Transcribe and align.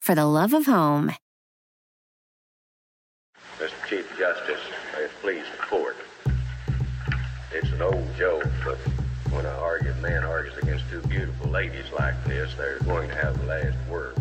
for 0.00 0.14
the 0.14 0.24
love 0.24 0.54
of 0.54 0.66
home. 0.66 1.12
Mr. 3.58 3.86
Chief 3.86 4.18
Justice, 4.18 4.60
may 4.94 5.02
it 5.02 5.10
please 5.20 5.44
the 5.52 5.62
court. 5.66 5.96
It's 7.52 7.70
an 7.72 7.82
old 7.82 8.08
joke, 8.16 8.48
but 8.64 8.78
when 9.30 9.44
an 9.44 9.54
argued 9.56 10.00
man 10.00 10.24
argues 10.24 10.56
against 10.56 10.88
two 10.90 11.02
beautiful 11.02 11.50
ladies 11.50 11.84
like 11.98 12.14
this, 12.24 12.54
they're 12.54 12.78
going 12.80 13.10
to 13.10 13.14
have 13.14 13.38
the 13.38 13.46
last 13.46 13.76
word. 13.90 14.16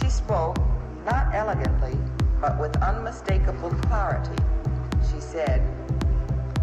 She 0.00 0.10
spoke, 0.10 0.58
not 1.06 1.32
elegantly, 1.32 1.96
but 2.40 2.58
with 2.58 2.76
unmistakable 2.82 3.70
clarity. 3.70 4.42
She 5.12 5.20
said, 5.20 5.62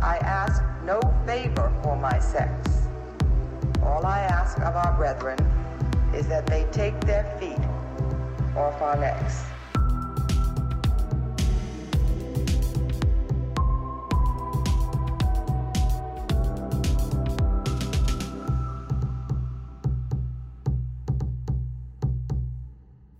I 0.01 0.17
ask 0.17 0.61
no 0.83 0.99
favor 1.25 1.71
for 1.81 1.95
my 1.95 2.19
sex. 2.19 2.87
All 3.81 4.05
I 4.05 4.19
ask 4.19 4.59
of 4.59 4.75
our 4.75 4.93
brethren 4.97 5.37
is 6.13 6.27
that 6.27 6.45
they 6.45 6.67
take 6.71 6.99
their 7.01 7.23
feet 7.39 7.57
off 8.57 8.81
our 8.81 8.97
necks. 8.97 9.43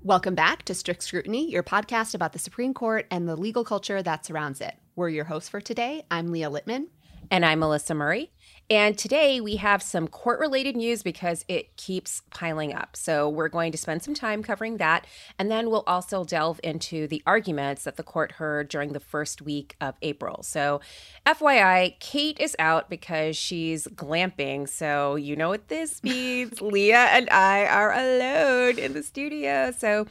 Welcome 0.04 0.36
back 0.36 0.64
to 0.64 0.74
Strict 0.76 1.02
Scrutiny, 1.02 1.50
your 1.50 1.64
podcast 1.64 2.14
about 2.14 2.34
the 2.34 2.40
Supreme 2.40 2.74
Court 2.74 3.08
and 3.10 3.30
the 3.30 3.38
legal 3.38 3.64
culture 3.64 4.04
that 4.04 4.26
surrounds 4.26 4.60
it. 4.60 4.76
We're 4.98 5.08
your 5.08 5.24
hosts 5.24 5.48
for 5.48 5.62
today. 5.62 6.04
I'm 6.12 6.32
Leah 6.32 6.50
Littman. 6.50 6.88
And 7.30 7.46
I'm 7.46 7.60
Melissa 7.60 7.94
Murray. 7.94 8.30
And 8.72 8.98
today 8.98 9.42
we 9.42 9.58
have 9.58 9.84
some 9.84 10.08
court 10.08 10.40
related 10.40 10.78
news 10.78 11.04
because 11.04 11.44
it 11.50 11.76
keeps 11.76 12.22
piling 12.30 12.74
up. 12.74 12.96
So 12.96 13.28
we're 13.28 13.50
going 13.50 13.74
to 13.74 13.78
spend 13.78 14.02
some 14.02 14.14
time 14.14 14.42
covering 14.42 14.78
that. 14.78 15.06
And 15.38 15.52
then 15.52 15.70
we'll 15.70 15.84
also 15.88 16.24
delve 16.24 16.62
into 16.64 17.06
the 17.06 17.22
arguments 17.28 17.84
that 17.84 17.98
the 17.98 18.04
court 18.04 18.32
heard 18.32 18.70
during 18.70 18.94
the 18.94 19.02
first 19.02 19.42
week 19.42 19.76
of 19.82 19.96
April. 20.02 20.42
So, 20.44 20.80
FYI, 21.26 22.00
Kate 22.00 22.40
is 22.40 22.56
out 22.60 22.90
because 22.90 23.36
she's 23.36 23.88
glamping. 23.88 24.70
So, 24.70 25.18
you 25.18 25.36
know 25.36 25.50
what 25.50 25.68
this 25.68 26.02
means. 26.06 26.62
Leah 26.62 27.08
and 27.12 27.30
I 27.30 27.66
are 27.66 27.92
alone 27.92 28.80
in 28.80 28.94
the 28.94 29.04
studio. 29.04 29.74
So, 29.78 30.08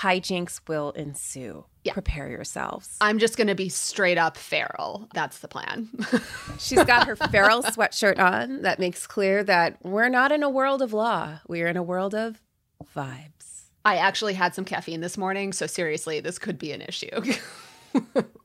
hijinks 0.00 0.60
will 0.68 0.90
ensue. 0.90 1.64
Yeah. 1.84 1.94
Prepare 1.94 2.28
yourselves. 2.28 2.96
I'm 3.00 3.18
just 3.18 3.36
going 3.36 3.48
to 3.48 3.56
be 3.56 3.68
straight 3.68 4.18
up 4.18 4.36
feral. 4.36 5.08
That's 5.14 5.40
the 5.40 5.48
plan. 5.48 5.88
She's 6.58 6.84
got 6.84 7.08
her 7.08 7.16
feral 7.16 7.62
sweatshirt 7.62 8.20
on 8.20 8.62
that 8.62 8.78
makes 8.78 9.06
clear 9.06 9.42
that 9.44 9.78
we're 9.82 10.08
not 10.08 10.30
in 10.30 10.44
a 10.44 10.50
world 10.50 10.80
of 10.80 10.92
law. 10.92 11.40
We're 11.48 11.66
in 11.66 11.76
a 11.76 11.82
world 11.82 12.14
of 12.14 12.40
vibes. 12.96 13.62
I 13.84 13.96
actually 13.96 14.34
had 14.34 14.54
some 14.54 14.64
caffeine 14.64 15.00
this 15.00 15.18
morning, 15.18 15.52
so 15.52 15.66
seriously, 15.66 16.20
this 16.20 16.38
could 16.38 16.56
be 16.56 16.70
an 16.70 16.82
issue. 16.82 17.34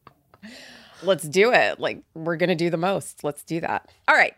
Let's 1.03 1.27
do 1.27 1.51
it. 1.53 1.79
Like, 1.79 2.01
we're 2.13 2.37
going 2.37 2.49
to 2.49 2.55
do 2.55 2.69
the 2.69 2.77
most. 2.77 3.23
Let's 3.23 3.43
do 3.43 3.59
that. 3.61 3.89
All 4.07 4.15
right. 4.15 4.33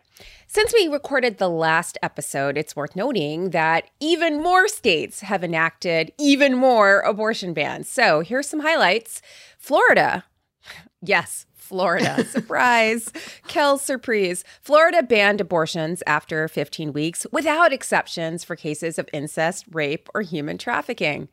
Since 0.46 0.74
we 0.74 0.88
recorded 0.88 1.38
the 1.38 1.48
last 1.48 1.96
episode, 2.02 2.58
it's 2.58 2.76
worth 2.76 2.96
noting 2.96 3.50
that 3.50 3.88
even 4.00 4.42
more 4.42 4.68
states 4.68 5.20
have 5.20 5.44
enacted 5.44 6.12
even 6.18 6.56
more 6.56 7.00
abortion 7.00 7.54
bans. 7.54 7.88
So 7.88 8.20
here's 8.20 8.48
some 8.48 8.60
highlights 8.60 9.22
Florida. 9.58 10.24
Yes, 11.02 11.46
Florida. 11.54 12.24
Surprise. 12.28 13.12
Kel 13.46 13.78
surprise. 13.78 14.42
Florida 14.60 15.02
banned 15.04 15.40
abortions 15.40 16.02
after 16.06 16.48
15 16.48 16.92
weeks 16.92 17.26
without 17.30 17.72
exceptions 17.72 18.42
for 18.42 18.56
cases 18.56 18.98
of 18.98 19.08
incest, 19.12 19.66
rape, 19.70 20.08
or 20.14 20.22
human 20.22 20.58
trafficking. 20.58 21.28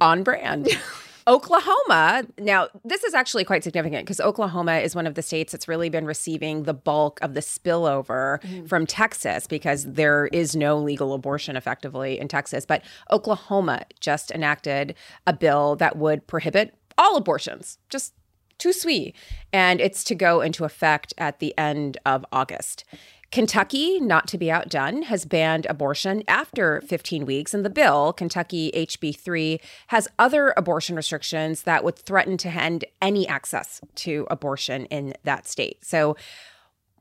On 0.00 0.22
brand. 0.22 0.68
Oklahoma, 1.30 2.24
now 2.38 2.66
this 2.84 3.04
is 3.04 3.14
actually 3.14 3.44
quite 3.44 3.62
significant 3.62 4.04
because 4.04 4.18
Oklahoma 4.20 4.78
is 4.78 4.96
one 4.96 5.06
of 5.06 5.14
the 5.14 5.22
states 5.22 5.52
that's 5.52 5.68
really 5.68 5.88
been 5.88 6.04
receiving 6.04 6.64
the 6.64 6.74
bulk 6.74 7.20
of 7.22 7.34
the 7.34 7.40
spillover 7.40 8.42
mm-hmm. 8.42 8.66
from 8.66 8.84
Texas 8.84 9.46
because 9.46 9.84
there 9.84 10.26
is 10.32 10.56
no 10.56 10.76
legal 10.76 11.14
abortion 11.14 11.54
effectively 11.54 12.18
in 12.18 12.26
Texas. 12.26 12.66
But 12.66 12.82
Oklahoma 13.12 13.84
just 14.00 14.32
enacted 14.32 14.96
a 15.24 15.32
bill 15.32 15.76
that 15.76 15.96
would 15.96 16.26
prohibit 16.26 16.74
all 16.98 17.16
abortions, 17.16 17.78
just 17.90 18.12
too 18.58 18.72
sweet. 18.72 19.14
And 19.52 19.80
it's 19.80 20.02
to 20.04 20.16
go 20.16 20.40
into 20.40 20.64
effect 20.64 21.14
at 21.16 21.38
the 21.38 21.56
end 21.56 21.96
of 22.04 22.26
August. 22.32 22.84
Kentucky, 23.30 24.00
not 24.00 24.26
to 24.28 24.38
be 24.38 24.50
outdone, 24.50 25.02
has 25.02 25.24
banned 25.24 25.66
abortion 25.66 26.24
after 26.26 26.80
15 26.82 27.24
weeks. 27.24 27.54
And 27.54 27.64
the 27.64 27.70
bill, 27.70 28.12
Kentucky 28.12 28.72
HB 28.74 29.16
3, 29.16 29.60
has 29.88 30.08
other 30.18 30.52
abortion 30.56 30.96
restrictions 30.96 31.62
that 31.62 31.84
would 31.84 31.96
threaten 31.96 32.36
to 32.38 32.48
end 32.48 32.84
any 33.00 33.28
access 33.28 33.80
to 33.96 34.26
abortion 34.30 34.86
in 34.86 35.14
that 35.24 35.46
state. 35.46 35.84
So, 35.84 36.16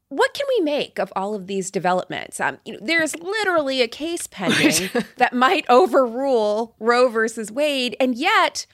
what 0.09 0.33
can 0.33 0.45
we 0.57 0.63
make 0.63 0.97
of 0.97 1.13
all 1.15 1.35
of 1.35 1.45
these 1.45 1.69
developments? 1.69 2.39
Um, 2.39 2.57
you 2.65 2.73
know, 2.73 2.79
there's 2.81 3.15
literally 3.15 3.83
a 3.83 3.87
case 3.87 4.25
pending 4.31 4.89
that 5.17 5.33
might 5.33 5.65
overrule 5.69 6.75
Roe 6.79 7.09
versus 7.09 7.51
Wade, 7.51 7.95
and 7.99 8.15
yet 8.15 8.65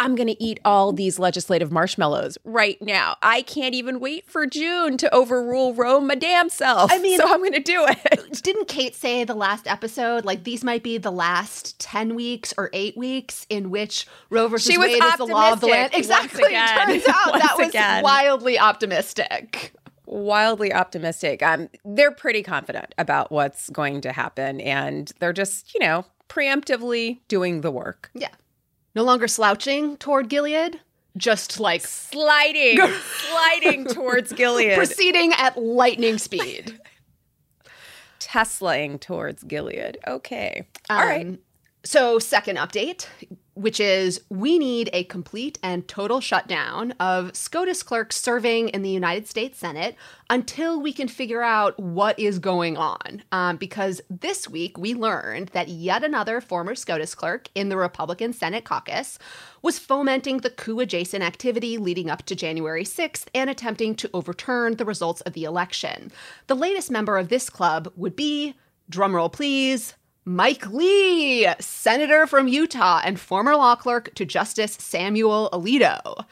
I'm 0.00 0.14
going 0.14 0.28
to 0.28 0.42
eat 0.42 0.60
all 0.64 0.92
these 0.92 1.18
legislative 1.18 1.72
marshmallows 1.72 2.38
right 2.44 2.80
now. 2.80 3.16
I 3.20 3.42
can't 3.42 3.74
even 3.74 3.98
wait 3.98 4.30
for 4.30 4.46
June 4.46 4.96
to 4.98 5.12
overrule 5.12 5.74
Roe 5.74 6.00
my 6.00 6.14
damn 6.14 6.48
self. 6.48 6.92
I 6.92 6.98
mean, 6.98 7.18
so 7.18 7.26
I'm 7.26 7.40
going 7.40 7.52
to 7.52 7.60
do 7.60 7.84
it. 7.88 8.42
Didn't 8.42 8.68
Kate 8.68 8.94
say 8.94 9.24
the 9.24 9.34
last 9.34 9.66
episode, 9.66 10.24
like 10.24 10.44
these 10.44 10.62
might 10.62 10.84
be 10.84 10.98
the 10.98 11.10
last 11.10 11.78
10 11.80 12.14
weeks 12.14 12.54
or 12.56 12.70
eight 12.72 12.96
weeks 12.96 13.44
in 13.50 13.70
which 13.70 14.06
Roe 14.30 14.46
versus 14.46 14.70
she 14.70 14.78
Wade 14.78 15.02
is 15.02 15.16
the 15.16 15.26
law 15.26 15.52
of 15.52 15.60
the 15.60 15.66
land? 15.66 15.92
Exactly. 15.94 16.42
Turns 16.44 17.04
out 17.08 17.32
that 17.32 17.54
was 17.58 17.68
again. 17.68 18.02
wildly 18.02 18.58
optimistic 18.58 19.72
wildly 20.10 20.72
optimistic. 20.72 21.42
Um, 21.42 21.68
they're 21.84 22.10
pretty 22.10 22.42
confident 22.42 22.94
about 22.96 23.30
what's 23.30 23.68
going 23.68 24.00
to 24.00 24.12
happen, 24.12 24.58
and 24.62 25.12
they're 25.18 25.34
just, 25.34 25.74
you 25.74 25.80
know, 25.80 26.06
preemptively 26.30 27.18
doing 27.28 27.60
the 27.60 27.70
work. 27.70 28.10
Yeah 28.14 28.30
no 28.94 29.02
longer 29.02 29.28
slouching 29.28 29.96
toward 29.96 30.28
Gilead, 30.28 30.80
just 31.16 31.60
like 31.60 31.82
sliding, 31.82 32.78
sliding 33.28 33.86
towards 33.86 34.32
Gilead, 34.32 34.76
proceeding 34.76 35.32
at 35.34 35.56
lightning 35.56 36.18
speed, 36.18 36.80
Teslaing 38.20 38.98
towards 38.98 39.42
Gilead. 39.44 39.98
Okay, 40.06 40.66
all 40.90 41.00
um, 41.00 41.08
right. 41.08 41.38
So, 41.84 42.18
second 42.18 42.58
update 42.58 43.06
which 43.58 43.80
is 43.80 44.20
we 44.28 44.56
need 44.56 44.88
a 44.92 45.02
complete 45.04 45.58
and 45.64 45.88
total 45.88 46.20
shutdown 46.20 46.92
of 47.00 47.36
SCOTUS 47.36 47.82
clerks 47.82 48.16
serving 48.16 48.68
in 48.68 48.82
the 48.82 48.90
United 48.90 49.26
States 49.26 49.58
Senate 49.58 49.96
until 50.30 50.80
we 50.80 50.92
can 50.92 51.08
figure 51.08 51.42
out 51.42 51.78
what 51.80 52.16
is 52.20 52.38
going 52.38 52.76
on. 52.76 53.22
Um, 53.32 53.56
because 53.56 54.00
this 54.08 54.48
week 54.48 54.78
we 54.78 54.94
learned 54.94 55.48
that 55.48 55.68
yet 55.68 56.04
another 56.04 56.40
former 56.40 56.76
SCOTUS 56.76 57.16
clerk 57.16 57.48
in 57.56 57.68
the 57.68 57.76
Republican 57.76 58.32
Senate 58.32 58.64
caucus 58.64 59.18
was 59.60 59.78
fomenting 59.78 60.38
the 60.38 60.50
coup 60.50 60.78
adjacent 60.78 61.24
activity 61.24 61.78
leading 61.78 62.08
up 62.08 62.22
to 62.26 62.36
January 62.36 62.84
6th 62.84 63.26
and 63.34 63.50
attempting 63.50 63.96
to 63.96 64.10
overturn 64.14 64.76
the 64.76 64.84
results 64.84 65.20
of 65.22 65.32
the 65.32 65.42
election. 65.42 66.12
The 66.46 66.54
latest 66.54 66.92
member 66.92 67.18
of 67.18 67.28
this 67.28 67.50
club 67.50 67.92
would 67.96 68.14
be, 68.14 68.54
drumroll 68.88 69.32
please, 69.32 69.94
Mike 70.28 70.68
Lee, 70.70 71.48
senator 71.58 72.26
from 72.26 72.48
Utah 72.48 73.00
and 73.02 73.18
former 73.18 73.56
law 73.56 73.74
clerk 73.74 74.14
to 74.14 74.26
Justice 74.26 74.76
Samuel 74.78 75.48
Alito, 75.54 76.26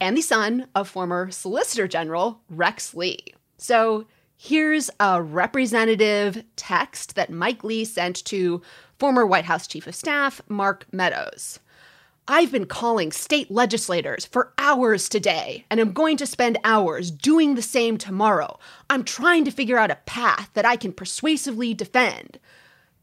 and 0.00 0.16
the 0.16 0.22
son 0.22 0.68
of 0.76 0.88
former 0.88 1.28
Solicitor 1.32 1.88
General 1.88 2.40
Rex 2.48 2.94
Lee. 2.94 3.34
So 3.58 4.06
here's 4.36 4.90
a 5.00 5.20
representative 5.20 6.44
text 6.54 7.16
that 7.16 7.32
Mike 7.32 7.64
Lee 7.64 7.84
sent 7.84 8.24
to 8.26 8.62
former 9.00 9.26
White 9.26 9.46
House 9.46 9.66
Chief 9.66 9.88
of 9.88 9.96
Staff 9.96 10.40
Mark 10.48 10.86
Meadows. 10.92 11.58
I've 12.28 12.52
been 12.52 12.66
calling 12.66 13.10
state 13.10 13.50
legislators 13.50 14.24
for 14.24 14.52
hours 14.56 15.08
today, 15.08 15.64
and 15.68 15.80
I'm 15.80 15.92
going 15.92 16.16
to 16.18 16.26
spend 16.26 16.58
hours 16.62 17.10
doing 17.10 17.56
the 17.56 17.62
same 17.62 17.98
tomorrow. 17.98 18.60
I'm 18.88 19.02
trying 19.02 19.44
to 19.46 19.50
figure 19.50 19.78
out 19.78 19.90
a 19.90 19.98
path 20.06 20.50
that 20.54 20.64
I 20.64 20.76
can 20.76 20.92
persuasively 20.92 21.74
defend. 21.74 22.38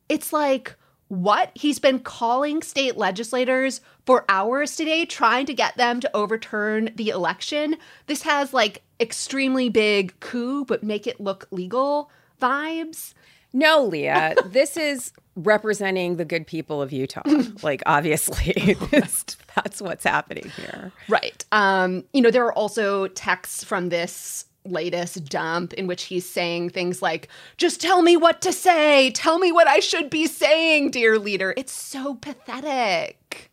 It's 0.10 0.34
like, 0.34 0.76
what? 1.10 1.52
He's 1.56 1.80
been 1.80 2.00
calling 2.00 2.62
state 2.62 2.98
legislators 2.98 3.82
for 4.06 4.26
hours 4.30 4.76
today, 4.76 5.06
trying 5.06 5.46
to 5.48 5.54
get 5.54 5.76
them 5.78 6.00
to 6.02 6.16
overturn 6.16 6.92
the 6.96 7.10
election. 7.10 7.78
This 8.08 8.24
has 8.24 8.54
like 8.54 8.84
extremely 9.00 9.70
big 9.70 10.20
coup, 10.20 10.66
but 10.66 10.84
make 10.84 11.08
it 11.08 11.20
look 11.20 11.48
legal 11.52 12.12
vibes. 12.42 13.14
No, 13.54 13.84
Leah, 13.84 14.36
this 14.46 14.78
is 14.78 15.12
representing 15.36 16.18
the 16.18 16.26
good 16.26 16.46
people 16.46 16.82
of 16.82 16.92
Utah. 16.92 17.24
like, 17.64 17.82
obviously, 17.86 18.76
that's 18.92 19.82
what's 19.82 20.04
happening 20.04 20.52
here. 20.56 20.92
Right. 21.08 21.44
Um, 21.52 22.04
you 22.14 22.22
know, 22.22 22.32
there 22.32 22.46
are 22.46 22.54
also 22.54 23.08
texts 23.08 23.64
from 23.64 23.90
this 23.90 24.46
latest 24.70 25.26
dump 25.26 25.74
in 25.74 25.88
which 25.88 26.04
he's 26.04 26.30
saying 26.30 26.70
things 26.70 27.02
like, 27.02 27.28
just 27.58 27.82
tell 27.82 28.02
me 28.02 28.18
what 28.18 28.42
to 28.42 28.54
say. 28.54 29.12
Tell 29.12 29.40
me 29.40 29.52
what 29.52 29.68
I 29.68 29.80
should 29.80 30.10
be 30.10 30.28
saying, 30.28 30.92
dear 30.92 31.18
leader. 31.20 31.54
It's 31.58 31.74
so 31.74 32.16
pathetic. 32.16 33.50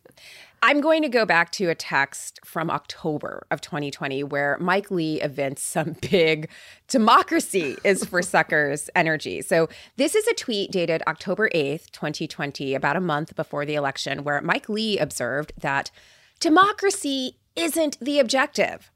I'm 0.63 0.81
going 0.81 1.03
to 1.03 1.09
go 1.09 1.25
back 1.25 1.51
to 1.53 1.69
a 1.69 1.75
text 1.75 2.39
from 2.43 2.71
October 2.71 3.45
of 3.51 3.61
2020 3.61 4.23
where 4.23 4.57
Mike 4.59 4.89
Lee 4.89 5.21
evinces 5.21 5.63
some 5.63 5.95
big 6.11 6.49
democracy 6.87 7.77
is 7.83 8.03
for 8.03 8.21
suckers 8.23 8.89
energy. 8.95 9.41
So, 9.41 9.69
this 9.97 10.15
is 10.15 10.27
a 10.27 10.33
tweet 10.33 10.71
dated 10.71 11.03
October 11.05 11.49
8th, 11.53 11.91
2020, 11.91 12.73
about 12.73 12.95
a 12.95 13.01
month 13.01 13.35
before 13.35 13.65
the 13.65 13.75
election, 13.75 14.23
where 14.23 14.41
Mike 14.41 14.67
Lee 14.67 14.97
observed 14.97 15.53
that 15.59 15.91
democracy 16.39 17.37
isn't 17.55 17.99
the 17.99 18.19
objective. 18.19 18.91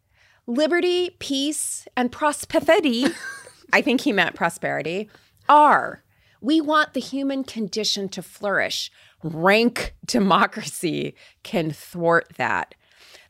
Liberty, 0.48 1.16
peace, 1.20 1.88
and 1.96 2.12
prosperity, 2.12 3.06
I 3.74 3.82
think 3.82 4.02
he 4.02 4.12
meant 4.12 4.36
prosperity, 4.36 5.10
are. 5.48 6.04
We 6.42 6.60
want 6.60 6.94
the 6.94 7.00
human 7.00 7.44
condition 7.44 8.10
to 8.10 8.24
flourish 8.24 8.92
rank 9.24 9.94
democracy 10.06 11.16
can 11.44 11.72
thwart 11.72 12.28
that. 12.38 12.76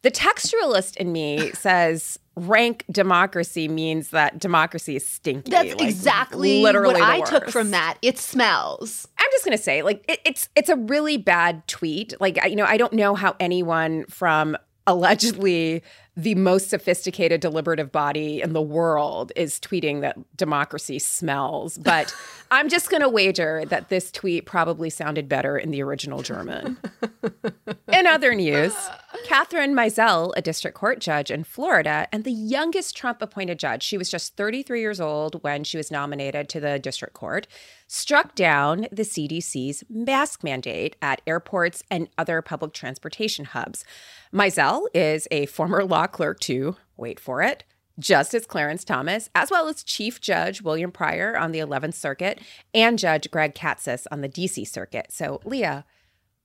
The 0.04 0.12
textualist 0.12 0.98
in 0.98 1.12
me 1.12 1.52
says 1.54 2.18
rank 2.36 2.86
democracy 2.90 3.68
means 3.68 4.10
that 4.10 4.40
democracy 4.40 4.96
is 4.96 5.06
stinky. 5.06 5.52
That's 5.52 5.76
like, 5.76 5.82
exactly 5.82 6.62
literally 6.62 6.94
what 6.94 7.04
I 7.04 7.20
worst. 7.20 7.32
took 7.32 7.50
from 7.50 7.72
that. 7.72 7.98
It 8.02 8.18
smells. 8.18 9.08
I'm 9.20 9.28
just 9.32 9.46
gonna 9.46 9.58
say, 9.58 9.82
like, 9.84 10.04
it, 10.08 10.20
it's 10.26 10.50
it's 10.56 10.70
a 10.70 10.76
really 10.76 11.18
bad 11.18 11.68
tweet. 11.68 12.20
Like, 12.20 12.44
you 12.46 12.56
know, 12.56 12.66
I 12.66 12.78
don't 12.78 12.94
know 12.94 13.16
how 13.16 13.36
anyone 13.40 14.06
from 14.06 14.58
allegedly 14.88 15.84
the 16.18 16.36
most 16.36 16.70
sophisticated 16.70 17.40
deliberative 17.40 17.92
body 17.92 18.42
in 18.42 18.52
the 18.52 18.62
world 18.62 19.32
is 19.36 19.60
tweeting 19.60 20.02
that 20.02 20.18
democracy 20.36 21.00
smells. 21.00 21.78
But 21.78 22.14
I'm 22.52 22.68
just 22.68 22.90
going 22.90 23.02
to 23.02 23.08
wager 23.08 23.64
that 23.68 23.88
this 23.88 24.12
tweet 24.12 24.46
probably 24.46 24.90
sounded 24.90 25.30
better 25.30 25.58
in 25.58 25.72
the 25.72 25.82
original 25.82 26.22
German. 26.22 26.78
in 27.94 28.08
other 28.08 28.36
news, 28.36 28.76
Kathryn 29.26 29.74
Mizelle, 29.74 30.34
a 30.36 30.42
district 30.42 30.78
court 30.78 31.00
judge 31.00 31.32
in 31.32 31.46
Florida 31.46 32.10
and 32.12 32.26
the 32.26 32.32
youngest 32.32 32.98
Trump 32.98 33.22
appointed 33.22 33.58
judge, 33.58 33.82
she 33.82 33.98
was 33.98 34.10
just 34.10 34.36
33 34.36 34.82
years 34.82 35.00
old 35.00 35.42
when 35.44 35.64
she 35.64 35.78
was 35.78 35.92
nominated 35.92 36.50
to 36.50 36.60
the 36.60 36.78
district 36.78 37.14
court, 37.14 37.48
struck 37.88 38.36
down 38.36 38.88
the 38.92 39.04
CDC's 39.04 39.86
mask 39.90 40.44
mandate 40.44 40.98
at 41.02 41.22
airports 41.26 41.84
and 41.90 42.10
other 42.18 42.42
public 42.42 42.74
transportation 42.74 43.46
hubs. 43.46 43.86
Mizelle 44.34 44.88
is 44.94 45.28
a 45.30 45.46
former 45.48 45.84
law 45.84 46.08
clerk 46.08 46.40
to, 46.42 46.78
wait 46.96 47.20
for 47.20 47.42
it, 47.42 47.66
Justice 48.00 48.46
Clarence 48.46 48.86
Thomas, 48.86 49.30
as 49.36 49.52
well 49.52 49.68
as 49.68 49.84
Chief 49.84 50.22
Judge 50.22 50.62
William 50.62 50.92
Pryor 50.92 51.38
on 51.38 51.52
the 51.52 51.60
11th 51.60 51.96
Circuit 51.96 52.40
and 52.74 52.98
Judge 52.98 53.30
Greg 53.30 53.54
Katsas 53.54 54.08
on 54.10 54.22
the 54.22 54.30
DC 54.30 54.66
Circuit. 54.68 55.08
So, 55.10 55.42
Leah, 55.44 55.86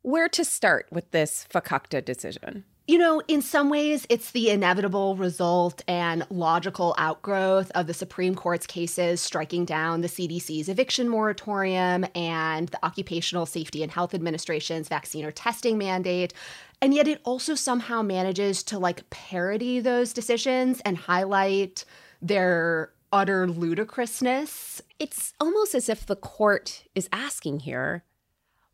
where 0.03 0.29
to 0.29 0.44
start 0.44 0.88
with 0.91 1.12
this 1.12 1.47
fakakta 1.49 2.05
decision? 2.05 2.65
You 2.88 2.99
know, 2.99 3.21
in 3.27 3.43
some 3.43 3.69
ways, 3.69 4.06
it's 4.09 4.31
the 4.31 4.49
inevitable 4.49 5.17
result 5.17 5.83
and 5.88 6.25
logical 6.31 6.94
outgrowth 6.99 7.73
of 7.75 7.88
the 7.88 7.94
Supreme 7.94 8.37
Court's 8.37 8.65
cases 8.65 9.21
striking 9.21 9.65
down 9.65 10.03
the 10.03 10.09
CDC's 10.09 10.69
eviction 10.69 11.09
moratorium 11.09 12.06
and 12.15 12.69
the 12.69 12.85
Occupational 12.87 13.44
Safety 13.44 13.83
and 13.83 13.91
Health 13.91 14.15
Administration's 14.15 14.88
vaccine 14.88 15.25
or 15.25 15.33
testing 15.33 15.77
mandate. 15.77 16.33
And 16.81 16.94
yet, 16.94 17.09
it 17.09 17.21
also 17.25 17.56
somehow 17.56 18.03
manages 18.03 18.62
to 18.65 18.79
like 18.79 19.11
parody 19.11 19.81
those 19.81 20.12
decisions 20.12 20.81
and 20.85 20.97
highlight 20.97 21.85
their 22.23 22.93
utter 23.12 23.49
ludicrousness. 23.49 24.81
It's 25.00 25.33
almost 25.41 25.75
as 25.75 25.88
if 25.88 26.06
the 26.06 26.15
court 26.15 26.85
is 26.94 27.09
asking 27.11 27.61
here 27.61 28.05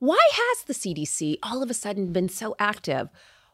why 0.00 0.20
has 0.32 0.64
the 0.64 0.74
CDC 0.74 1.38
all 1.42 1.62
of 1.62 1.70
a 1.70 1.74
sudden 1.74 2.12
been 2.12 2.28
so 2.28 2.54
active? 2.58 3.08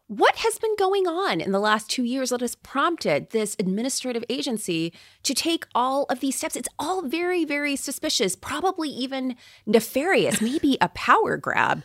What 0.08 0.36
has 0.36 0.58
been 0.58 0.74
going 0.78 1.06
on 1.06 1.38
in 1.38 1.52
the 1.52 1.60
last 1.60 1.90
two 1.90 2.02
years 2.02 2.30
that 2.30 2.40
has 2.40 2.54
prompted 2.54 3.28
this 3.28 3.54
administrative 3.58 4.24
agency 4.30 4.94
to 5.22 5.34
take 5.34 5.66
all 5.74 6.04
of 6.04 6.20
these 6.20 6.34
steps? 6.34 6.56
It's 6.56 6.68
all 6.78 7.02
very, 7.02 7.44
very 7.44 7.76
suspicious, 7.76 8.34
probably 8.34 8.88
even 8.88 9.36
nefarious, 9.66 10.40
maybe 10.40 10.78
a 10.80 10.88
power 10.88 11.36
grab. 11.36 11.84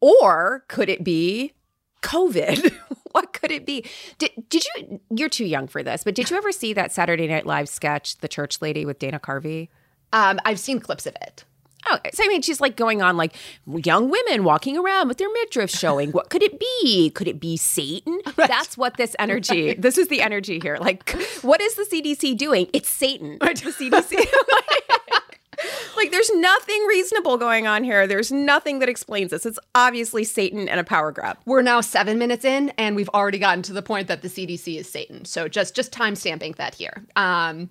Or 0.00 0.64
could 0.68 0.88
it 0.88 1.04
be 1.04 1.52
COVID? 2.00 2.72
what 3.12 3.34
could 3.34 3.50
it 3.50 3.66
be? 3.66 3.84
Did, 4.16 4.30
did 4.48 4.64
you, 4.64 5.00
you're 5.14 5.28
too 5.28 5.44
young 5.44 5.68
for 5.68 5.82
this, 5.82 6.04
but 6.04 6.14
did 6.14 6.30
you 6.30 6.38
ever 6.38 6.52
see 6.52 6.72
that 6.72 6.90
Saturday 6.90 7.28
Night 7.28 7.44
Live 7.44 7.68
sketch, 7.68 8.16
The 8.18 8.28
Church 8.28 8.62
Lady 8.62 8.86
with 8.86 8.98
Dana 8.98 9.20
Carvey? 9.20 9.68
Um, 10.14 10.40
I've 10.46 10.58
seen 10.58 10.80
clips 10.80 11.04
of 11.04 11.14
it. 11.20 11.44
Oh, 11.90 11.98
so 12.12 12.24
I 12.24 12.28
mean, 12.28 12.42
she's 12.42 12.60
like 12.60 12.76
going 12.76 13.02
on 13.02 13.16
like 13.16 13.34
young 13.66 14.10
women 14.10 14.44
walking 14.44 14.76
around 14.76 15.08
with 15.08 15.18
their 15.18 15.32
midriff 15.32 15.70
showing. 15.70 16.10
What 16.12 16.30
could 16.30 16.42
it 16.42 16.58
be? 16.58 17.10
Could 17.14 17.28
it 17.28 17.40
be 17.40 17.56
Satan? 17.56 18.20
Right. 18.36 18.48
That's 18.48 18.76
what 18.76 18.96
this 18.96 19.16
energy. 19.18 19.68
Right. 19.68 19.82
This 19.82 19.98
is 19.98 20.08
the 20.08 20.22
energy 20.22 20.60
here. 20.60 20.76
Like, 20.76 21.10
what 21.42 21.60
is 21.60 21.74
the 21.74 21.82
CDC 21.82 22.36
doing? 22.36 22.68
It's 22.72 22.88
Satan. 22.88 23.38
Right. 23.40 23.56
The 23.56 23.70
CDC. 23.70 24.16
like, 25.96 26.10
there's 26.10 26.30
nothing 26.34 26.82
reasonable 26.84 27.36
going 27.36 27.66
on 27.66 27.84
here. 27.84 28.06
There's 28.06 28.30
nothing 28.30 28.78
that 28.78 28.88
explains 28.88 29.30
this. 29.30 29.44
It's 29.46 29.58
obviously 29.74 30.24
Satan 30.24 30.68
and 30.68 30.78
a 30.78 30.84
power 30.84 31.10
grab. 31.10 31.38
We're 31.46 31.62
now 31.62 31.80
seven 31.80 32.18
minutes 32.18 32.44
in, 32.44 32.70
and 32.78 32.94
we've 32.96 33.08
already 33.10 33.38
gotten 33.38 33.62
to 33.62 33.72
the 33.72 33.82
point 33.82 34.08
that 34.08 34.22
the 34.22 34.28
CDC 34.28 34.78
is 34.78 34.88
Satan. 34.88 35.24
So 35.24 35.48
just 35.48 35.74
just 35.74 35.92
time 35.92 36.14
stamping 36.14 36.54
that 36.58 36.74
here. 36.74 37.04
Um, 37.16 37.70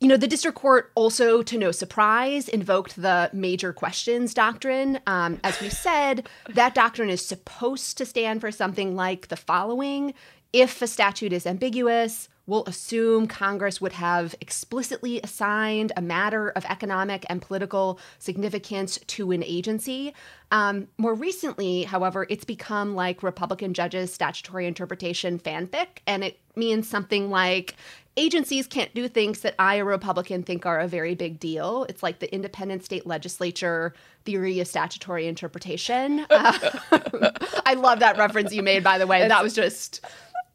you 0.00 0.06
know, 0.06 0.16
the 0.16 0.28
district 0.28 0.56
court 0.56 0.92
also, 0.94 1.42
to 1.42 1.58
no 1.58 1.72
surprise, 1.72 2.48
invoked 2.48 3.00
the 3.00 3.30
major 3.32 3.72
questions 3.72 4.32
doctrine. 4.32 5.00
Um, 5.06 5.40
as 5.42 5.60
we 5.60 5.70
said, 5.70 6.28
that 6.54 6.74
doctrine 6.74 7.10
is 7.10 7.24
supposed 7.24 7.98
to 7.98 8.06
stand 8.06 8.40
for 8.40 8.52
something 8.52 8.94
like 8.94 9.28
the 9.28 9.36
following 9.36 10.14
If 10.52 10.80
a 10.80 10.86
statute 10.86 11.32
is 11.32 11.46
ambiguous, 11.46 12.28
we'll 12.48 12.64
assume 12.64 13.28
Congress 13.28 13.78
would 13.78 13.92
have 13.92 14.34
explicitly 14.40 15.20
assigned 15.22 15.92
a 15.96 16.02
matter 16.02 16.48
of 16.50 16.64
economic 16.64 17.26
and 17.28 17.42
political 17.42 18.00
significance 18.18 18.98
to 19.06 19.30
an 19.32 19.44
agency. 19.44 20.14
Um, 20.50 20.88
more 20.96 21.14
recently, 21.14 21.82
however, 21.82 22.26
it's 22.30 22.46
become 22.46 22.94
like 22.94 23.22
Republican 23.22 23.74
judges' 23.74 24.12
statutory 24.12 24.66
interpretation 24.66 25.38
fanfic, 25.38 25.98
and 26.06 26.24
it 26.24 26.40
means 26.56 26.88
something 26.88 27.30
like 27.30 27.76
agencies 28.16 28.66
can't 28.66 28.92
do 28.94 29.08
things 29.08 29.40
that 29.40 29.54
I, 29.58 29.76
a 29.76 29.84
Republican, 29.84 30.42
think 30.42 30.66
are 30.66 30.80
a 30.80 30.88
very 30.88 31.14
big 31.14 31.38
deal. 31.38 31.84
It's 31.88 32.02
like 32.02 32.18
the 32.18 32.32
independent 32.34 32.84
state 32.84 33.06
legislature 33.06 33.94
theory 34.24 34.58
of 34.58 34.66
statutory 34.66 35.28
interpretation. 35.28 36.26
Uh, 36.28 36.58
I 37.64 37.74
love 37.74 38.00
that 38.00 38.18
reference 38.18 38.52
you 38.52 38.62
made, 38.62 38.82
by 38.82 38.98
the 38.98 39.06
way. 39.06 39.26
That 39.26 39.42
was 39.42 39.54
just, 39.54 40.04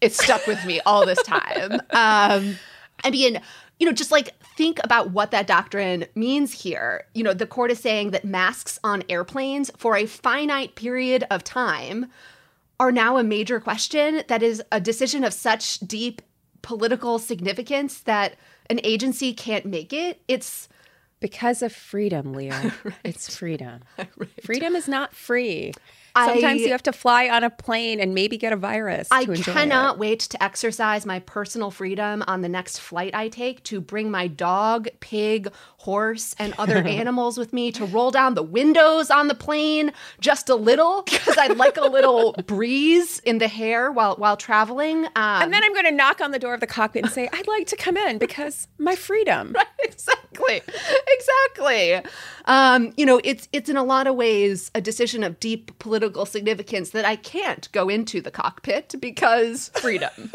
it 0.03 0.13
stuck 0.13 0.45
with 0.48 0.63
me 0.65 0.79
all 0.86 1.05
this 1.05 1.22
time. 1.24 1.81
Um, 1.91 2.57
I 3.03 3.12
mean, 3.12 3.39
you 3.79 3.86
know, 3.86 3.91
just 3.91 4.12
like 4.12 4.33
think 4.57 4.79
about 4.83 5.12
what 5.12 5.31
that 5.31 5.48
doctrine 5.48 6.05
means 6.15 6.51
here. 6.51 7.05
You 7.13 7.24
know, 7.24 7.33
the 7.33 7.45
court 7.45 7.72
is 7.72 7.79
saying 7.79 8.12
that 8.12 8.25
masks 8.25 8.79
on 8.83 9.03
airplanes 9.10 9.72
for 9.77 9.95
a 9.95 10.05
finite 10.05 10.75
period 10.75 11.25
of 11.29 11.43
time 11.43 12.07
are 12.79 12.91
now 12.91 13.17
a 13.17 13.24
major 13.24 13.60
question 13.60 14.24
that 14.27 14.41
is 14.41 14.62
a 14.72 14.79
decision 14.79 15.24
of 15.24 15.33
such 15.33 15.79
deep 15.79 16.22
political 16.62 17.19
significance 17.19 18.00
that 18.01 18.36
an 18.69 18.79
agency 18.83 19.33
can't 19.33 19.65
make 19.65 19.93
it. 19.93 20.22
It's 20.27 20.67
because 21.19 21.62
of 21.62 21.72
freedom, 21.72 22.33
Leah. 22.33 22.74
right. 22.83 22.95
It's 23.03 23.36
freedom. 23.36 23.81
Right. 24.17 24.43
Freedom 24.43 24.75
is 24.75 24.88
not 24.88 25.13
free. 25.13 25.74
Sometimes 26.15 26.62
I, 26.62 26.65
you 26.65 26.72
have 26.72 26.84
to 26.84 26.93
fly 26.93 27.27
on 27.27 27.43
a 27.43 27.50
plane 27.50 28.00
and 28.00 28.13
maybe 28.13 28.38
get 28.38 28.53
a 28.53 28.55
virus. 28.55 29.08
I 29.10 29.25
cannot 29.25 29.96
it. 29.96 30.00
wait 30.00 30.20
to 30.20 30.43
exercise 30.43 31.05
my 31.08 31.20
personal 31.20 31.72
freedom 31.72 32.24
on 32.27 32.41
the 32.41 32.50
next 32.50 32.79
flight 32.79 33.15
I 33.15 33.29
take 33.29 33.63
to 33.63 33.82
bring 33.82 34.12
my 34.12 34.27
dog, 34.27 34.88
pig, 35.00 35.51
horse, 35.77 36.36
and 36.38 36.53
other 36.60 36.77
animals 36.88 37.38
with 37.38 37.51
me 37.51 37.72
to 37.72 37.86
roll 37.86 38.12
down 38.12 38.36
the 38.36 38.43
windows 38.43 39.10
on 39.10 39.27
the 39.27 39.34
plane 39.34 39.91
just 40.20 40.50
a 40.50 40.55
little 40.55 41.01
because 41.01 41.38
I'd 41.38 41.58
like 41.58 41.77
a 41.77 41.88
little 41.88 42.34
breeze 42.46 43.20
in 43.20 43.39
the 43.39 43.48
hair 43.48 43.91
while 43.91 44.15
while 44.17 44.38
traveling. 44.38 45.05
Um, 45.05 45.41
and 45.43 45.53
then 45.53 45.63
I'm 45.63 45.74
going 45.74 45.86
to 45.86 45.91
knock 45.91 46.22
on 46.22 46.29
the 46.29 46.39
door 46.39 46.53
of 46.53 46.60
the 46.60 46.67
cockpit 46.67 47.05
and 47.05 47.12
say, 47.12 47.27
"I'd 47.34 47.48
like 47.48 47.65
to 47.67 47.75
come 47.75 47.98
in 47.98 48.20
because 48.20 48.67
my 48.77 48.96
freedom." 48.96 49.55
Right, 49.63 49.67
exactly 49.84 50.62
exactly. 51.24 52.12
Um, 52.46 52.94
you 52.98 53.06
know 53.06 53.22
it's 53.24 53.48
it's 53.51 53.70
in 53.70 53.77
a 53.77 53.84
lot 53.84 54.08
of 54.08 54.15
ways 54.15 54.72
a 54.75 54.82
decision 54.82 55.24
of 55.24 55.39
deep 55.39 55.77
political 55.80 56.25
significance 56.25 56.89
that 56.92 57.06
i 57.06 57.15
can't 57.15 57.72
go 57.72 57.89
into 57.89 58.22
the 58.22 58.32
cockpit 58.32 58.96
because 59.00 59.70
freedom 59.75 60.32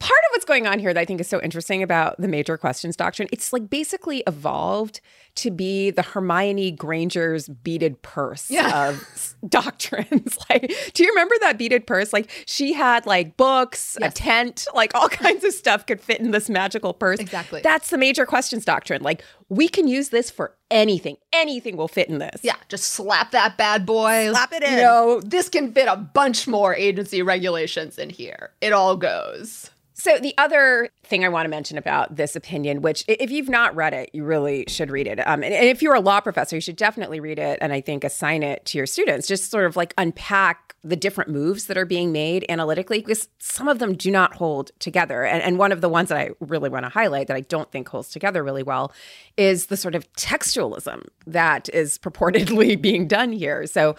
part 0.00 0.18
of 0.26 0.30
what's 0.32 0.44
going 0.44 0.66
on 0.66 0.78
here 0.80 0.92
that 0.92 1.00
I 1.00 1.04
think 1.04 1.20
is 1.20 1.28
so 1.28 1.40
interesting 1.40 1.82
about 1.82 2.20
the 2.20 2.26
major 2.26 2.56
questions 2.58 2.96
doctrine, 2.96 3.28
it's 3.32 3.52
like 3.52 3.70
basically 3.70 4.24
evolved 4.26 5.00
to 5.36 5.50
be 5.52 5.90
the 5.92 6.02
Hermione 6.02 6.72
Granger's 6.72 7.48
beaded 7.48 8.02
purse 8.02 8.50
Yeah. 8.50 8.88
of 8.88 9.34
doctrines. 9.48 10.36
like, 10.50 10.72
do 10.94 11.04
you 11.04 11.10
remember 11.10 11.34
that 11.42 11.56
beaded 11.58 11.86
purse? 11.86 12.12
Like, 12.12 12.30
she 12.46 12.72
had 12.72 13.06
like 13.06 13.36
books, 13.36 13.96
Yes. 14.00 14.12
a 14.12 14.14
tent, 14.14 14.66
like 14.74 14.94
all 14.94 15.08
kinds 15.24 15.44
of 15.44 15.52
stuff 15.52 15.86
could 15.86 16.00
fit 16.00 16.18
in 16.20 16.30
this 16.32 16.50
magical 16.50 16.92
purse. 16.92 17.20
Exactly. 17.20 17.60
That's 17.62 17.90
the 17.90 17.98
major 17.98 18.26
questions 18.26 18.64
doctrine. 18.64 19.02
Like, 19.02 19.22
we 19.48 19.68
can 19.68 19.86
use 19.86 20.08
this 20.08 20.30
for 20.30 20.56
anything. 20.70 21.16
Anything 21.32 21.76
will 21.76 21.88
fit 21.88 22.08
in 22.08 22.18
this. 22.18 22.40
yeah 22.42 22.56
just 22.68 22.84
slap 22.92 23.30
that 23.32 23.56
bad 23.56 23.84
boy 23.86 24.28
Slap 24.30 24.52
it 24.52 24.62
in. 24.62 24.70
you 24.72 24.76
know 24.78 25.20
this 25.20 25.48
can 25.48 25.72
fit 25.72 25.86
a 25.88 25.96
bunch 25.96 26.46
more 26.48 26.74
agency 26.74 27.22
regulations 27.22 27.98
in 27.98 28.08
here 28.10 28.50
it 28.60 28.72
all 28.72 28.96
goes 28.96 29.70
So, 30.00 30.18
the 30.18 30.32
other 30.38 30.88
thing 31.04 31.26
I 31.26 31.28
want 31.28 31.44
to 31.44 31.50
mention 31.50 31.76
about 31.76 32.16
this 32.16 32.34
opinion, 32.34 32.80
which 32.80 33.04
if 33.06 33.30
you've 33.30 33.50
not 33.50 33.76
read 33.76 33.92
it, 33.92 34.08
you 34.14 34.24
really 34.24 34.64
should 34.66 34.90
read 34.90 35.06
it. 35.06 35.18
Um, 35.26 35.42
and, 35.42 35.52
and 35.52 35.68
if 35.68 35.82
you're 35.82 35.94
a 35.94 36.00
law 36.00 36.22
professor, 36.22 36.56
you 36.56 36.62
should 36.62 36.76
definitely 36.76 37.20
read 37.20 37.38
it 37.38 37.58
and 37.60 37.70
I 37.70 37.82
think 37.82 38.02
assign 38.02 38.42
it 38.42 38.64
to 38.66 38.78
your 38.78 38.86
students. 38.86 39.28
Just 39.28 39.50
sort 39.50 39.66
of 39.66 39.76
like 39.76 39.92
unpack 39.98 40.74
the 40.82 40.96
different 40.96 41.28
moves 41.28 41.66
that 41.66 41.76
are 41.76 41.84
being 41.84 42.12
made 42.12 42.46
analytically, 42.48 43.00
because 43.00 43.28
some 43.40 43.68
of 43.68 43.78
them 43.78 43.94
do 43.94 44.10
not 44.10 44.36
hold 44.36 44.70
together. 44.78 45.22
And, 45.22 45.42
and 45.42 45.58
one 45.58 45.70
of 45.70 45.82
the 45.82 45.88
ones 45.90 46.08
that 46.08 46.16
I 46.16 46.30
really 46.40 46.70
want 46.70 46.86
to 46.86 46.88
highlight 46.88 47.26
that 47.26 47.36
I 47.36 47.42
don't 47.42 47.70
think 47.70 47.86
holds 47.86 48.08
together 48.08 48.42
really 48.42 48.62
well 48.62 48.94
is 49.36 49.66
the 49.66 49.76
sort 49.76 49.94
of 49.94 50.10
textualism 50.14 51.08
that 51.26 51.68
is 51.74 51.98
purportedly 52.02 52.80
being 52.80 53.06
done 53.06 53.32
here. 53.32 53.66
So, 53.66 53.96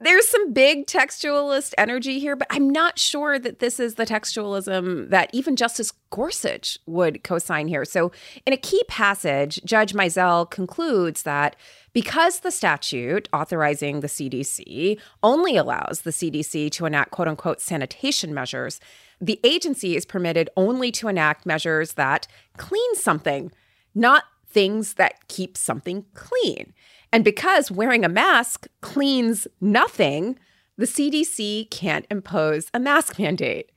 there's 0.00 0.28
some 0.28 0.52
big 0.52 0.86
textualist 0.86 1.74
energy 1.76 2.20
here, 2.20 2.36
but 2.36 2.46
I'm 2.50 2.70
not 2.70 2.98
sure 2.98 3.38
that 3.38 3.58
this 3.58 3.80
is 3.80 3.96
the 3.96 4.06
textualism 4.06 5.10
that 5.10 5.28
even 5.32 5.56
Justice 5.56 5.92
Gorsuch 6.10 6.78
would 6.86 7.24
co-sign 7.24 7.66
here. 7.66 7.84
So, 7.84 8.12
in 8.46 8.52
a 8.52 8.56
key 8.56 8.82
passage, 8.86 9.60
Judge 9.64 9.94
Mizelle 9.94 10.48
concludes 10.48 11.22
that 11.22 11.56
because 11.92 12.40
the 12.40 12.52
statute 12.52 13.28
authorizing 13.32 14.00
the 14.00 14.06
CDC 14.06 15.00
only 15.22 15.56
allows 15.56 16.02
the 16.02 16.10
CDC 16.10 16.70
to 16.72 16.86
enact 16.86 17.10
quote 17.10 17.26
unquote 17.26 17.60
sanitation 17.60 18.32
measures, 18.32 18.78
the 19.20 19.40
agency 19.42 19.96
is 19.96 20.06
permitted 20.06 20.48
only 20.56 20.92
to 20.92 21.08
enact 21.08 21.44
measures 21.44 21.94
that 21.94 22.28
clean 22.56 22.94
something, 22.94 23.50
not 23.96 24.24
things 24.48 24.94
that 24.94 25.26
keep 25.26 25.56
something 25.56 26.04
clean. 26.14 26.72
And 27.12 27.24
because 27.24 27.70
wearing 27.70 28.04
a 28.04 28.08
mask 28.08 28.66
cleans 28.80 29.46
nothing, 29.60 30.38
the 30.76 30.86
CDC 30.86 31.70
can't 31.70 32.06
impose 32.10 32.70
a 32.74 32.80
mask 32.80 33.18
mandate. 33.18 33.70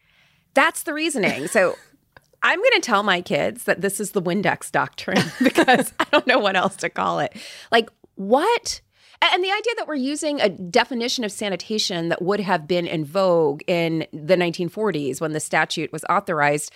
That's 0.53 0.83
the 0.83 0.93
reasoning. 0.93 1.47
So 1.47 1.75
I'm 2.43 2.59
going 2.59 2.73
to 2.73 2.81
tell 2.81 3.03
my 3.03 3.21
kids 3.21 3.65
that 3.65 3.81
this 3.81 3.99
is 3.99 4.11
the 4.11 4.21
Windex 4.21 4.71
doctrine 4.71 5.23
because 5.43 5.93
I 5.99 6.05
don't 6.11 6.27
know 6.27 6.39
what 6.39 6.55
else 6.55 6.75
to 6.77 6.89
call 6.89 7.19
it. 7.19 7.35
Like, 7.71 7.89
what? 8.15 8.81
And 9.21 9.43
the 9.43 9.51
idea 9.51 9.73
that 9.77 9.87
we're 9.87 9.95
using 9.95 10.41
a 10.41 10.49
definition 10.49 11.23
of 11.23 11.31
sanitation 11.31 12.09
that 12.09 12.21
would 12.21 12.39
have 12.39 12.67
been 12.67 12.87
in 12.87 13.05
vogue 13.05 13.61
in 13.67 14.07
the 14.11 14.35
1940s 14.35 15.21
when 15.21 15.33
the 15.33 15.39
statute 15.39 15.91
was 15.91 16.03
authorized. 16.09 16.71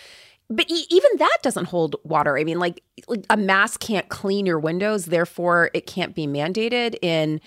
But 0.49 0.69
e- 0.69 0.85
even 0.89 1.09
that 1.17 1.37
doesn't 1.41 1.65
hold 1.65 1.95
water. 2.03 2.37
I 2.37 2.43
mean, 2.43 2.59
like, 2.59 2.83
like 3.07 3.25
a 3.29 3.37
mask 3.37 3.79
can't 3.79 4.07
clean 4.09 4.45
your 4.45 4.59
windows, 4.59 5.05
therefore, 5.05 5.71
it 5.73 5.87
can't 5.87 6.13
be 6.13 6.27
mandated 6.27 6.95
in 7.01 7.41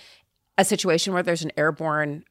a 0.57 0.65
situation 0.65 1.13
where 1.13 1.23
there's 1.23 1.41
an 1.41 1.51
airborne 1.55 2.25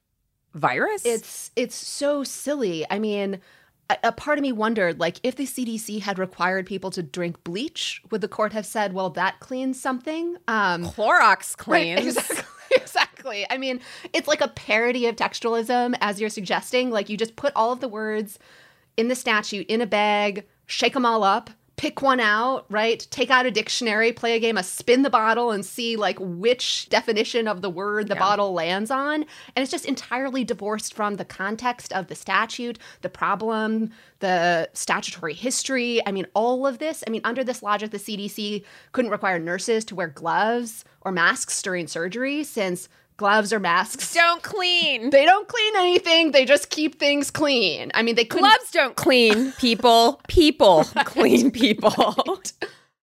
virus. 0.54 1.06
It's 1.06 1.50
it's 1.56 1.74
so 1.74 2.22
silly. 2.22 2.84
I 2.90 2.98
mean, 2.98 3.40
a, 3.88 3.96
a 4.04 4.12
part 4.12 4.38
of 4.38 4.42
me 4.42 4.52
wondered, 4.52 5.00
like, 5.00 5.20
if 5.22 5.36
the 5.36 5.46
CDC 5.46 6.02
had 6.02 6.18
required 6.18 6.66
people 6.66 6.90
to 6.90 7.02
drink 7.02 7.42
bleach, 7.44 8.02
would 8.10 8.20
the 8.20 8.28
court 8.28 8.52
have 8.52 8.66
said, 8.66 8.92
"Well, 8.92 9.10
that 9.10 9.40
cleans 9.40 9.80
something"? 9.80 10.36
Um, 10.46 10.84
Clorox 10.84 11.66
right, 11.66 11.98
exactly. 11.98 12.44
Exactly. 12.70 13.46
I 13.50 13.56
mean, 13.56 13.80
it's 14.12 14.28
like 14.28 14.42
a 14.42 14.48
parody 14.48 15.06
of 15.06 15.16
textualism, 15.16 15.96
as 16.00 16.20
you're 16.20 16.28
suggesting. 16.30 16.90
Like, 16.90 17.08
you 17.08 17.16
just 17.16 17.34
put 17.34 17.52
all 17.56 17.72
of 17.72 17.80
the 17.80 17.88
words 17.88 18.38
in 18.98 19.08
the 19.08 19.14
statute 19.14 19.66
in 19.68 19.80
a 19.80 19.86
bag, 19.86 20.46
shake 20.68 20.92
them 20.92 21.04
all 21.04 21.24
up, 21.24 21.50
pick 21.78 22.02
one 22.02 22.18
out, 22.20 22.66
right? 22.68 23.06
Take 23.10 23.30
out 23.30 23.46
a 23.46 23.50
dictionary, 23.50 24.12
play 24.12 24.34
a 24.34 24.40
game 24.40 24.58
of 24.58 24.64
spin 24.64 25.02
the 25.02 25.10
bottle 25.10 25.52
and 25.52 25.64
see 25.64 25.96
like 25.96 26.18
which 26.20 26.88
definition 26.90 27.46
of 27.46 27.62
the 27.62 27.70
word 27.70 28.08
the 28.08 28.16
bottle 28.16 28.52
lands 28.52 28.90
on. 28.90 29.22
And 29.54 29.62
it's 29.62 29.70
just 29.70 29.86
entirely 29.86 30.44
divorced 30.44 30.92
from 30.92 31.16
the 31.16 31.24
context 31.24 31.92
of 31.92 32.08
the 32.08 32.16
statute, 32.16 32.78
the 33.02 33.08
problem, 33.08 33.90
the 34.18 34.68
statutory 34.74 35.34
history. 35.34 36.04
I 36.04 36.10
mean, 36.10 36.26
all 36.34 36.66
of 36.66 36.78
this. 36.78 37.04
I 37.06 37.10
mean, 37.10 37.22
under 37.24 37.44
this 37.44 37.62
logic, 37.62 37.92
the 37.92 37.98
CDC 37.98 38.64
couldn't 38.92 39.12
require 39.12 39.38
nurses 39.38 39.84
to 39.86 39.94
wear 39.94 40.08
gloves 40.08 40.84
or 41.02 41.12
masks 41.12 41.62
during 41.62 41.86
surgery 41.86 42.42
since 42.42 42.88
gloves 43.18 43.52
or 43.52 43.60
masks 43.60 44.14
don't 44.14 44.42
clean. 44.42 45.10
they 45.10 45.26
don't 45.26 45.46
clean 45.46 45.76
anything. 45.76 46.32
They 46.32 46.46
just 46.46 46.70
keep 46.70 46.98
things 46.98 47.30
clean. 47.30 47.90
I 47.94 48.02
mean, 48.02 48.14
they 48.14 48.24
couldn't. 48.24 48.48
Gloves 48.48 48.70
don't 48.70 48.96
clean 48.96 49.52
people. 49.52 50.20
People 50.28 50.84
clean 51.04 51.50
people. 51.50 52.40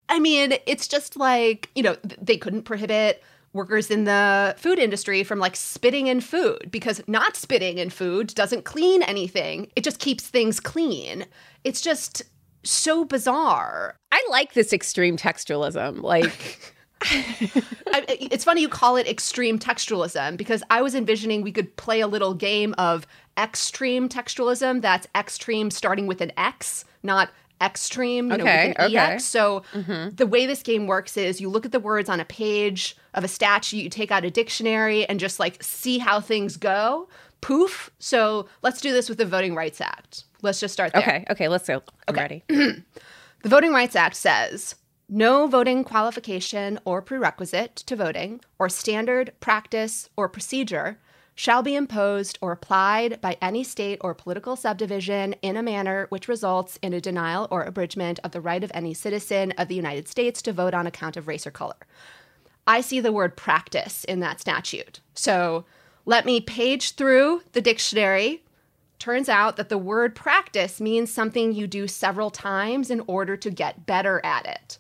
I 0.08 0.20
mean, 0.20 0.54
it's 0.66 0.88
just 0.88 1.18
like, 1.18 1.70
you 1.76 1.84
know, 1.84 1.98
they 2.22 2.38
couldn't 2.38 2.64
prohibit 2.64 3.24
workers 3.54 3.92
in 3.92 4.04
the 4.06 4.56
food 4.58 4.80
industry 4.80 5.24
from 5.24 5.40
like 5.40 5.56
spitting 5.56 6.08
in 6.08 6.22
food 6.22 6.70
because 6.72 7.02
not 7.08 7.36
spitting 7.36 7.78
in 7.78 7.90
food 7.90 8.34
doesn't 8.36 8.66
clean 8.66 9.04
anything. 9.04 9.72
It 9.76 9.84
just 9.84 10.00
keeps 10.00 10.28
things 10.28 10.60
clean. 10.60 11.26
It's 11.64 11.82
just 11.82 12.24
so 12.64 13.06
bizarre. 13.06 13.96
I 14.12 14.26
like 14.30 14.54
this 14.54 14.74
extreme 14.74 15.18
textualism. 15.18 16.02
Like, 16.02 16.74
I, 17.06 18.06
it's 18.08 18.44
funny 18.44 18.62
you 18.62 18.70
call 18.70 18.96
it 18.96 19.08
extreme 19.08 19.60
textualism 19.60 20.38
because 20.38 20.64
I 20.70 20.82
was 20.82 20.96
envisioning 20.96 21.42
we 21.42 21.52
could 21.52 21.76
play 21.76 22.02
a 22.02 22.08
little 22.08 22.34
game 22.34 22.74
of 22.78 23.06
extreme 23.38 24.10
textualism. 24.10 24.82
That's 24.82 25.08
extreme 25.16 25.72
starting 25.72 26.08
with 26.08 26.22
an 26.22 26.32
X, 26.38 26.86
not 27.04 27.30
extreme 27.62 28.32
you 28.32 28.38
know, 28.38 28.44
Okay, 28.44 28.74
an 28.78 28.86
okay. 28.86 28.96
EX. 28.96 29.26
So 29.26 29.64
mm-hmm. 29.74 30.16
the 30.16 30.28
way 30.28 30.46
this 30.46 30.64
game 30.64 30.88
works 30.88 31.18
is 31.18 31.40
you 31.40 31.50
look 31.50 31.66
at 31.66 31.72
the 31.72 31.80
words 31.80 32.10
on 32.10 32.20
a 32.20 32.26
page 32.26 32.96
of 33.14 33.24
a 33.24 33.28
statute, 33.28 33.78
you 33.78 33.90
take 33.90 34.12
out 34.12 34.26
a 34.26 34.32
dictionary 34.32 35.06
and 35.06 35.20
just 35.20 35.40
like 35.40 35.62
see 35.64 35.98
how 35.98 36.20
things 36.20 36.58
go. 36.58 37.08
Poof. 37.42 37.90
So 38.00 38.48
let's 38.62 38.80
do 38.80 38.92
this 38.92 39.10
with 39.10 39.18
the 39.18 39.26
Voting 39.26 39.56
Rights 39.56 39.82
Act. 39.82 40.24
Let's 40.42 40.60
just 40.60 40.74
start 40.74 40.94
there. 40.94 41.02
okay, 41.02 41.26
okay, 41.30 41.48
let's 41.48 41.68
go. 41.68 41.82
I'm 42.08 42.16
ready. 42.16 42.44
The 43.44 43.50
Voting 43.50 43.74
Rights 43.74 43.98
Act 43.98 44.16
says 44.16 44.76
no 45.14 45.46
voting 45.46 45.84
qualification 45.84 46.80
or 46.86 47.00
prerequisite 47.00 47.76
to 47.76 47.96
voting, 47.96 48.42
or 48.58 48.68
standard 48.68 49.32
practice 49.40 50.10
or 50.18 50.28
procedure, 50.28 50.98
shall 51.36 51.62
be 51.62 51.76
imposed 51.76 52.40
or 52.42 52.52
applied 52.52 53.22
by 53.22 53.38
any 53.40 53.64
state 53.64 54.00
or 54.02 54.16
political 54.16 54.56
subdivision 54.56 55.34
in 55.44 55.56
a 55.56 55.62
manner 55.62 56.08
which 56.10 56.28
results 56.28 56.80
in 56.82 56.94
a 56.94 57.00
denial 57.00 57.48
or 57.52 57.62
abridgment 57.62 58.20
of 58.24 58.32
the 58.32 58.42
right 58.42 58.64
of 58.64 58.72
any 58.74 58.92
citizen 58.92 59.52
of 59.52 59.68
the 59.68 59.76
United 59.76 60.08
States 60.08 60.42
to 60.42 60.52
vote 60.52 60.74
on 60.74 60.88
account 60.88 61.16
of 61.16 61.28
race 61.28 61.46
or 61.46 61.52
color. 61.52 61.78
I 62.66 62.82
see 62.82 63.00
the 63.00 63.12
word 63.12 63.38
practice 63.38 64.04
in 64.06 64.20
that 64.22 64.42
statute. 64.42 65.00
So 65.14 65.66
let 66.08 66.26
me 66.26 66.42
page 66.42 66.96
through 66.96 67.44
the 67.52 67.62
dictionary. 67.62 68.42
Turns 68.98 69.30
out 69.30 69.58
that 69.58 69.70
the 69.70 69.78
word 69.78 70.16
practice 70.16 70.82
means 70.82 71.14
something 71.14 71.54
you 71.54 71.68
do 71.68 71.88
several 71.88 72.32
times 72.32 72.90
in 72.90 73.04
order 73.06 73.38
to 73.38 73.52
get 73.52 73.86
better 73.86 74.20
at 74.24 74.48
it. 74.48 74.80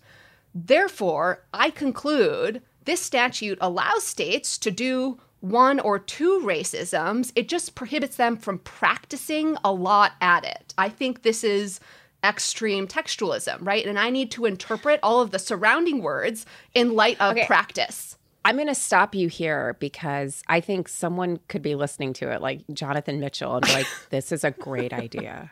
Therefore, 0.54 1.44
I 1.54 1.70
conclude 1.70 2.62
this 2.86 3.02
statute 3.02 3.58
allows 3.62 4.04
states 4.04 4.58
to 4.60 4.72
do 4.72 5.20
one 5.40 5.80
or 5.80 6.00
two 6.00 6.42
racisms. 6.44 7.32
It 7.36 7.50
just 7.50 7.76
prohibits 7.76 8.16
them 8.16 8.38
from 8.38 8.60
practicing 8.60 9.58
a 9.64 9.72
lot 9.72 10.14
at 10.22 10.46
it. 10.46 10.74
I 10.78 10.90
think 10.90 11.24
this 11.24 11.44
is 11.44 11.80
extreme 12.24 12.88
textualism, 12.88 13.58
right? 13.62 13.86
And 13.86 14.00
I 14.00 14.10
need 14.10 14.32
to 14.32 14.46
interpret 14.46 15.00
all 15.04 15.22
of 15.22 15.32
the 15.32 15.40
surrounding 15.40 16.02
words 16.02 16.46
in 16.74 16.94
light 16.94 17.20
of 17.20 17.32
Okay. 17.32 17.46
practice. 17.46 18.18
I'm 18.46 18.56
going 18.56 18.68
to 18.68 18.76
stop 18.76 19.16
you 19.16 19.28
here 19.30 19.76
because 19.80 20.44
I 20.48 20.60
think 20.60 20.88
someone 20.88 21.40
could 21.48 21.62
be 21.62 21.76
listening 21.76 22.14
to 22.14 22.30
it, 22.32 22.42
like 22.42 22.62
Jonathan 22.74 23.20
Mitchell, 23.20 23.56
and 23.56 23.66
be 23.66 23.72
like, 23.74 23.88
this 24.10 24.32
is 24.32 24.44
a 24.44 24.52
great 24.52 24.94
idea. 24.94 25.52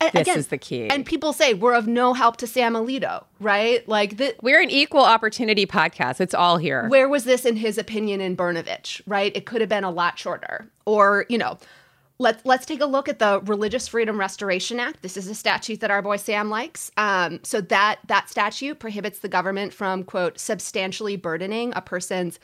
And 0.00 0.12
This 0.12 0.22
again, 0.22 0.38
is 0.38 0.48
the 0.48 0.58
key. 0.58 0.88
And 0.88 1.04
people 1.04 1.32
say 1.32 1.54
we're 1.54 1.74
of 1.74 1.86
no 1.88 2.14
help 2.14 2.36
to 2.38 2.46
Sam 2.46 2.74
Alito, 2.74 3.24
right? 3.40 3.86
Like 3.88 4.16
the, 4.16 4.34
We're 4.42 4.60
an 4.60 4.70
equal 4.70 5.02
opportunity 5.02 5.66
podcast. 5.66 6.20
It's 6.20 6.34
all 6.34 6.56
here. 6.58 6.88
where 6.88 7.08
was 7.08 7.24
this 7.24 7.44
in 7.44 7.56
his 7.56 7.78
opinion 7.78 8.20
in 8.20 8.36
Brnovich, 8.36 9.00
right? 9.06 9.36
It 9.36 9.44
could 9.44 9.60
have 9.60 9.68
been 9.68 9.84
a 9.84 9.90
lot 9.90 10.18
shorter. 10.18 10.70
Or, 10.86 11.26
you 11.28 11.36
know, 11.36 11.58
let's 12.18 12.44
let's 12.44 12.66
take 12.66 12.80
a 12.80 12.86
look 12.86 13.08
at 13.08 13.18
the 13.18 13.40
Religious 13.44 13.88
Freedom 13.88 14.18
Restoration 14.18 14.78
Act. 14.78 15.02
This 15.02 15.16
is 15.16 15.26
a 15.28 15.34
statute 15.34 15.80
that 15.80 15.90
our 15.90 16.02
boy 16.02 16.16
Sam 16.16 16.48
likes. 16.48 16.90
Um, 16.96 17.40
so 17.42 17.60
that 17.62 17.98
that 18.06 18.30
statute 18.30 18.78
prohibits 18.78 19.18
the 19.20 19.28
government 19.28 19.72
from 19.72 20.04
quote 20.04 20.38
substantially 20.38 21.16
burdening 21.16 21.72
a 21.74 21.80
person's 21.80 22.38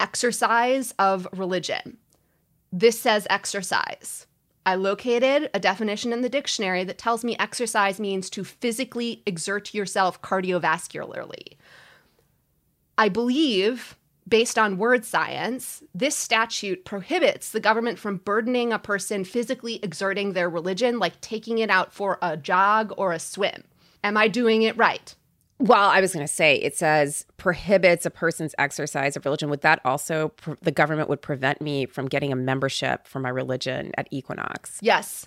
exercise 0.00 0.92
of 0.98 1.26
religion. 1.32 1.96
This 2.70 3.00
says 3.00 3.26
exercise. 3.30 4.26
I 4.68 4.74
located 4.74 5.48
a 5.54 5.58
definition 5.58 6.12
in 6.12 6.20
the 6.20 6.28
dictionary 6.28 6.84
that 6.84 6.98
tells 6.98 7.24
me 7.24 7.38
exercise 7.38 7.98
means 7.98 8.28
to 8.28 8.44
physically 8.44 9.22
exert 9.24 9.72
yourself 9.72 10.20
cardiovascularly. 10.20 11.56
I 12.98 13.08
believe, 13.08 13.96
based 14.28 14.58
on 14.58 14.76
word 14.76 15.06
science, 15.06 15.82
this 15.94 16.14
statute 16.14 16.84
prohibits 16.84 17.50
the 17.50 17.60
government 17.60 17.98
from 17.98 18.18
burdening 18.18 18.70
a 18.70 18.78
person 18.78 19.24
physically 19.24 19.80
exerting 19.82 20.34
their 20.34 20.50
religion, 20.50 20.98
like 20.98 21.18
taking 21.22 21.56
it 21.56 21.70
out 21.70 21.94
for 21.94 22.18
a 22.20 22.36
jog 22.36 22.92
or 22.98 23.12
a 23.12 23.18
swim. 23.18 23.64
Am 24.04 24.18
I 24.18 24.28
doing 24.28 24.60
it 24.60 24.76
right? 24.76 25.14
Well, 25.60 25.88
I 25.88 26.00
was 26.00 26.12
going 26.14 26.24
to 26.26 26.32
say 26.32 26.54
it 26.56 26.76
says 26.76 27.26
prohibits 27.36 28.06
a 28.06 28.10
person's 28.10 28.54
exercise 28.58 29.16
of 29.16 29.24
religion. 29.24 29.50
Would 29.50 29.62
that 29.62 29.80
also 29.84 30.28
pr- 30.28 30.52
the 30.62 30.70
government 30.70 31.08
would 31.08 31.20
prevent 31.20 31.60
me 31.60 31.84
from 31.86 32.06
getting 32.06 32.32
a 32.32 32.36
membership 32.36 33.08
for 33.08 33.18
my 33.18 33.28
religion 33.28 33.90
at 33.98 34.06
Equinox? 34.12 34.78
Yes, 34.80 35.26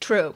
true. 0.00 0.34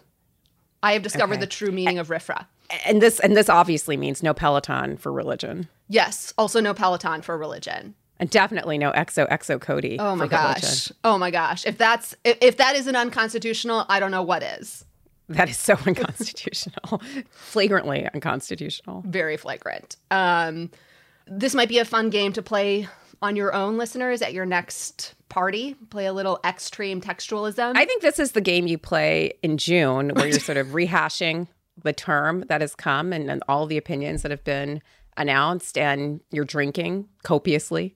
I 0.82 0.92
have 0.94 1.02
discovered 1.02 1.34
Okay. 1.34 1.40
the 1.40 1.46
true 1.46 1.70
meaning 1.72 1.98
of 1.98 2.08
RFRA. 2.08 2.46
And 2.86 3.02
this 3.02 3.20
and 3.20 3.36
this 3.36 3.50
obviously 3.50 3.96
means 3.98 4.22
no 4.22 4.32
Peloton 4.32 4.96
for 4.96 5.12
religion, 5.12 5.68
Yes, 5.88 6.32
also 6.38 6.60
no 6.60 6.72
Peloton 6.72 7.20
for 7.20 7.36
religion. 7.36 7.94
and 8.18 8.30
definitely 8.30 8.78
no 8.78 8.90
Exo 8.92 9.28
Exo 9.28 9.60
Cody. 9.60 9.98
Oh 9.98 10.16
my 10.16 10.26
for 10.26 10.34
religion. 10.34 10.62
gosh. 10.62 10.92
Oh 11.04 11.18
my 11.18 11.30
gosh. 11.30 11.66
If 11.66 11.76
that's 11.76 12.16
if, 12.24 12.38
if 12.40 12.56
that 12.56 12.76
isn't 12.76 12.96
unconstitutional, 12.96 13.84
I 13.90 14.00
don't 14.00 14.10
know 14.10 14.22
what 14.22 14.42
is. 14.42 14.86
That 15.28 15.48
is 15.48 15.58
so 15.58 15.76
unconstitutional, 15.86 17.02
flagrantly 17.30 18.08
unconstitutional. 18.12 19.02
Very 19.06 19.36
flagrant. 19.36 19.96
Um 20.10 20.70
this 21.26 21.54
might 21.54 21.68
be 21.68 21.78
a 21.78 21.84
fun 21.84 22.10
game 22.10 22.32
to 22.34 22.42
play 22.42 22.86
on 23.22 23.36
your 23.36 23.54
own 23.54 23.78
listeners 23.78 24.20
at 24.20 24.34
your 24.34 24.44
next 24.44 25.14
party. 25.30 25.74
Play 25.88 26.06
a 26.06 26.12
little 26.12 26.38
extreme 26.44 27.00
textualism. 27.00 27.72
I 27.74 27.86
think 27.86 28.02
this 28.02 28.18
is 28.18 28.32
the 28.32 28.40
game 28.42 28.66
you 28.66 28.76
play 28.76 29.32
in 29.42 29.56
June, 29.56 30.10
where 30.10 30.26
you're 30.26 30.38
sort 30.38 30.58
of 30.58 30.66
rehashing 30.78 31.48
the 31.82 31.92
term 31.92 32.44
that 32.48 32.60
has 32.60 32.74
come 32.74 33.12
and, 33.12 33.30
and 33.30 33.42
all 33.48 33.66
the 33.66 33.78
opinions 33.78 34.22
that 34.22 34.30
have 34.30 34.44
been 34.44 34.82
announced, 35.16 35.78
and 35.78 36.20
you're 36.30 36.44
drinking 36.44 37.08
copiously, 37.22 37.94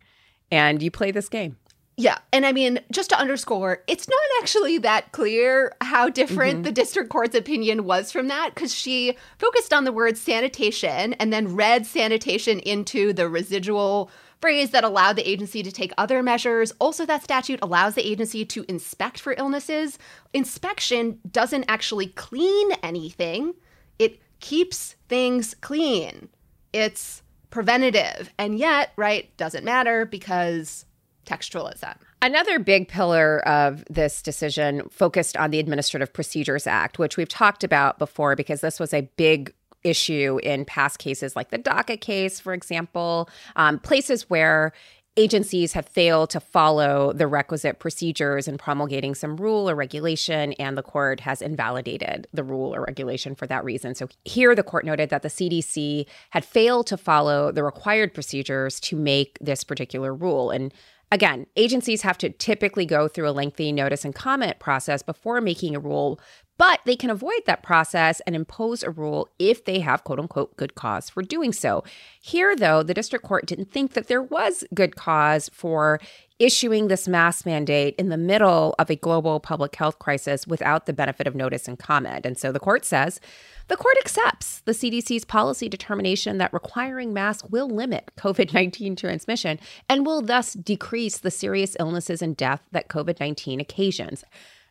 and 0.51 0.83
you 0.83 0.91
play 0.91 1.11
this 1.11 1.29
game. 1.29 1.57
Yeah. 1.99 2.19
And 2.33 2.47
I 2.47 2.53
mean, 2.53 2.79
just 2.93 3.11
to 3.11 3.19
underscore, 3.19 3.83
it's 3.89 4.09
not 4.09 4.41
actually 4.41 4.79
that 4.79 5.11
clear 5.11 5.75
how 5.81 6.09
different 6.09 6.55
mm-hmm. 6.55 6.63
the 6.63 6.73
district 6.73 7.11
court's 7.11 7.35
opinion 7.35 7.85
was 7.85 8.13
from 8.13 8.29
that 8.29 8.55
because 8.55 8.73
she 8.73 9.17
focused 9.37 9.73
on 9.73 9.83
the 9.83 9.91
word 9.91 10.17
sanitation 10.17 11.15
and 11.15 11.33
then 11.33 11.57
read 11.57 11.87
sanitation 11.87 12.61
into 12.61 13.13
the 13.13 13.29
residual 13.29 14.13
phrase 14.41 14.71
that 14.71 14.85
allowed 14.85 15.17
the 15.17 15.29
agency 15.29 15.61
to 15.65 15.73
take 15.73 15.93
other 15.99 16.23
measures. 16.23 16.73
Also, 16.79 17.05
that 17.05 17.25
statute 17.25 17.59
allows 17.63 17.97
the 17.97 18.09
agency 18.09 18.45
to 18.45 18.65
inspect 18.69 19.19
for 19.19 19.35
illnesses. 19.37 19.99
Inspection 20.33 21.19
doesn't 21.29 21.65
actually 21.67 22.07
clean 22.07 22.71
anything, 22.81 23.55
it 23.99 24.21
keeps 24.39 24.95
things 25.09 25.57
clean. 25.63 26.29
It's 26.73 27.23
preventative. 27.51 28.33
And 28.39 28.57
yet, 28.57 28.93
right, 28.97 29.37
doesn't 29.37 29.65
matter 29.65 30.07
because 30.07 30.85
textualism. 31.29 31.95
Another 32.23 32.59
big 32.59 32.89
pillar 32.89 33.41
of 33.47 33.85
this 33.89 34.23
decision 34.23 34.89
focused 34.91 35.37
on 35.37 35.51
the 35.51 35.59
Administrative 35.59 36.13
Procedures 36.13 36.67
Act, 36.67 36.99
which 36.99 37.17
we've 37.17 37.29
talked 37.29 37.63
about 37.63 37.99
before 37.99 38.35
because 38.35 38.61
this 38.61 38.81
was 38.81 38.93
a 38.93 39.03
big 39.17 39.55
issue 39.85 40.41
in 40.43 40.65
past 40.65 40.99
cases 40.99 41.37
like 41.37 41.51
the 41.51 41.59
DACA 41.59 42.01
case, 42.01 42.41
for 42.41 42.53
example, 42.53 43.29
um, 43.55 43.79
places 43.79 44.29
where 44.29 44.73
agencies 45.19 45.73
have 45.73 45.87
failed 45.87 46.31
to 46.31 46.39
follow 46.39 47.13
the 47.13 47.27
requisite 47.27 47.81
procedures 47.81 48.47
in 48.47 48.57
promulgating 48.57 49.17
some 49.17 49.37
rule 49.37 49.69
or 49.69 49.75
regulation, 49.75 50.53
and 50.55 50.79
the 50.79 50.83
court 50.83 51.19
has 51.21 51.43
invalidated 51.43 52.29
the 52.33 52.45
rule 52.45 52.73
or 52.73 52.85
regulation 52.85 53.35
for 53.35 53.47
that 53.49 53.65
reason. 53.65 53.97
So 53.97 54.09
here, 54.25 54.55
the 54.55 54.63
court 54.63 54.85
noted 54.85 55.11
that 55.11 55.23
the 55.23 55.29
CDC 55.29 56.07
had 56.31 56.45
failed 56.45 56.87
to 56.87 56.97
follow 56.97 57.51
the 57.51 57.65
required 57.65 58.15
procedures 58.15 58.79
to 58.81 58.97
make 58.97 59.37
this 59.41 59.65
particular 59.65 60.15
rule. 60.15 60.51
And 60.51 60.73
Again, 61.11 61.47
agencies 61.57 62.03
have 62.03 62.19
to 62.19 62.29
typically 62.31 62.85
go 62.85 63.09
through 63.09 63.29
a 63.29 63.33
lengthy 63.33 63.73
notice 63.73 64.05
and 64.05 64.15
comment 64.15 64.59
process 64.59 65.03
before 65.03 65.41
making 65.41 65.75
a 65.75 65.81
rule, 65.81 66.21
but 66.59 66.81
they 66.85 66.97
can 66.97 67.09
avoid 67.09 67.41
that 67.47 67.63
process 67.63 68.21
and 68.27 68.37
impose 68.37 68.83
a 68.83 68.91
rule 68.91 69.29
if 69.39 69.65
they 69.65 69.81
have 69.81 70.05
quote 70.05 70.19
unquote 70.19 70.57
good 70.57 70.75
cause 70.75 71.09
for 71.09 71.23
doing 71.23 71.53
so. 71.53 71.83
Here, 72.21 72.55
though, 72.55 72.83
the 72.83 72.93
district 72.93 73.25
court 73.25 73.47
didn't 73.47 73.73
think 73.73 73.95
that 73.95 74.09
there 74.09 74.23
was 74.23 74.65
good 74.75 74.97
cause 74.97 75.49
for 75.51 75.99
issuing 76.39 76.89
this 76.89 77.09
mask 77.09 77.45
mandate 77.47 77.95
in 77.97 78.09
the 78.09 78.17
middle 78.17 78.75
of 78.79 78.91
a 78.91 78.97
global 78.97 79.41
public 79.41 79.75
health 79.75 79.99
crisis 79.99 80.47
without 80.47 80.87
the 80.87 80.93
benefit 80.93 81.27
of 81.27 81.35
notice 81.35 81.67
and 81.67 81.79
comment. 81.79 82.25
And 82.25 82.39
so 82.39 82.53
the 82.53 82.61
court 82.61 82.85
says 82.85 83.21
the 83.67 83.77
court 83.77 83.97
accepts 84.01 84.61
the 84.61 84.73
CDC's 84.73 85.25
policy 85.25 85.69
determination 85.69 86.39
that 86.39 86.53
requiring 86.53 87.13
masks 87.13 87.49
will 87.49 87.69
limit 87.69 88.11
COVID 88.19 88.55
19 88.55 88.97
transmission 88.97 89.59
and 89.89 90.07
will 90.07 90.23
thus 90.23 90.53
decrease 90.53 91.19
the 91.19 91.31
serious 91.31 91.77
illnesses 91.81 92.23
and 92.23 92.37
death 92.37 92.63
that 92.73 92.89
COVID 92.89 93.21
19 93.21 93.61
occasions. 93.61 94.25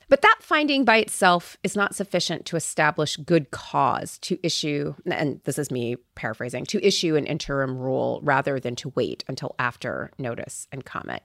But 0.10 0.22
that 0.22 0.38
finding 0.40 0.86
by 0.86 0.98
itself 0.98 1.58
is 1.64 1.76
not 1.76 1.94
sufficient 1.94 2.46
to 2.46 2.56
establish 2.56 3.18
good 3.18 3.52
cause 3.52 4.18
to 4.20 4.40
issue, 4.42 4.96
and 5.06 5.42
this 5.44 5.60
is 5.60 5.70
me 5.70 5.98
paraphrasing, 6.16 6.66
to 6.68 6.86
issue 6.86 7.18
an 7.18 7.26
interim 7.26 7.78
rule 7.78 8.22
rather 8.24 8.58
than 8.58 8.76
to 8.78 8.94
wait 8.96 9.26
until 9.28 9.54
after 9.60 10.12
notice 10.18 10.68
and 10.72 10.86
comment. 10.86 11.24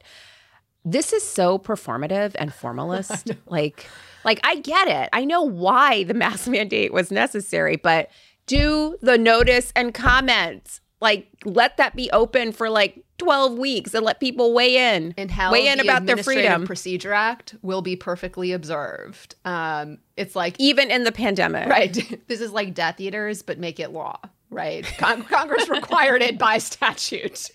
This 0.85 1.13
is 1.13 1.23
so 1.23 1.59
performative 1.59 2.33
and 2.37 2.53
formalist. 2.53 3.31
like, 3.47 3.87
like 4.25 4.41
I 4.45 4.57
get 4.57 4.89
it. 4.89 5.09
I 5.13 5.25
know 5.25 5.43
why 5.43 6.05
the 6.05 6.15
mask 6.15 6.49
mandate 6.49 6.93
was 6.93 7.11
necessary, 7.11 7.77
but 7.77 8.11
do 8.47 8.97
the 9.01 9.19
notice 9.19 9.73
and 9.77 9.95
comment. 9.95 10.81
Like, 11.01 11.29
let 11.45 11.79
that 11.79 11.97
be 11.97 12.11
open 12.13 12.53
for 12.53 12.71
like 12.71 13.05
12 13.19 13.59
weeks 13.59 13.95
and 13.95 14.05
let 14.05 14.21
people 14.21 14.53
weigh 14.53 14.97
in 14.97 15.15
and 15.17 15.31
how 15.31 15.53
weigh 15.53 15.69
in 15.69 15.79
the 15.79 15.85
about 15.85 16.07
their 16.07 16.17
freedom, 16.17 16.65
Procedure 16.65 17.13
Act 17.13 17.57
will 17.63 17.83
be 17.83 17.97
perfectly 17.97 18.53
observed. 18.53 19.35
Um, 19.45 19.99
it's 20.17 20.37
like 20.37 20.57
even 20.59 20.91
in 20.91 21.05
the 21.05 21.13
pandemic. 21.13 21.69
right. 21.69 22.21
this 22.29 22.41
is 22.41 22.53
like 22.53 22.75
Death 22.75 23.01
Eaters, 23.01 23.43
but 23.43 23.59
make 23.59 23.81
it 23.81 23.93
law. 23.93 24.19
Right. 24.51 24.85
Con- 24.99 25.23
Congress 25.25 25.69
required 25.69 26.23
it 26.23 26.39
by 26.39 26.59
statute. 26.59 27.51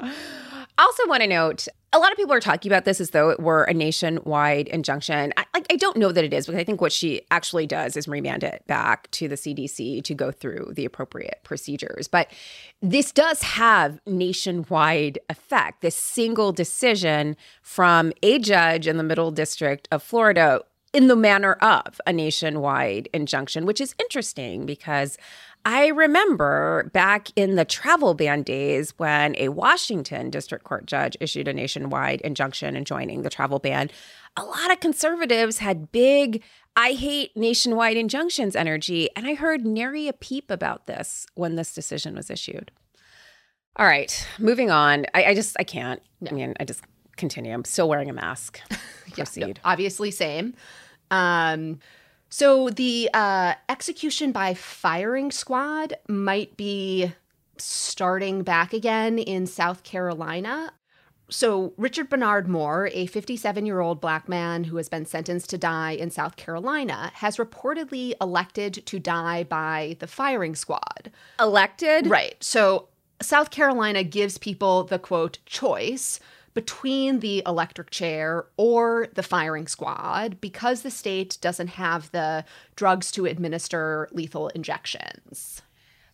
I 0.00 0.82
also 0.84 1.02
want 1.06 1.22
to 1.22 1.28
note 1.28 1.66
a 1.92 1.98
lot 1.98 2.12
of 2.12 2.18
people 2.18 2.34
are 2.34 2.40
talking 2.40 2.70
about 2.70 2.84
this 2.84 3.00
as 3.00 3.10
though 3.10 3.30
it 3.30 3.40
were 3.40 3.64
a 3.64 3.72
nationwide 3.72 4.68
injunction. 4.68 5.32
I, 5.36 5.46
like, 5.54 5.66
I 5.72 5.76
don't 5.76 5.96
know 5.96 6.12
that 6.12 6.22
it 6.22 6.34
is 6.34 6.46
because 6.46 6.60
I 6.60 6.64
think 6.64 6.80
what 6.80 6.92
she 6.92 7.22
actually 7.30 7.66
does 7.66 7.96
is 7.96 8.06
remand 8.06 8.44
it 8.44 8.62
back 8.66 9.10
to 9.12 9.26
the 9.26 9.36
CDC 9.36 10.04
to 10.04 10.14
go 10.14 10.30
through 10.30 10.72
the 10.74 10.84
appropriate 10.84 11.40
procedures. 11.44 12.06
But 12.06 12.30
this 12.82 13.10
does 13.10 13.42
have 13.42 14.00
nationwide 14.06 15.18
effect. 15.30 15.80
This 15.80 15.96
single 15.96 16.52
decision 16.52 17.36
from 17.62 18.12
a 18.22 18.38
judge 18.38 18.86
in 18.86 18.98
the 18.98 19.02
Middle 19.02 19.30
District 19.30 19.88
of 19.90 20.02
Florida 20.02 20.60
in 20.92 21.06
the 21.06 21.16
manner 21.16 21.52
of 21.54 22.00
a 22.06 22.12
nationwide 22.12 23.08
injunction, 23.12 23.66
which 23.66 23.80
is 23.80 23.94
interesting 23.98 24.64
because 24.64 25.18
I 25.70 25.88
remember 25.88 26.90
back 26.94 27.28
in 27.36 27.56
the 27.56 27.64
travel 27.66 28.14
ban 28.14 28.42
days 28.42 28.94
when 28.96 29.36
a 29.36 29.50
Washington 29.50 30.30
district 30.30 30.64
court 30.64 30.86
judge 30.86 31.14
issued 31.20 31.46
a 31.46 31.52
nationwide 31.52 32.22
injunction 32.22 32.74
enjoining 32.74 33.20
the 33.20 33.28
travel 33.28 33.58
ban. 33.58 33.90
A 34.38 34.44
lot 34.44 34.72
of 34.72 34.80
conservatives 34.80 35.58
had 35.58 35.92
big, 35.92 36.42
I 36.74 36.92
hate 36.92 37.36
nationwide 37.36 37.98
injunctions 37.98 38.56
energy. 38.56 39.10
And 39.14 39.26
I 39.26 39.34
heard 39.34 39.66
nary 39.66 40.08
a 40.08 40.14
peep 40.14 40.50
about 40.50 40.86
this 40.86 41.26
when 41.34 41.56
this 41.56 41.74
decision 41.74 42.16
was 42.16 42.30
issued. 42.30 42.70
All 43.76 43.84
right, 43.84 44.26
moving 44.38 44.70
on. 44.70 45.04
I, 45.12 45.24
I 45.24 45.34
just, 45.34 45.54
I 45.60 45.64
can't. 45.64 46.00
I 46.26 46.32
mean, 46.32 46.54
I 46.58 46.64
just 46.64 46.82
continue. 47.18 47.52
I'm 47.52 47.66
still 47.66 47.90
wearing 47.90 48.08
a 48.08 48.14
mask. 48.14 48.58
Proceed. 49.12 49.60
Obviously, 49.66 50.12
same. 50.12 50.54
Um, 51.10 51.80
so 52.28 52.70
the 52.70 53.10
uh, 53.14 53.54
execution 53.68 54.32
by 54.32 54.54
firing 54.54 55.30
squad 55.30 55.94
might 56.08 56.56
be 56.56 57.12
starting 57.56 58.42
back 58.42 58.72
again 58.72 59.18
in 59.18 59.46
South 59.46 59.82
Carolina. 59.82 60.72
So, 61.30 61.74
Richard 61.76 62.08
Bernard 62.08 62.48
Moore, 62.48 62.88
a 62.94 63.06
57 63.06 63.66
year 63.66 63.80
old 63.80 64.00
black 64.00 64.28
man 64.28 64.64
who 64.64 64.76
has 64.78 64.88
been 64.88 65.04
sentenced 65.04 65.50
to 65.50 65.58
die 65.58 65.92
in 65.92 66.10
South 66.10 66.36
Carolina, 66.36 67.10
has 67.14 67.36
reportedly 67.36 68.14
elected 68.20 68.86
to 68.86 68.98
die 68.98 69.44
by 69.44 69.96
the 70.00 70.06
firing 70.06 70.54
squad. 70.54 71.10
Elected? 71.38 72.06
Right. 72.06 72.42
So, 72.42 72.88
South 73.20 73.50
Carolina 73.50 74.04
gives 74.04 74.38
people 74.38 74.84
the 74.84 74.98
quote 74.98 75.38
choice 75.44 76.18
between 76.58 77.20
the 77.20 77.40
electric 77.46 77.88
chair 77.88 78.44
or 78.56 79.06
the 79.14 79.22
firing 79.22 79.68
squad 79.68 80.40
because 80.40 80.82
the 80.82 80.90
state 80.90 81.38
doesn't 81.40 81.68
have 81.68 82.10
the 82.10 82.44
drugs 82.74 83.12
to 83.12 83.26
administer 83.26 84.08
lethal 84.10 84.48
injections. 84.48 85.62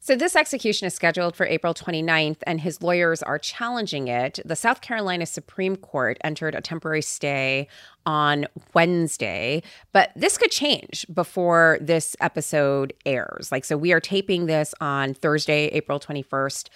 So, 0.01 0.15
this 0.17 0.37
execution 0.37 0.87
is 0.87 0.93
scheduled 0.93 1.35
for 1.35 1.47
April 1.47 1.73
29th, 1.73 2.43
and 2.47 2.61
his 2.61 2.83
lawyers 2.83 3.23
are 3.23 3.39
challenging 3.39 4.09
it. 4.09 4.39
The 4.45 4.55
South 4.55 4.83
Carolina 4.83 5.25
Supreme 5.25 5.77
Court 5.77 6.19
entered 6.23 6.55
a 6.55 6.61
temporary 6.61 7.01
stay 7.01 7.67
on 8.05 8.47
Wednesday, 8.75 9.63
but 9.95 10.11
this 10.15 10.37
could 10.37 10.51
change 10.51 11.07
before 11.15 11.79
this 11.81 12.17
episode 12.21 12.93
airs. 13.07 13.51
Like, 13.51 13.65
so 13.65 13.79
we 13.79 13.95
are 13.95 14.01
taping 14.01 14.45
this 14.45 14.75
on 14.79 15.15
Thursday, 15.15 15.69
April 15.69 15.99
21st 15.99 16.69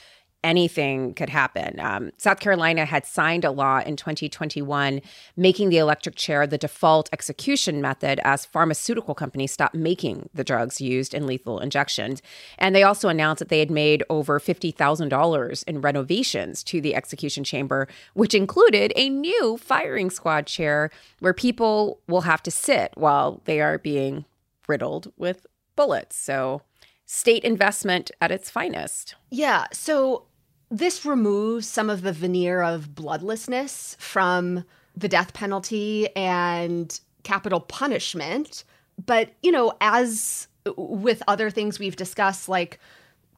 anything 0.49 1.13
could 1.13 1.29
happen. 1.29 1.79
Um, 1.79 2.11
South 2.17 2.41
Carolina 2.41 2.87
had 2.87 3.05
signed 3.05 3.45
a 3.45 3.51
law 3.51 3.81
in 3.81 3.97
2021 3.97 5.03
making 5.37 5.69
the 5.69 5.77
electric 5.77 6.17
chair 6.17 6.47
the 6.47 6.57
default 6.57 7.11
execution 7.13 7.83
method 7.83 8.19
as 8.25 8.47
pharmaceutical 8.47 9.15
companies 9.15 9.53
stopped 9.53 9.75
making 9.75 10.31
the 10.33 10.43
drugs 10.43 10.81
used 10.81 11.13
in 11.13 11.27
lethal 11.27 11.61
injections. 11.61 12.23
And 12.57 12.75
they 12.75 12.83
also 12.83 13.11
announced 13.11 13.41
that 13.41 13.51
they 13.51 13.59
had 13.59 13.71
made 13.71 14.03
over 14.09 14.41
$50,000 14.41 15.65
in 15.65 15.81
renovations 15.83 16.65
to 16.65 16.81
the 16.81 16.95
execution 16.95 17.45
chamber, 17.45 17.87
which 18.15 18.35
included 18.35 18.95
a 18.97 19.11
new 19.11 19.59
firing 19.59 20.09
squad 20.09 20.47
chair 20.47 20.91
where 21.21 21.35
people 21.35 22.01
will 22.09 22.23
have 22.23 22.43
to 22.45 22.51
sit 22.51 22.93
while 22.95 23.43
they 23.45 23.61
are 23.61 23.77
being 23.77 24.25
riddled 24.67 25.13
with 25.19 25.47
bullets. 25.77 26.17
So, 26.17 26.63
state 27.09 27.43
investment 27.43 28.11
at 28.21 28.31
its 28.31 28.51
finest. 28.51 29.17
Yeah. 29.31 29.67
So 29.73 30.25
this 30.71 31.05
removes 31.05 31.67
some 31.67 31.89
of 31.89 32.03
the 32.03 32.13
veneer 32.13 32.63
of 32.63 32.95
bloodlessness 32.95 33.97
from 33.99 34.65
the 34.97 35.09
death 35.09 35.33
penalty 35.33 36.09
and 36.15 37.01
capital 37.23 37.61
punishment. 37.61 38.65
But, 39.05 39.31
you 39.43 39.53
know, 39.53 39.75
as 39.81 40.49
with 40.77 41.23
other 41.29 41.51
things 41.51 41.79
we've 41.79 41.97
discussed, 41.97 42.49
like 42.49 42.79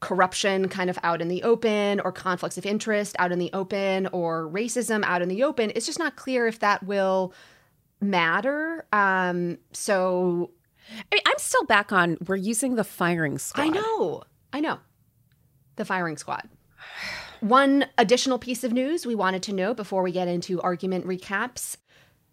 corruption 0.00 0.68
kind 0.68 0.88
of 0.88 0.98
out 1.02 1.20
in 1.20 1.28
the 1.28 1.42
open 1.42 2.00
or 2.00 2.10
conflicts 2.10 2.56
of 2.56 2.64
interest 2.64 3.14
out 3.18 3.32
in 3.32 3.38
the 3.38 3.50
open 3.52 4.06
or 4.08 4.48
racism 4.48 5.04
out 5.04 5.22
in 5.22 5.28
the 5.28 5.42
open, 5.42 5.70
it's 5.74 5.86
just 5.86 5.98
not 5.98 6.16
clear 6.16 6.46
if 6.46 6.58
that 6.60 6.82
will 6.82 7.34
matter. 8.00 8.86
Um, 8.92 9.58
so 9.72 10.50
I 10.88 11.14
mean, 11.14 11.22
I'm 11.26 11.38
still 11.38 11.64
back 11.64 11.92
on 11.92 12.16
we're 12.26 12.36
using 12.36 12.74
the 12.74 12.84
firing 12.84 13.38
squad. 13.38 13.62
I 13.62 13.68
know. 13.68 14.22
I 14.52 14.60
know. 14.60 14.78
The 15.76 15.84
firing 15.84 16.16
squad. 16.16 16.48
One 17.40 17.86
additional 17.96 18.38
piece 18.38 18.64
of 18.64 18.72
news 18.72 19.06
we 19.06 19.14
wanted 19.14 19.42
to 19.44 19.54
know 19.54 19.74
before 19.74 20.02
we 20.02 20.12
get 20.12 20.28
into 20.28 20.60
argument 20.60 21.06
recaps 21.06 21.76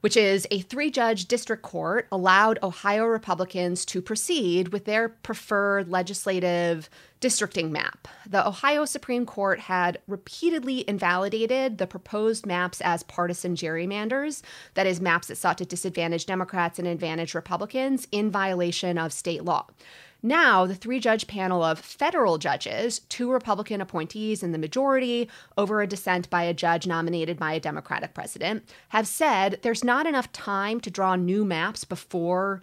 which 0.02 0.16
is 0.16 0.48
a 0.52 0.62
three 0.62 0.92
judge 0.92 1.26
district 1.26 1.64
court 1.64 2.08
allowed 2.12 2.60
Ohio 2.62 3.06
Republicans 3.06 3.84
to 3.86 4.02
proceed 4.02 4.70
with 4.70 4.86
their 4.86 5.10
preferred 5.10 5.90
legislative 5.90 6.90
districting 7.20 7.72
map. 7.72 8.08
The 8.30 8.48
Ohio 8.48 8.86
Supreme 8.86 9.26
Court 9.26 9.60
had 9.60 10.00
repeatedly 10.08 10.88
invalidated 10.88 11.78
the 11.78 11.88
proposed 11.88 12.46
maps 12.46 12.80
as 12.82 13.02
partisan 13.04 13.56
gerrymanders, 13.56 14.44
that 14.76 14.86
is, 14.86 15.02
maps 15.02 15.28
that 15.28 15.38
sought 15.38 15.58
to 15.58 15.66
disadvantage 15.66 16.28
Democrats 16.28 16.78
and 16.78 16.88
advantage 16.88 17.34
Republicans 17.34 18.08
in 18.12 18.30
violation 18.30 19.00
of 19.00 19.12
state 19.12 19.44
law. 19.44 19.66
Now, 20.28 20.66
the 20.66 20.76
three 20.76 21.00
judge 21.00 21.26
panel 21.26 21.64
of 21.64 21.80
federal 21.80 22.38
judges, 22.38 23.00
two 23.08 23.32
Republican 23.32 23.80
appointees 23.80 24.44
in 24.44 24.52
the 24.52 24.58
majority 24.58 25.30
over 25.58 25.82
a 25.82 25.88
dissent 25.88 26.30
by 26.30 26.44
a 26.44 26.54
judge 26.54 26.86
nominated 26.86 27.40
by 27.40 27.54
a 27.54 27.62
Democratic 27.62 28.14
president, 28.14 28.70
have 28.90 29.08
said 29.08 29.60
there's 29.62 29.86
not 29.86 30.06
enough 30.06 30.30
time 30.34 30.82
to 30.82 30.92
draw 30.92 31.16
new 31.16 31.46
maps 31.46 31.86
before 31.86 32.62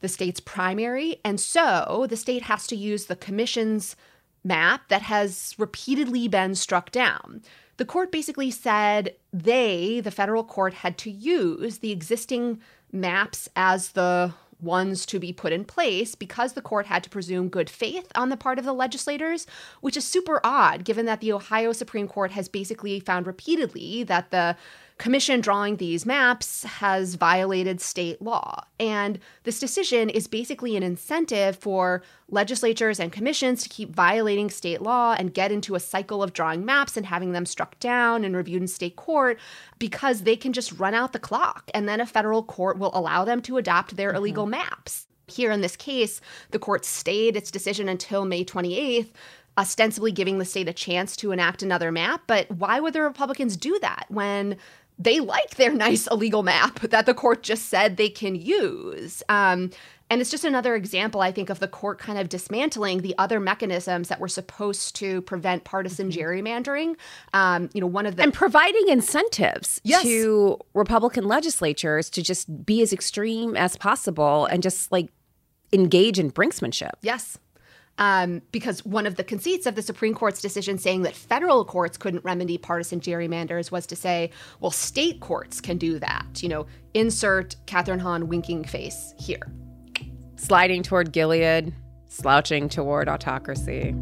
the 0.00 0.08
state's 0.08 0.40
primary. 0.40 1.18
And 1.24 1.40
so 1.40 2.06
the 2.06 2.18
state 2.18 2.42
has 2.42 2.66
to 2.66 2.76
use 2.76 3.06
the 3.06 3.16
commission's 3.16 3.96
map 4.44 4.90
that 4.90 5.00
has 5.00 5.54
repeatedly 5.56 6.28
been 6.28 6.54
struck 6.54 6.90
down. 6.90 7.40
The 7.78 7.86
court 7.86 8.12
basically 8.12 8.50
said 8.50 9.14
they, 9.32 10.00
the 10.00 10.10
federal 10.10 10.44
court, 10.44 10.74
had 10.74 10.98
to 10.98 11.10
use 11.10 11.78
the 11.78 11.92
existing 11.92 12.60
maps 12.92 13.48
as 13.56 13.92
the 13.92 14.34
ones 14.60 15.04
to 15.06 15.18
be 15.18 15.32
put 15.32 15.52
in 15.52 15.64
place 15.64 16.14
because 16.14 16.52
the 16.52 16.62
court 16.62 16.86
had 16.86 17.02
to 17.04 17.10
presume 17.10 17.48
good 17.48 17.68
faith 17.68 18.10
on 18.14 18.28
the 18.28 18.36
part 18.36 18.58
of 18.58 18.64
the 18.64 18.72
legislators, 18.72 19.46
which 19.80 19.96
is 19.96 20.04
super 20.04 20.40
odd 20.44 20.84
given 20.84 21.06
that 21.06 21.20
the 21.20 21.32
Ohio 21.32 21.72
Supreme 21.72 22.08
Court 22.08 22.32
has 22.32 22.48
basically 22.48 23.00
found 23.00 23.26
repeatedly 23.26 24.02
that 24.04 24.30
the 24.30 24.56
commission 24.98 25.42
drawing 25.42 25.76
these 25.76 26.06
maps 26.06 26.64
has 26.64 27.16
violated 27.16 27.80
state 27.80 28.20
law. 28.22 28.64
And 28.80 29.18
this 29.42 29.60
decision 29.60 30.08
is 30.08 30.26
basically 30.26 30.74
an 30.74 30.82
incentive 30.82 31.56
for 31.56 32.02
legislatures 32.30 32.98
and 32.98 33.12
commissions 33.12 33.62
to 33.62 33.68
keep 33.68 33.94
violating 33.94 34.48
state 34.48 34.80
law 34.80 35.14
and 35.18 35.34
get 35.34 35.52
into 35.52 35.74
a 35.74 35.80
cycle 35.80 36.22
of 36.22 36.32
drawing 36.32 36.64
maps 36.64 36.96
and 36.96 37.06
having 37.06 37.32
them 37.32 37.44
struck 37.44 37.78
down 37.78 38.24
and 38.24 38.34
reviewed 38.34 38.62
in 38.62 38.68
state 38.68 38.96
court 38.96 39.38
because 39.78 40.22
they 40.22 40.36
can 40.36 40.52
just 40.52 40.72
run 40.72 40.94
out 40.94 41.12
the 41.12 41.18
clock 41.18 41.70
and 41.74 41.88
then 41.88 42.00
a 42.00 42.06
federal 42.06 42.42
court 42.42 42.78
will 42.78 42.90
allow 42.94 43.24
them 43.24 43.42
to 43.42 43.58
adopt 43.58 43.96
their 43.96 44.10
mm-hmm. 44.10 44.18
illegal 44.18 44.46
maps. 44.46 45.06
Here 45.28 45.50
in 45.50 45.60
this 45.60 45.76
case, 45.76 46.20
the 46.52 46.58
court 46.58 46.84
stayed 46.84 47.36
its 47.36 47.50
decision 47.50 47.88
until 47.88 48.24
May 48.24 48.44
28th 48.44 49.10
ostensibly 49.58 50.12
giving 50.12 50.38
the 50.38 50.44
state 50.44 50.68
a 50.68 50.72
chance 50.72 51.16
to 51.16 51.32
enact 51.32 51.62
another 51.62 51.90
map. 51.90 52.22
But 52.26 52.50
why 52.50 52.80
would 52.80 52.92
the 52.92 53.02
Republicans 53.02 53.56
do 53.56 53.78
that 53.80 54.06
when 54.08 54.56
they 54.98 55.20
like 55.20 55.56
their 55.56 55.72
nice 55.86 56.06
illegal 56.06 56.42
map 56.42 56.80
that 56.80 57.06
the 57.06 57.14
court 57.14 57.42
just 57.42 57.66
said 57.66 57.96
they 57.96 58.08
can 58.08 58.34
use. 58.34 59.22
Um, 59.28 59.70
and 60.08 60.20
it's 60.20 60.30
just 60.30 60.44
another 60.44 60.76
example, 60.76 61.20
I 61.20 61.32
think, 61.32 61.50
of 61.50 61.58
the 61.58 61.66
court 61.66 61.98
kind 61.98 62.18
of 62.18 62.28
dismantling 62.28 63.02
the 63.02 63.14
other 63.18 63.40
mechanisms 63.40 64.08
that 64.08 64.20
were 64.20 64.28
supposed 64.28 64.94
to 64.96 65.20
prevent 65.22 65.64
partisan 65.64 66.10
mm-hmm. 66.10 66.20
gerrymandering. 66.20 66.96
Um, 67.34 67.70
you 67.72 67.80
know, 67.80 67.88
one 67.88 68.06
of 68.06 68.14
the 68.14 68.22
and 68.22 68.32
providing 68.32 68.88
incentives 68.88 69.80
yes. 69.82 70.04
to 70.04 70.58
Republican 70.74 71.26
legislatures 71.26 72.08
to 72.10 72.22
just 72.22 72.64
be 72.64 72.82
as 72.82 72.92
extreme 72.92 73.56
as 73.56 73.76
possible 73.76 74.46
and 74.46 74.62
just 74.62 74.92
like 74.92 75.08
engage 75.72 76.20
in 76.20 76.30
brinksmanship. 76.30 76.92
Yes 77.02 77.38
um, 77.98 78.42
because 78.52 78.84
one 78.84 79.06
of 79.06 79.16
the 79.16 79.24
conceits 79.24 79.66
of 79.66 79.74
the 79.74 79.82
Supreme 79.82 80.14
Court's 80.14 80.40
decision 80.40 80.78
saying 80.78 81.02
that 81.02 81.14
federal 81.14 81.64
courts 81.64 81.96
couldn't 81.96 82.24
remedy 82.24 82.58
partisan 82.58 83.00
gerrymanders 83.00 83.70
was 83.70 83.86
to 83.86 83.96
say, 83.96 84.30
well, 84.60 84.70
state 84.70 85.20
courts 85.20 85.60
can 85.60 85.78
do 85.78 85.98
that. 85.98 86.42
You 86.42 86.48
know, 86.48 86.66
insert 86.94 87.56
Kathryn 87.66 88.00
Hahn 88.00 88.28
winking 88.28 88.64
face 88.64 89.14
here. 89.18 89.52
Sliding 90.36 90.82
toward 90.82 91.12
Gilead, 91.12 91.72
slouching 92.08 92.68
toward 92.68 93.08
autocracy. 93.08 93.94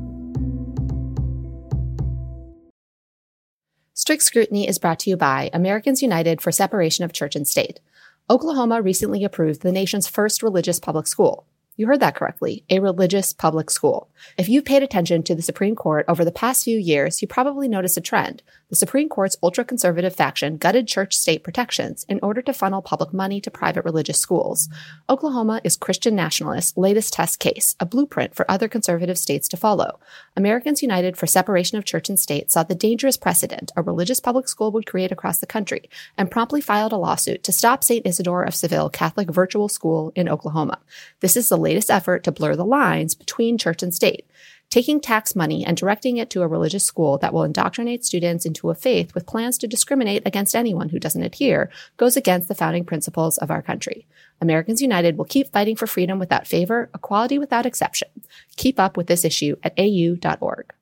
Strict 3.96 4.22
Scrutiny 4.22 4.66
is 4.66 4.78
brought 4.78 4.98
to 5.00 5.11
you 5.11 5.16
by 5.16 5.50
Americans 5.52 6.02
United 6.02 6.42
for 6.42 6.50
Separation 6.50 7.04
of 7.04 7.12
Church 7.12 7.37
and 7.37 7.46
State. 7.46 7.80
Oklahoma 8.28 8.83
recently 8.83 9.22
approved 9.22 9.62
the 9.62 9.70
nation's 9.70 10.09
first 10.09 10.42
religious 10.42 10.80
public 10.80 11.07
school. 11.07 11.46
You 11.76 11.87
heard 11.88 12.00
that 12.00 12.14
correctly. 12.14 12.64
A 12.70 12.78
religious 12.78 13.32
public 13.32 13.70
school. 13.70 14.08
If 14.38 14.48
you've 14.48 14.64
paid 14.64 14.82
attention 14.82 15.22
to 15.24 15.34
the 15.34 15.42
Supreme 15.42 15.74
Court 15.74 16.04
over 16.08 16.24
the 16.24 16.30
past 16.30 16.64
few 16.64 16.78
years, 16.78 17.20
you 17.20 17.26
probably 17.26 17.68
noticed 17.68 17.96
a 17.96 18.00
trend. 18.00 18.42
The 18.74 18.78
Supreme 18.78 19.08
Court's 19.08 19.37
ultra 19.40 19.64
conservative 19.64 20.16
faction 20.16 20.56
gutted 20.56 20.88
church 20.88 21.16
state 21.16 21.44
protections 21.44 22.04
in 22.08 22.18
order 22.24 22.42
to 22.42 22.52
funnel 22.52 22.82
public 22.82 23.12
money 23.12 23.40
to 23.40 23.48
private 23.48 23.84
religious 23.84 24.18
schools. 24.18 24.68
Oklahoma 25.08 25.60
is 25.62 25.76
Christian 25.76 26.16
nationalists' 26.16 26.76
latest 26.76 27.12
test 27.12 27.38
case, 27.38 27.76
a 27.78 27.87
blueprint 27.87 28.34
for 28.34 28.50
other 28.50 28.66
conservative 28.66 29.16
states 29.16 29.46
to 29.46 29.56
follow. 29.56 30.00
Americans 30.37 30.82
United 30.82 31.16
for 31.16 31.28
Separation 31.28 31.78
of 31.78 31.84
Church 31.84 32.08
and 32.08 32.18
State 32.18 32.50
saw 32.50 32.64
the 32.64 32.74
dangerous 32.74 33.16
precedent 33.16 33.70
a 33.76 33.82
religious 33.82 34.18
public 34.18 34.48
school 34.48 34.72
would 34.72 34.87
create 34.87 35.12
across 35.12 35.38
the 35.38 35.46
country 35.46 35.88
and 36.18 36.28
promptly 36.28 36.60
filed 36.60 36.90
a 36.90 36.96
lawsuit 36.96 37.44
to 37.44 37.52
stop 37.52 37.84
St. 37.84 38.04
Isidore 38.04 38.42
of 38.42 38.56
Seville 38.56 38.90
Catholic 38.90 39.30
Virtual 39.30 39.68
School 39.68 40.12
in 40.16 40.28
Oklahoma. 40.28 40.80
This 41.20 41.37
is 41.37 41.48
the 41.48 41.56
latest 41.56 41.90
effort 41.90 42.24
to 42.24 42.32
blur 42.32 42.56
the 42.56 42.64
lines 42.64 43.14
between 43.14 43.56
church 43.56 43.84
and 43.84 43.94
state, 43.94 44.26
taking 44.70 45.00
tax 45.00 45.37
money 45.37 45.64
and 45.64 45.77
directing 45.77 46.16
it 46.16 46.31
to 46.31 46.42
a 46.42 46.48
religious 46.48 46.85
school 46.85 47.18
that 47.18 47.33
will 47.33 47.44
indoctrinate 47.44 48.05
students 48.05 48.44
into 48.44 48.70
a 48.70 48.74
faith 48.74 49.14
with 49.14 49.27
plans 49.27 49.59
to 49.59 49.66
discriminate 49.66 50.22
against 50.27 50.55
anyone 50.57 50.88
who 50.88 50.98
doesn't 50.98 51.22
adhere 51.22 51.70
goes 51.96 52.16
against 52.16 52.48
the 52.48 52.55
founding 52.55 52.85
principles 52.85 53.38
of 53.38 53.50
our 53.50 53.62
country. 53.62 54.07
Americans 54.40 54.83
United 54.83 55.16
will 55.16 55.24
keep 55.24 55.53
fighting 55.53 55.77
for 55.77 55.87
freedom 55.87 56.18
without 56.18 56.46
favor, 56.46 56.90
equality 56.94 57.38
without 57.38 57.66
exception. 57.66 58.09
Keep 58.57 58.81
up 58.81 58.96
with 58.96 59.07
this 59.07 59.24
issue 59.24 59.57
at 59.62 59.74
au.org. 59.79 60.72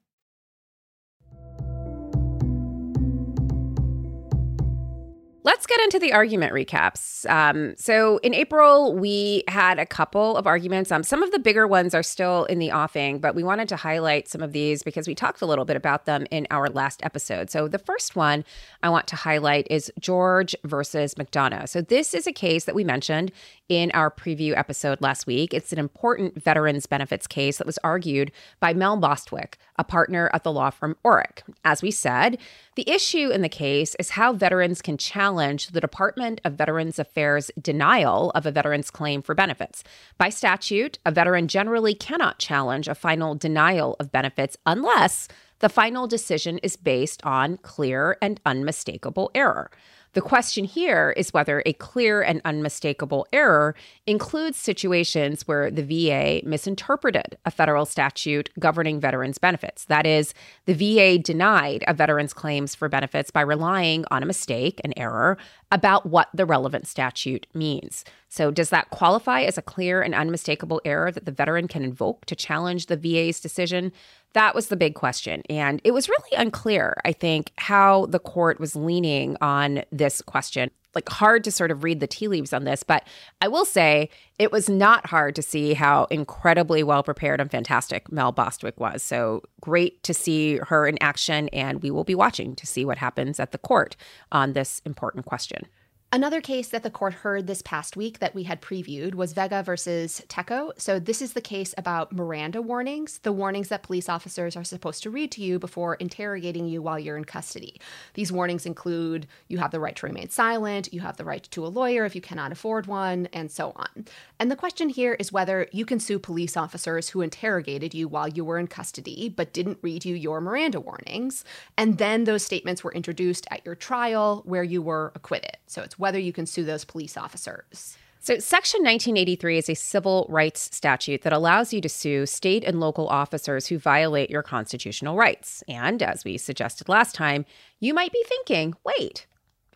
let's 5.53 5.67
get 5.67 5.83
into 5.83 5.99
the 5.99 6.15
argument 6.15 6.55
recaps. 6.55 7.29
Um, 7.31 7.75
so, 7.77 8.17
in 8.19 8.33
April, 8.33 8.95
we 8.95 9.45
had 9.49 9.79
a 9.79 9.85
couple 9.85 10.35
of 10.39 10.47
arguments. 10.47 10.91
Um, 10.91 11.03
some 11.03 11.23
of 11.23 11.31
the 11.31 11.39
bigger 11.39 11.67
ones 11.67 11.95
are 11.95 12.03
still 12.03 12.45
in 12.47 12.59
the 12.59 12.73
offing, 12.73 13.19
but 13.19 13.35
we 13.35 13.45
wanted 13.45 13.69
to 13.69 13.77
highlight 13.77 14.29
some 14.29 14.41
of 14.41 14.53
these 14.53 14.83
because 14.83 15.07
we 15.07 15.15
talked 15.15 15.43
a 15.43 15.47
little 15.47 15.67
bit 15.67 15.77
about 15.77 16.07
them 16.07 16.27
in 16.31 16.47
our 16.51 16.71
last 16.71 17.03
episode. 17.05 17.51
So, 17.51 17.69
the 17.69 17.79
first 17.79 18.17
one 18.17 18.47
I 18.83 18.89
want 18.89 19.07
to 19.09 19.17
highlight 19.17 19.67
is 19.69 19.93
George 20.01 20.57
versus 20.65 21.17
McDonough. 21.17 21.69
So, 21.69 21.83
this 21.83 22.15
is 22.15 22.27
a 22.27 22.33
case 22.33 22.65
that 22.65 22.75
we 22.75 22.83
mentioned 22.83 23.31
in 23.69 23.91
our 23.93 24.11
preview 24.11 24.57
episode 24.57 25.01
last 25.01 25.27
week. 25.27 25.55
It's 25.55 25.73
an 25.73 25.79
important 25.79 26.43
veterans 26.43 26.87
benefits 26.87 27.27
case 27.27 27.59
that 27.59 27.67
was 27.67 27.79
argued 27.85 28.33
by 28.61 28.75
Mel 28.75 28.97
Bostwick, 28.97 29.59
a 29.77 29.85
partner 29.85 30.31
at 30.33 30.45
the 30.45 30.53
law 30.53 30.71
firm 30.71 30.97
Orrick. 31.05 31.43
As 31.65 31.83
we 31.83 31.91
said, 31.91 32.39
the 32.75 32.89
issue 32.89 33.31
in 33.31 33.43
the 33.43 33.49
case 33.49 33.95
is 33.99 34.11
how 34.11 34.33
veterans 34.33 34.83
can 34.83 34.99
challenge 34.99 35.69
the 35.69 35.81
Department 35.81 36.41
of 36.45 36.55
Veterans 36.55 36.99
Affairs 36.99 37.51
denial 37.61 38.31
of 38.35 38.47
a 38.47 38.51
veteran's 38.51 38.91
claim 38.91 39.23
for 39.23 39.35
benefits. 39.35 39.85
By 40.19 40.29
statute, 40.29 40.99
a 41.07 41.11
veteran 41.11 41.49
generally 41.49 41.95
cannot 41.95 42.39
challenge 42.39 42.89
a 42.89 42.95
final 42.95 43.35
denial 43.35 43.97
of 43.99 44.13
benefits 44.13 44.57
unless 44.67 45.29
the 45.63 45.69
final 45.69 46.09
decision 46.09 46.59
is 46.59 46.77
based 46.77 47.25
on 47.25 47.57
clear 47.59 48.19
and 48.21 48.41
unmistakable 48.45 49.31
error. 49.33 49.71
The 50.15 50.21
question 50.21 50.65
here 50.65 51.15
is 51.17 51.33
whether 51.33 51.63
a 51.65 51.73
clear 51.73 52.21
and 52.21 52.43
unmistakable 52.45 53.27
error 53.33 53.75
includes 54.07 54.59
situations 54.59 55.49
where 55.49 55.71
the 55.71 55.83
VA 55.83 56.47
misinterpreted 56.47 57.39
a 57.47 57.51
federal 57.51 57.87
statute 57.87 58.51
governing 58.59 59.01
veterans' 59.01 59.39
benefits. 59.39 59.87
That 59.87 60.07
is, 60.07 60.35
the 60.67 60.75
VA 60.75 61.17
denied 61.17 61.83
a 61.89 61.95
veteran's 61.95 62.35
claims 62.35 62.75
for 62.75 62.91
benefits 62.91 63.31
by 63.31 63.41
relying 63.41 64.05
on 64.11 64.23
a 64.23 64.27
mistake, 64.27 64.83
an 64.85 64.93
error, 64.99 65.39
about 65.71 66.05
what 66.05 66.29
the 66.35 66.45
relevant 66.45 66.87
statute 66.87 67.47
means. 67.55 68.05
So, 68.29 68.51
does 68.51 68.71
that 68.71 68.91
qualify 68.91 69.43
as 69.43 69.57
a 69.57 69.63
clear 69.63 70.03
and 70.03 70.15
unmistakable 70.15 70.81
error 70.85 71.11
that 71.11 71.25
the 71.25 71.33
veteran 71.33 71.69
can 71.69 71.85
invoke 71.85 72.27
to 72.27 72.37
challenge 72.37 72.87
the 72.87 72.97
VA's 72.97 73.41
decision? 73.41 73.93
That 74.35 74.55
was 74.55 74.69
the 74.69 74.77
big 74.77 74.95
question. 74.95 75.43
And 75.51 75.81
it 75.85 75.93
was 75.93 76.09
really 76.09 76.37
unclear, 76.37 76.97
I 77.05 77.13
think, 77.13 77.53
how 77.59 78.07
the 78.07 78.19
court 78.19 78.59
was 78.59 78.75
leaning 78.75 79.37
on 79.41 79.83
this 79.93 80.23
question. 80.23 80.71
Like, 80.95 81.09
hard 81.09 81.43
to 81.45 81.51
sort 81.51 81.71
of 81.71 81.85
read 81.85 82.01
the 82.01 82.07
tea 82.07 82.29
leaves 82.29 82.53
on 82.53 82.65
this, 82.65 82.83
but 82.83 83.07
I 83.41 83.49
will 83.49 83.65
say 83.65 84.11
it 84.39 84.53
was 84.53 84.69
not 84.69 85.07
hard 85.07 85.35
to 85.37 85.43
see 85.43 85.73
how 85.73 86.05
incredibly 86.11 86.83
well 86.83 87.03
prepared 87.03 87.41
and 87.41 87.51
fantastic 87.51 88.13
Mel 88.13 88.31
Bostwick 88.31 88.79
was. 88.79 89.03
So 89.03 89.43
great 89.63 90.03
to 90.03 90.13
see 90.13 90.59
her 90.59 90.87
in 90.87 91.03
action, 91.03 91.49
and 91.49 91.83
we 91.83 91.91
will 91.91 92.05
be 92.05 92.15
watching 92.15 92.55
to 92.57 92.67
see 92.67 92.85
what 92.85 92.99
happens 92.99 93.41
at 93.41 93.53
the 93.53 93.59
court 93.59 93.97
on 94.33 94.53
this 94.53 94.83
important 94.85 95.25
question. 95.25 95.67
Another 96.15 96.43
case 96.43 96.69
that 96.69 96.83
the 96.83 96.91
court 96.91 97.15
heard 97.15 97.47
this 97.47 97.63
past 97.63 97.97
week 97.97 98.19
that 98.19 98.35
we 98.35 98.43
had 98.43 98.61
previewed 98.61 99.15
was 99.15 99.33
Vega 99.33 99.63
versus 99.63 100.23
Tekoh. 100.29 100.79
So, 100.79 100.99
this 100.99 101.23
is 101.23 101.33
the 101.33 101.41
case 101.41 101.75
about 101.79 102.13
Miranda 102.13 102.61
warnings, 102.61 103.17
the 103.21 103.33
warnings 103.33 103.69
that 103.69 103.83
police 103.83 104.11
officers 104.11 104.55
are 104.55 104.63
supposed 104.63 105.03
to 105.05 105.11
read 105.11 105.33
to 105.33 105.43
you 105.43 105.59
before 105.59 105.95
interrogating 105.95 106.69
you 106.69 106.83
while 106.83 106.99
you're 106.99 107.17
in 107.17 107.25
custody. 107.25 107.81
These 108.13 108.31
warnings 108.31 108.67
include 108.67 109.27
you 109.49 109.57
have 109.57 109.71
the 109.71 109.81
right 109.81 109.97
to 109.97 110.07
remain 110.07 110.29
silent, 110.29 110.93
you 110.93 111.01
have 111.01 111.17
the 111.17 111.25
right 111.25 111.45
to 111.51 111.65
a 111.65 111.69
lawyer 111.69 112.05
if 112.05 112.15
you 112.15 112.21
cannot 112.21 112.53
afford 112.53 112.87
one, 112.87 113.27
and 113.33 113.51
so 113.51 113.73
on. 113.75 114.05
And 114.39 114.51
the 114.51 114.57
question 114.57 114.91
here 114.91 115.15
is 115.15 115.33
whether 115.33 115.67
you 115.73 115.87
can 115.87 115.99
sue 115.99 116.19
police 116.19 116.59
officers 116.59 117.09
who 117.09 117.23
interrogated 117.23 117.95
you 117.95 118.07
while 118.07 118.29
you 118.29 118.45
were 118.45 118.59
in 118.59 118.67
custody 118.67 119.31
but 119.31 119.55
didn't 119.55 119.79
read 119.81 120.05
you 120.05 120.15
your 120.15 120.43
Miranda 120.43 120.79
warnings. 120.79 121.43
And 121.79 121.97
then 121.97 122.25
those 122.25 122.45
statements 122.45 122.85
were 122.85 122.93
introduced 122.93 123.47
at 123.51 123.65
your 123.65 123.77
trial 123.77 124.43
where 124.45 124.63
you 124.63 124.83
were 124.83 125.11
acquitted. 125.15 125.57
So, 125.67 125.81
it's 125.81 126.02
whether 126.03 126.19
you 126.19 126.33
can 126.33 126.47
sue 126.47 126.65
those 126.65 126.85
police 126.85 127.17
officers. 127.17 127.97
So, 128.21 128.39
Section 128.39 128.85
1983 128.85 129.59
is 129.59 129.69
a 129.69 129.75
civil 129.75 130.27
rights 130.29 130.69
statute 130.73 131.23
that 131.23 131.33
allows 131.33 131.73
you 131.73 131.81
to 131.81 131.89
sue 131.89 132.27
state 132.27 132.63
and 132.63 132.79
local 132.79 133.09
officers 133.09 133.67
who 133.67 133.79
violate 133.79 134.31
your 134.31 134.43
constitutional 134.43 135.17
rights. 135.17 135.65
And 135.67 136.03
as 136.03 136.25
we 136.25 136.39
suggested 136.39 136.89
last 136.89 137.15
time, 137.15 137.45
you 137.81 137.95
might 137.95 138.13
be 138.13 138.23
thinking 138.27 138.75
wait, 138.85 139.27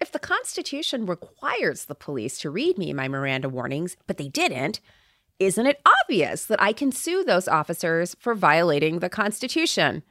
if 0.00 0.12
the 0.12 0.20
Constitution 0.20 1.06
requires 1.06 1.86
the 1.86 1.94
police 1.94 2.38
to 2.40 2.50
read 2.50 2.78
me 2.78 2.92
my 2.92 3.08
Miranda 3.08 3.48
warnings, 3.48 3.96
but 4.06 4.16
they 4.16 4.28
didn't, 4.28 4.80
isn't 5.38 5.66
it 5.66 5.80
obvious 6.04 6.46
that 6.46 6.62
I 6.62 6.72
can 6.72 6.92
sue 6.92 7.24
those 7.24 7.48
officers 7.48 8.14
for 8.20 8.34
violating 8.34 9.00
the 9.00 9.08
Constitution? 9.08 10.02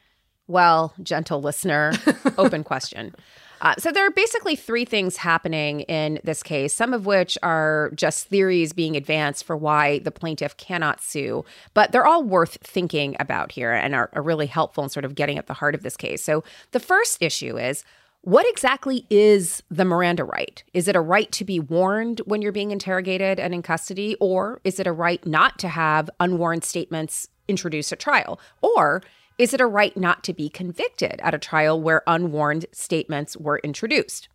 Well, 0.47 0.93
gentle 1.01 1.41
listener, 1.41 1.93
open 2.37 2.63
question. 2.63 3.15
Uh, 3.61 3.73
so 3.77 3.91
there 3.91 4.05
are 4.05 4.11
basically 4.11 4.55
three 4.55 4.85
things 4.85 5.17
happening 5.17 5.81
in 5.81 6.19
this 6.23 6.43
case, 6.43 6.73
some 6.73 6.93
of 6.93 7.05
which 7.05 7.37
are 7.43 7.91
just 7.95 8.27
theories 8.27 8.73
being 8.73 8.95
advanced 8.95 9.43
for 9.43 9.55
why 9.55 9.99
the 9.99 10.11
plaintiff 10.11 10.57
cannot 10.57 11.01
sue, 11.01 11.45
but 11.73 11.91
they're 11.91 12.05
all 12.05 12.23
worth 12.23 12.57
thinking 12.61 13.15
about 13.19 13.51
here 13.51 13.71
and 13.71 13.95
are, 13.95 14.09
are 14.13 14.21
really 14.21 14.47
helpful 14.47 14.83
in 14.83 14.89
sort 14.89 15.05
of 15.05 15.15
getting 15.15 15.37
at 15.37 15.47
the 15.47 15.53
heart 15.53 15.75
of 15.75 15.83
this 15.83 15.97
case. 15.97 16.23
So 16.23 16.43
the 16.71 16.79
first 16.79 17.21
issue 17.21 17.57
is 17.57 17.83
what 18.21 18.47
exactly 18.49 19.05
is 19.11 19.61
the 19.69 19.85
Miranda 19.85 20.23
right? 20.23 20.63
Is 20.73 20.87
it 20.87 20.95
a 20.95 21.01
right 21.01 21.31
to 21.33 21.45
be 21.45 21.59
warned 21.59 22.21
when 22.25 22.41
you're 22.41 22.51
being 22.51 22.71
interrogated 22.71 23.39
and 23.39 23.53
in 23.53 23.61
custody, 23.61 24.15
or 24.19 24.59
is 24.63 24.79
it 24.79 24.87
a 24.87 24.91
right 24.91 25.23
not 25.27 25.59
to 25.59 25.67
have 25.67 26.09
unwarned 26.19 26.63
statements 26.63 27.27
introduced 27.47 27.91
at 27.91 27.99
trial? 27.99 28.39
Or 28.63 29.03
is 29.37 29.53
it 29.53 29.61
a 29.61 29.65
right 29.65 29.95
not 29.97 30.23
to 30.23 30.33
be 30.33 30.49
convicted 30.49 31.19
at 31.21 31.33
a 31.33 31.39
trial 31.39 31.81
where 31.81 32.03
unwarned 32.07 32.65
statements 32.71 33.35
were 33.35 33.59
introduced? 33.59 34.29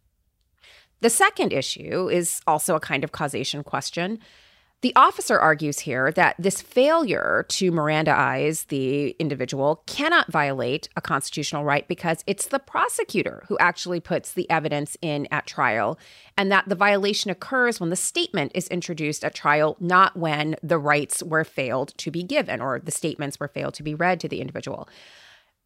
The 1.01 1.11
second 1.11 1.53
issue 1.53 2.09
is 2.11 2.41
also 2.47 2.77
a 2.77 2.81
kind 2.81 3.05
of 3.05 3.13
causation 3.13 3.65
question. 3.65 4.19
The 4.83 4.97
officer 4.97 5.39
argues 5.39 5.81
here 5.81 6.11
that 6.13 6.37
this 6.39 6.63
failure 6.63 7.45
to 7.51 7.71
Mirandize 7.71 8.67
the 8.69 9.11
individual 9.19 9.83
cannot 9.87 10.33
violate 10.33 10.89
a 10.97 11.03
constitutional 11.03 11.65
right 11.65 11.87
because 11.87 12.25
it's 12.27 12.47
the 12.47 12.59
prosecutor 12.59 13.45
who 13.49 13.59
actually 13.59 14.01
puts 14.01 14.33
the 14.33 14.49
evidence 14.49 14.97
in 15.03 15.29
at 15.31 15.47
trial, 15.47 15.99
and 16.39 16.51
that 16.51 16.67
the 16.67 16.75
violation 16.75 17.31
occurs 17.31 17.79
when 17.79 17.91
the 17.91 17.97
statement 17.97 18.53
is 18.55 18.69
introduced 18.69 19.23
at 19.23 19.35
trial, 19.35 19.77
not 19.81 20.17
when 20.17 20.57
the 20.63 20.79
rights 20.79 21.23
were 21.23 21.45
failed 21.45 21.93
to 21.99 22.11
be 22.11 22.23
given 22.23 22.63
or 22.63 22.79
the 22.79 22.91
statements 22.91 23.39
were 23.39 23.49
failed 23.49 23.75
to 23.75 23.83
be 23.83 23.95
read 23.95 24.19
to 24.21 24.29
the 24.29 24.41
individual. 24.41 24.89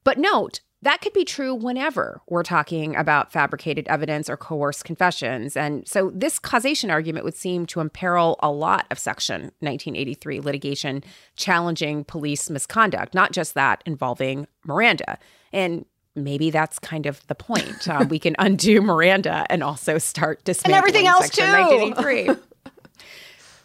But 0.02 0.18
note, 0.18 0.60
that 0.84 1.00
could 1.00 1.12
be 1.12 1.24
true 1.24 1.54
whenever 1.54 2.20
we're 2.28 2.42
talking 2.42 2.94
about 2.94 3.32
fabricated 3.32 3.86
evidence 3.88 4.28
or 4.28 4.36
coerced 4.36 4.84
confessions. 4.84 5.56
And 5.56 5.86
so 5.88 6.10
this 6.14 6.38
causation 6.38 6.90
argument 6.90 7.24
would 7.24 7.36
seem 7.36 7.66
to 7.66 7.80
imperil 7.80 8.36
a 8.40 8.50
lot 8.50 8.86
of 8.90 8.98
Section 8.98 9.44
1983 9.60 10.40
litigation 10.40 11.02
challenging 11.36 12.04
police 12.04 12.50
misconduct, 12.50 13.14
not 13.14 13.32
just 13.32 13.54
that 13.54 13.82
involving 13.86 14.46
Miranda. 14.64 15.18
And 15.52 15.86
maybe 16.14 16.50
that's 16.50 16.78
kind 16.78 17.06
of 17.06 17.26
the 17.26 17.34
point. 17.34 17.88
Uh, 17.94 18.04
we 18.08 18.18
can 18.18 18.34
undo 18.38 18.80
Miranda 18.80 19.46
and 19.50 19.62
also 19.62 19.98
start 19.98 20.42
dismantling 20.44 20.74
and 20.74 20.78
everything 20.78 21.06
else 21.06 21.26
Section 21.26 21.44
too. 21.44 21.90
1983. 21.90 22.44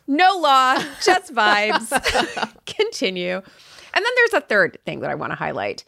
no 0.07 0.37
law, 0.37 0.75
just 1.03 1.33
vibes. 1.33 1.89
Continue. 2.65 3.35
And 3.35 4.05
then 4.05 4.11
there's 4.15 4.33
a 4.33 4.41
third 4.41 4.77
thing 4.85 4.99
that 4.99 5.09
I 5.09 5.15
want 5.15 5.31
to 5.31 5.35
highlight. 5.35 5.83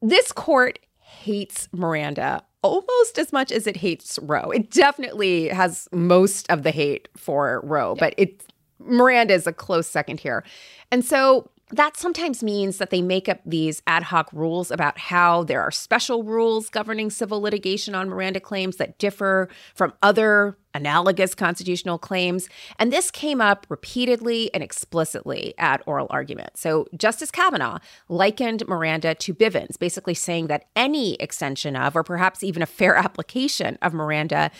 This 0.00 0.32
court 0.32 0.78
hates 0.98 1.68
Miranda 1.72 2.42
almost 2.62 3.18
as 3.18 3.32
much 3.32 3.52
as 3.52 3.66
it 3.66 3.76
hates 3.76 4.18
Roe. 4.22 4.50
It 4.50 4.70
definitely 4.70 5.48
has 5.48 5.88
most 5.92 6.50
of 6.50 6.62
the 6.62 6.70
hate 6.70 7.08
for 7.16 7.60
Roe, 7.64 7.94
yeah. 7.94 8.00
but 8.00 8.14
it 8.16 8.44
Miranda 8.80 9.34
is 9.34 9.46
a 9.46 9.52
close 9.52 9.86
second 9.86 10.20
here. 10.20 10.44
And 10.90 11.04
so 11.04 11.50
that 11.70 11.96
sometimes 11.96 12.42
means 12.42 12.78
that 12.78 12.90
they 12.90 13.02
make 13.02 13.28
up 13.28 13.40
these 13.44 13.82
ad 13.86 14.04
hoc 14.04 14.30
rules 14.32 14.70
about 14.70 14.98
how 14.98 15.44
there 15.44 15.60
are 15.60 15.70
special 15.70 16.22
rules 16.22 16.70
governing 16.70 17.10
civil 17.10 17.40
litigation 17.40 17.94
on 17.94 18.08
Miranda 18.08 18.40
claims 18.40 18.76
that 18.76 18.98
differ 18.98 19.48
from 19.74 19.92
other 20.02 20.56
analogous 20.74 21.34
constitutional 21.34 21.98
claims. 21.98 22.48
And 22.78 22.92
this 22.92 23.10
came 23.10 23.40
up 23.40 23.66
repeatedly 23.68 24.52
and 24.54 24.62
explicitly 24.62 25.54
at 25.58 25.82
oral 25.86 26.06
argument. 26.10 26.56
So 26.56 26.86
Justice 26.96 27.30
Kavanaugh 27.30 27.78
likened 28.08 28.66
Miranda 28.68 29.14
to 29.16 29.34
Bivens, 29.34 29.78
basically 29.78 30.14
saying 30.14 30.46
that 30.46 30.66
any 30.76 31.14
extension 31.14 31.76
of, 31.76 31.96
or 31.96 32.02
perhaps 32.02 32.42
even 32.42 32.62
a 32.62 32.66
fair 32.66 32.94
application 33.08 33.78
of 33.82 33.92
Miranda, 33.92 34.50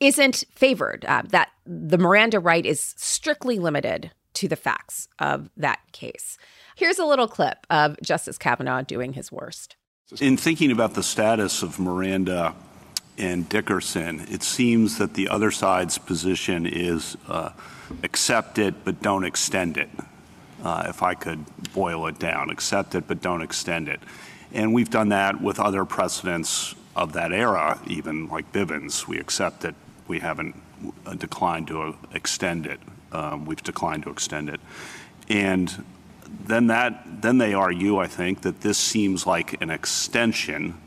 isn't 0.00 0.44
favored, 0.52 1.04
uh, 1.06 1.22
that 1.28 1.50
the 1.64 1.98
Miranda 1.98 2.40
right 2.40 2.64
is 2.64 2.94
strictly 2.96 3.58
limited 3.58 4.10
to 4.34 4.48
the 4.48 4.56
facts 4.56 5.08
of 5.18 5.50
that 5.56 5.80
case. 5.92 6.38
Here's 6.78 7.00
a 7.00 7.04
little 7.04 7.26
clip 7.26 7.66
of 7.70 7.96
Justice 8.02 8.38
Kavanaugh 8.38 8.82
doing 8.82 9.14
his 9.14 9.32
worst. 9.32 9.74
In 10.20 10.36
thinking 10.36 10.70
about 10.70 10.94
the 10.94 11.02
status 11.02 11.64
of 11.64 11.80
Miranda 11.80 12.54
and 13.18 13.48
Dickerson, 13.48 14.20
it 14.30 14.44
seems 14.44 14.96
that 14.98 15.14
the 15.14 15.28
other 15.28 15.50
side's 15.50 15.98
position 15.98 16.66
is 16.66 17.16
uh, 17.26 17.50
accept 18.04 18.60
it 18.60 18.84
but 18.84 19.02
don't 19.02 19.24
extend 19.24 19.76
it. 19.76 19.90
Uh, 20.62 20.84
if 20.88 21.02
I 21.02 21.14
could 21.14 21.44
boil 21.72 22.06
it 22.06 22.20
down, 22.20 22.48
accept 22.48 22.94
it 22.94 23.08
but 23.08 23.20
don't 23.20 23.42
extend 23.42 23.88
it. 23.88 23.98
And 24.52 24.72
we've 24.72 24.88
done 24.88 25.08
that 25.08 25.42
with 25.42 25.58
other 25.58 25.84
precedents 25.84 26.76
of 26.94 27.12
that 27.14 27.32
era, 27.32 27.80
even 27.88 28.28
like 28.28 28.52
Bivens. 28.52 29.08
We 29.08 29.18
accept 29.18 29.64
it 29.64 29.74
we 30.06 30.20
haven't 30.20 30.54
uh, 31.06 31.14
declined 31.14 31.66
to 31.66 31.96
extend 32.14 32.66
it. 32.66 32.78
Um, 33.10 33.46
we've 33.46 33.62
declined 33.64 34.04
to 34.04 34.10
extend 34.10 34.48
it. 34.48 34.60
And 35.28 35.84
then 36.46 36.68
that 36.68 37.22
then 37.22 37.38
they 37.38 37.54
argue, 37.54 37.98
I 37.98 38.06
think, 38.06 38.42
that 38.42 38.60
this 38.60 38.78
seems 38.78 39.26
like 39.26 39.60
an 39.60 39.70
extension 39.70 40.80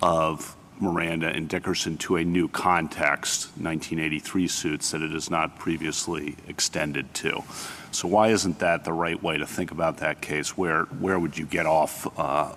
of 0.00 0.56
Miranda 0.80 1.26
and 1.28 1.48
Dickerson 1.48 1.96
to 1.98 2.16
a 2.16 2.24
new 2.24 2.48
context, 2.48 3.46
1983 3.56 4.48
suits 4.48 4.90
that 4.92 5.02
it 5.02 5.12
is 5.12 5.30
not 5.30 5.58
previously 5.58 6.36
extended 6.46 7.12
to. 7.14 7.42
So 7.90 8.06
why 8.06 8.28
isn't 8.28 8.58
that 8.60 8.84
the 8.84 8.92
right 8.92 9.20
way 9.20 9.38
to 9.38 9.46
think 9.46 9.70
about 9.70 9.98
that 9.98 10.20
case? 10.20 10.56
Where 10.56 10.84
where 10.84 11.18
would 11.18 11.36
you 11.38 11.46
get 11.46 11.66
off 11.66 12.06
uh, 12.18 12.54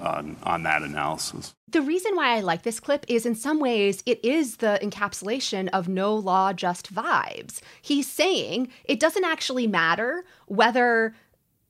on, 0.00 0.36
on 0.42 0.62
that 0.64 0.82
analysis? 0.82 1.54
The 1.68 1.82
reason 1.82 2.14
why 2.14 2.36
I 2.36 2.40
like 2.40 2.62
this 2.62 2.78
clip 2.78 3.04
is 3.08 3.26
in 3.26 3.34
some 3.34 3.58
ways 3.58 4.02
it 4.06 4.24
is 4.24 4.58
the 4.58 4.78
encapsulation 4.82 5.68
of 5.72 5.88
no 5.88 6.14
law, 6.14 6.52
just 6.52 6.94
vibes. 6.94 7.60
He's 7.82 8.08
saying 8.08 8.68
it 8.84 9.00
doesn't 9.00 9.24
actually 9.24 9.66
matter 9.66 10.24
whether 10.46 11.14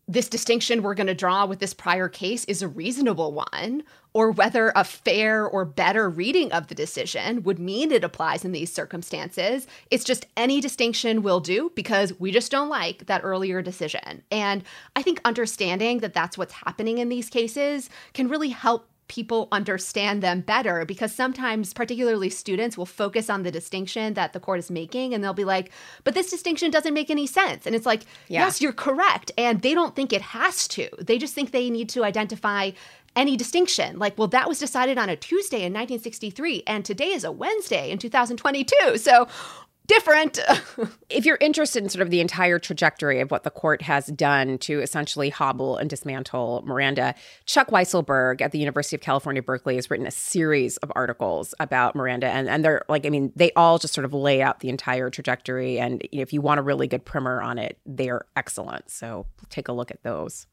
this 0.07 0.29
distinction 0.29 0.83
we're 0.83 0.95
going 0.95 1.07
to 1.07 1.15
draw 1.15 1.47
with 1.47 1.61
this 1.61 1.73
prior 1.73 2.09
case 2.09 2.45
is 2.45 2.61
a 2.63 2.69
reasonable 2.69 3.33
one, 3.33 3.83
or 4.13 4.31
whether 4.31 4.73
a 4.77 4.85
fair 4.85 5.47
or 5.47 5.65
better 5.65 6.09
reading 6.09 6.53
of 6.53 6.69
the 6.69 6.75
decision 6.75 7.43
would 7.43 7.59
mean 7.59 7.91
it 7.91 8.05
applies 8.05 8.45
in 8.45 8.53
these 8.53 8.73
circumstances. 8.73 9.67
It's 9.91 10.05
just 10.05 10.27
any 10.37 10.61
distinction 10.61 11.23
will 11.23 11.41
do 11.41 11.73
because 11.75 12.19
we 12.21 12.31
just 12.31 12.53
don't 12.53 12.69
like 12.69 13.07
that 13.07 13.23
earlier 13.25 13.63
decision. 13.63 14.23
And 14.31 14.63
I 14.95 15.03
think 15.03 15.21
understanding 15.25 15.99
that 15.99 16.15
that's 16.15 16.39
what's 16.39 16.53
happening 16.53 16.99
in 16.99 17.09
these 17.09 17.29
cases 17.29 17.91
can 18.13 18.29
really 18.29 18.51
help 18.51 18.89
people 19.09 19.49
understand 19.53 20.23
them 20.23 20.41
better 20.41 20.85
because 20.85 21.13
sometimes 21.13 21.75
particularly 21.75 22.31
students 22.31 22.79
will 22.79 22.87
focus 22.87 23.29
on 23.29 23.43
the 23.43 23.51
distinction 23.51 24.15
that 24.15 24.33
the 24.33 24.41
court 24.41 24.59
is 24.59 24.71
making 24.71 25.13
and 25.13 25.23
they'll 25.23 25.35
be 25.35 25.45
like 25.45 25.71
but 26.05 26.15
this 26.15 26.31
distinction 26.31 26.71
doesn't 26.71 26.95
make 26.95 27.11
any 27.11 27.27
sense. 27.27 27.67
And 27.67 27.75
it's 27.75 27.87
like 27.87 28.03
yeah. 28.29 28.45
yes 28.45 28.61
you're 28.61 28.73
correct. 28.73 29.31
And 29.37 29.63
they 29.63 29.75
don't 29.75 29.95
think 29.95 30.13
it 30.13 30.23
has 30.23 30.67
to. 30.69 30.89
They 30.99 31.19
just 31.19 31.35
think 31.35 31.51
they 31.51 31.71
need 31.71 31.89
to 31.91 32.05
identify 32.05 32.71
any 33.17 33.37
distinction. 33.37 33.99
Like 33.99 34.17
well 34.19 34.29
that 34.29 34.49
was 34.49 34.59
decided 34.59 34.99
on 34.99 35.09
a 35.09 35.17
tuesday 35.17 35.59
in 35.59 35.73
1963 35.73 36.63
and 36.67 36.85
today 36.85 37.13
is 37.13 37.25
a 37.25 37.33
wednesday 37.33 37.91
in 37.91 37.99
2022 37.99 38.97
so 38.97 39.29
different. 39.87 40.39
if 41.11 41.25
you're 41.25 41.39
interested 41.41 41.83
in 41.83 41.89
sort 41.89 42.03
of 42.03 42.11
the 42.11 42.21
entire 42.21 42.59
trajectory 42.59 43.21
of 43.21 43.31
what 43.31 43.43
the 43.43 43.51
court 43.51 43.83
has 43.83 44.07
done 44.07 44.59
to 44.59 44.81
essentially 44.81 45.31
hobble 45.31 45.77
and 45.77 45.91
dismantle 45.91 46.63
Miranda, 46.65 47.15
Chuck 47.47 47.69
Weisselberg 47.69 48.41
at 48.41 48.53
the 48.53 48.59
University 48.59 48.97
of 48.97 49.03
California, 49.03 49.43
Berkeley 49.43 49.77
has 49.77 49.91
written 49.91 50.07
a 50.07 50.11
series 50.11 50.77
of 50.79 50.91
articles 50.95 51.55
about 51.61 51.95
Miranda. 51.95 52.29
And, 52.29 52.49
and 52.49 52.65
they're 52.65 52.85
like, 52.89 53.07
I 53.07 53.11
mean, 53.11 53.33
they 53.37 53.53
all 53.53 53.79
just 53.79 53.95
sort 53.95 54.05
of 54.05 54.15
lay 54.15 54.43
out 54.43 54.61
the 54.61 54.69
entire 54.69 55.11
trajectory. 55.11 55.79
And 55.79 56.07
you 56.11 56.19
know, 56.19 56.23
if 56.23 56.33
you 56.33 56.41
want 56.41 56.61
a 56.61 56.63
really 56.63 56.87
good 56.87 57.05
primer 57.05 57.43
on 57.43 57.59
it, 57.59 57.79
they're 57.87 58.25
excellent. 58.37 58.91
So 58.91 59.27
take 59.51 59.69
a 59.69 59.73
look 59.73 59.91
at 59.91 60.03
those. 60.03 60.47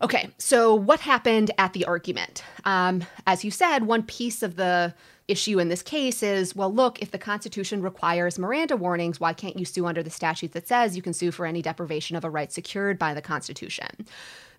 Okay, 0.00 0.30
so 0.36 0.74
what 0.74 0.98
happened 0.98 1.52
at 1.58 1.74
the 1.74 1.84
argument? 1.84 2.42
Um, 2.64 3.04
as 3.24 3.44
you 3.44 3.52
said, 3.52 3.84
one 3.84 4.02
piece 4.02 4.42
of 4.42 4.56
the 4.56 4.94
issue 5.28 5.58
in 5.58 5.68
this 5.68 5.82
case 5.82 6.22
is 6.22 6.54
well, 6.54 6.72
look, 6.72 7.00
if 7.00 7.10
the 7.10 7.18
Constitution 7.18 7.82
requires 7.82 8.38
Miranda 8.38 8.76
warnings, 8.76 9.20
why 9.20 9.32
can't 9.32 9.58
you 9.58 9.64
sue 9.64 9.86
under 9.86 10.02
the 10.02 10.10
statute 10.10 10.52
that 10.52 10.68
says 10.68 10.96
you 10.96 11.02
can 11.02 11.12
sue 11.12 11.30
for 11.30 11.46
any 11.46 11.62
deprivation 11.62 12.16
of 12.16 12.24
a 12.24 12.30
right 12.30 12.52
secured 12.52 12.98
by 12.98 13.14
the 13.14 13.22
Constitution? 13.22 14.06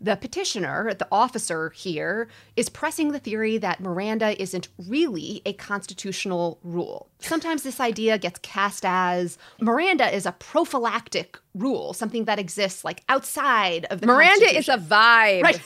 The 0.02 0.18
petitioner, 0.18 0.94
the 0.94 1.08
officer 1.12 1.70
here, 1.70 2.28
is 2.58 2.68
pressing 2.68 3.14
the 3.14 3.20
theory 3.20 3.58
that 3.60 3.80
Miranda 3.80 4.40
isn't 4.42 4.68
really 4.90 5.42
a 5.46 5.54
constitutional 5.54 6.60
rule. 6.62 7.08
Sometimes 7.20 7.64
this 7.64 7.80
idea 7.80 8.18
gets 8.18 8.40
cast 8.40 8.84
as 8.86 9.38
Miranda 9.62 10.14
is 10.14 10.26
a 10.26 10.34
prophylactic 10.34 11.40
rule, 11.56 11.94
something 11.94 12.26
that 12.26 12.38
exists 12.38 12.84
like 12.84 13.02
outside 13.08 13.86
of 13.86 14.02
the 14.02 14.08
Miranda 14.08 14.54
is 14.54 14.68
a 14.68 14.78
vibe. 14.78 15.44
Right. 15.44 15.62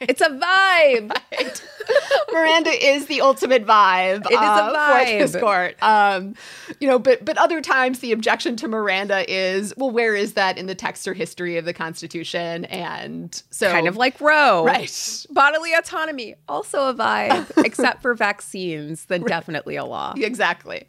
It's 0.00 0.20
a 0.20 0.28
vibe. 0.28 1.16
Right. 1.38 1.62
Miranda 2.32 2.70
is 2.70 3.06
the 3.06 3.20
ultimate 3.20 3.66
vibe. 3.66 4.26
It 4.26 4.32
is 4.32 4.38
uh, 4.38 4.70
a 4.72 4.76
vibe. 4.76 5.04
for 5.04 5.26
this 5.26 5.36
court. 5.40 5.82
Um, 5.82 6.34
you 6.80 6.88
know, 6.88 6.98
but 6.98 7.24
but 7.24 7.38
other 7.38 7.60
times 7.60 8.00
the 8.00 8.12
objection 8.12 8.56
to 8.56 8.68
Miranda 8.68 9.24
is, 9.30 9.74
well, 9.76 9.90
where 9.90 10.14
is 10.14 10.34
that 10.34 10.58
in 10.58 10.66
the 10.66 10.74
text 10.74 11.06
or 11.08 11.14
history 11.14 11.56
of 11.56 11.64
the 11.64 11.72
Constitution? 11.72 12.64
And 12.66 13.42
so 13.50 13.70
kind 13.70 13.88
of 13.88 13.96
like 13.96 14.20
Roe, 14.20 14.64
right? 14.64 15.26
Bodily 15.30 15.72
autonomy, 15.74 16.34
also 16.48 16.88
a 16.88 16.94
vibe, 16.94 17.50
except 17.64 18.02
for 18.02 18.14
vaccines, 18.14 19.06
then 19.06 19.22
right. 19.22 19.28
definitely 19.28 19.76
a 19.76 19.84
law. 19.84 20.14
Exactly. 20.16 20.86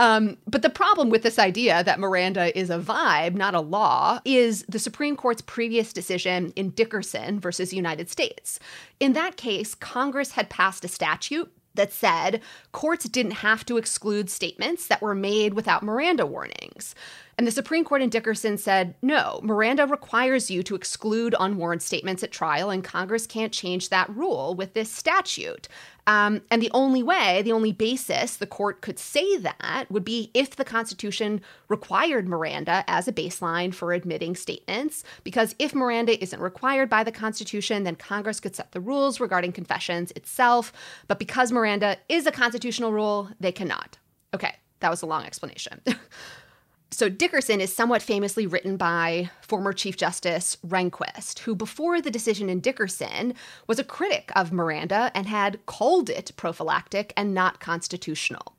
Um, 0.00 0.38
but 0.46 0.62
the 0.62 0.70
problem 0.70 1.10
with 1.10 1.22
this 1.22 1.38
idea 1.38 1.84
that 1.84 2.00
Miranda 2.00 2.58
is 2.58 2.70
a 2.70 2.78
vibe, 2.78 3.34
not 3.34 3.54
a 3.54 3.60
law, 3.60 4.18
is 4.24 4.64
the 4.66 4.78
Supreme 4.78 5.14
Court's 5.14 5.42
previous 5.42 5.92
decision 5.92 6.54
in 6.56 6.70
Dickerson 6.70 7.38
versus 7.38 7.74
United 7.74 8.08
States. 8.08 8.58
In 8.98 9.12
that 9.12 9.36
case, 9.36 9.74
Congress 9.74 10.32
had 10.32 10.48
passed 10.48 10.86
a 10.86 10.88
statute 10.88 11.52
that 11.74 11.92
said 11.92 12.40
courts 12.72 13.10
didn't 13.10 13.32
have 13.32 13.66
to 13.66 13.76
exclude 13.76 14.30
statements 14.30 14.86
that 14.86 15.02
were 15.02 15.14
made 15.14 15.52
without 15.52 15.82
Miranda 15.82 16.24
warnings. 16.24 16.94
And 17.40 17.46
the 17.46 17.52
Supreme 17.52 17.86
Court 17.86 18.02
in 18.02 18.10
Dickerson 18.10 18.58
said, 18.58 18.94
no, 19.00 19.40
Miranda 19.42 19.86
requires 19.86 20.50
you 20.50 20.62
to 20.64 20.74
exclude 20.74 21.34
unwarranted 21.40 21.80
statements 21.80 22.22
at 22.22 22.30
trial, 22.30 22.68
and 22.68 22.84
Congress 22.84 23.26
can't 23.26 23.50
change 23.50 23.88
that 23.88 24.14
rule 24.14 24.54
with 24.54 24.74
this 24.74 24.92
statute. 24.92 25.66
Um, 26.06 26.42
and 26.50 26.60
the 26.60 26.70
only 26.74 27.02
way, 27.02 27.40
the 27.40 27.52
only 27.52 27.72
basis 27.72 28.36
the 28.36 28.46
court 28.46 28.82
could 28.82 28.98
say 28.98 29.38
that 29.38 29.86
would 29.88 30.04
be 30.04 30.30
if 30.34 30.56
the 30.56 30.66
Constitution 30.66 31.40
required 31.68 32.28
Miranda 32.28 32.84
as 32.86 33.08
a 33.08 33.12
baseline 33.12 33.72
for 33.72 33.94
admitting 33.94 34.36
statements. 34.36 35.02
Because 35.24 35.54
if 35.58 35.74
Miranda 35.74 36.22
isn't 36.22 36.42
required 36.42 36.90
by 36.90 37.02
the 37.02 37.10
Constitution, 37.10 37.84
then 37.84 37.96
Congress 37.96 38.38
could 38.38 38.54
set 38.54 38.72
the 38.72 38.82
rules 38.82 39.18
regarding 39.18 39.52
confessions 39.52 40.12
itself. 40.14 40.74
But 41.08 41.18
because 41.18 41.52
Miranda 41.52 41.96
is 42.10 42.26
a 42.26 42.32
constitutional 42.32 42.92
rule, 42.92 43.30
they 43.40 43.50
cannot. 43.50 43.96
Okay, 44.34 44.56
that 44.80 44.90
was 44.90 45.00
a 45.00 45.06
long 45.06 45.24
explanation. 45.24 45.80
So, 46.92 47.08
Dickerson 47.08 47.60
is 47.60 47.74
somewhat 47.74 48.02
famously 48.02 48.48
written 48.48 48.76
by 48.76 49.30
former 49.42 49.72
Chief 49.72 49.96
Justice 49.96 50.56
Rehnquist, 50.66 51.40
who, 51.40 51.54
before 51.54 52.00
the 52.00 52.10
decision 52.10 52.50
in 52.50 52.58
Dickerson, 52.58 53.34
was 53.68 53.78
a 53.78 53.84
critic 53.84 54.32
of 54.34 54.52
Miranda 54.52 55.12
and 55.14 55.28
had 55.28 55.64
called 55.66 56.10
it 56.10 56.32
prophylactic 56.36 57.12
and 57.16 57.32
not 57.32 57.60
constitutional. 57.60 58.56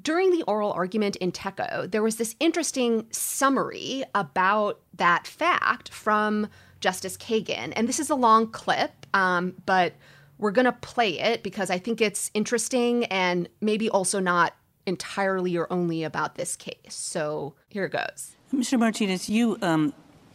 During 0.00 0.30
the 0.30 0.42
oral 0.42 0.72
argument 0.72 1.16
in 1.16 1.32
Tekoh, 1.32 1.90
there 1.90 2.02
was 2.02 2.16
this 2.16 2.36
interesting 2.40 3.06
summary 3.10 4.04
about 4.14 4.80
that 4.94 5.26
fact 5.26 5.88
from 5.90 6.48
Justice 6.80 7.16
Kagan. 7.16 7.72
And 7.74 7.88
this 7.88 8.00
is 8.00 8.10
a 8.10 8.14
long 8.14 8.50
clip, 8.50 9.06
um, 9.14 9.54
but 9.64 9.94
we're 10.38 10.50
going 10.50 10.66
to 10.66 10.72
play 10.72 11.18
it 11.18 11.42
because 11.42 11.70
I 11.70 11.78
think 11.78 12.00
it's 12.00 12.30
interesting 12.34 13.04
and 13.06 13.48
maybe 13.60 13.88
also 13.88 14.18
not 14.18 14.54
entirely 14.86 15.56
or 15.56 15.72
only 15.72 16.04
about 16.04 16.34
this 16.34 16.56
case. 16.56 16.76
So 16.88 17.54
here 17.68 17.84
it 17.84 17.92
goes. 17.92 18.36
Mr. 18.54 18.78
Martinez, 18.78 19.28
you 19.28 19.58
um, 19.62 19.92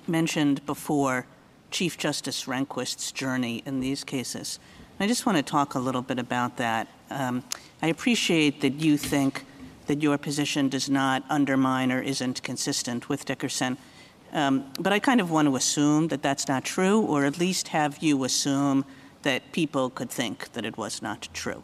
mentioned 0.07 0.65
before 0.65 1.27
Chief 1.71 1.97
Justice 1.97 2.45
Rehnquist's 2.45 3.11
journey 3.11 3.61
in 3.65 3.79
these 3.79 4.03
cases. 4.03 4.59
I 4.99 5.05
just 5.05 5.25
want 5.25 5.37
to 5.37 5.43
talk 5.43 5.75
a 5.75 5.79
little 5.79 6.01
bit 6.01 6.17
about 6.17 6.57
that. 6.57 6.87
Um, 7.09 7.43
I 7.81 7.87
appreciate 7.87 8.61
that 8.61 8.73
you 8.73 8.97
think 8.97 9.45
that 9.85 10.01
your 10.01 10.17
position 10.17 10.69
does 10.69 10.89
not 10.89 11.23
undermine 11.29 11.91
or 11.91 12.01
isn't 12.01 12.41
consistent 12.43 13.09
with 13.09 13.25
Dickerson. 13.25 13.77
Um, 14.33 14.71
but 14.79 14.91
I 14.91 14.99
kind 14.99 15.21
of 15.21 15.31
want 15.31 15.47
to 15.47 15.55
assume 15.55 16.07
that 16.09 16.21
that's 16.21 16.47
not 16.47 16.65
true, 16.65 17.01
or 17.01 17.25
at 17.25 17.39
least 17.39 17.69
have 17.69 17.99
you 17.99 18.23
assume 18.23 18.85
that 19.21 19.51
people 19.51 19.89
could 19.89 20.09
think 20.09 20.51
that 20.53 20.65
it 20.65 20.77
was 20.77 21.01
not 21.01 21.29
true. 21.33 21.63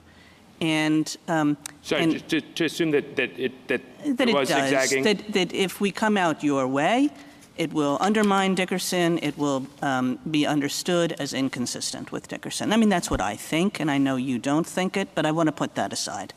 And 0.61 1.15
um, 1.27 1.57
sorry, 1.81 2.03
and 2.03 2.29
to, 2.29 2.39
to, 2.39 2.65
assume 2.65 2.91
that 2.91 3.15
that 3.15 3.37
it 3.37 3.67
that, 3.67 3.81
that 4.17 4.29
it, 4.29 4.33
was 4.33 4.49
does, 4.49 4.69
zigzagging. 4.69 5.03
That 5.03 5.33
that 5.33 5.53
if 5.53 5.81
we 5.81 5.91
come 5.91 6.15
out 6.15 6.43
your 6.43 6.67
way, 6.67 7.09
it 7.57 7.73
will 7.73 7.97
undermine 7.99 8.55
Dickerson. 8.55 9.19
It 9.19 9.37
will 9.37 9.67
um, 9.81 10.19
be 10.29 10.45
understood 10.45 11.13
as 11.19 11.33
inconsistent 11.33 12.11
with 12.11 12.27
Dickerson. 12.27 12.71
I 12.71 12.77
mean, 12.77 12.89
that's 12.89 13.11
what 13.11 13.21
I 13.21 13.35
think, 13.35 13.79
and 13.79 13.91
I 13.91 13.97
know 13.97 14.15
you 14.15 14.39
don't 14.39 14.65
think 14.65 14.97
it, 14.97 15.09
but 15.13 15.25
I 15.25 15.31
want 15.31 15.47
to 15.47 15.51
put 15.51 15.75
that 15.75 15.93
aside. 15.93 16.33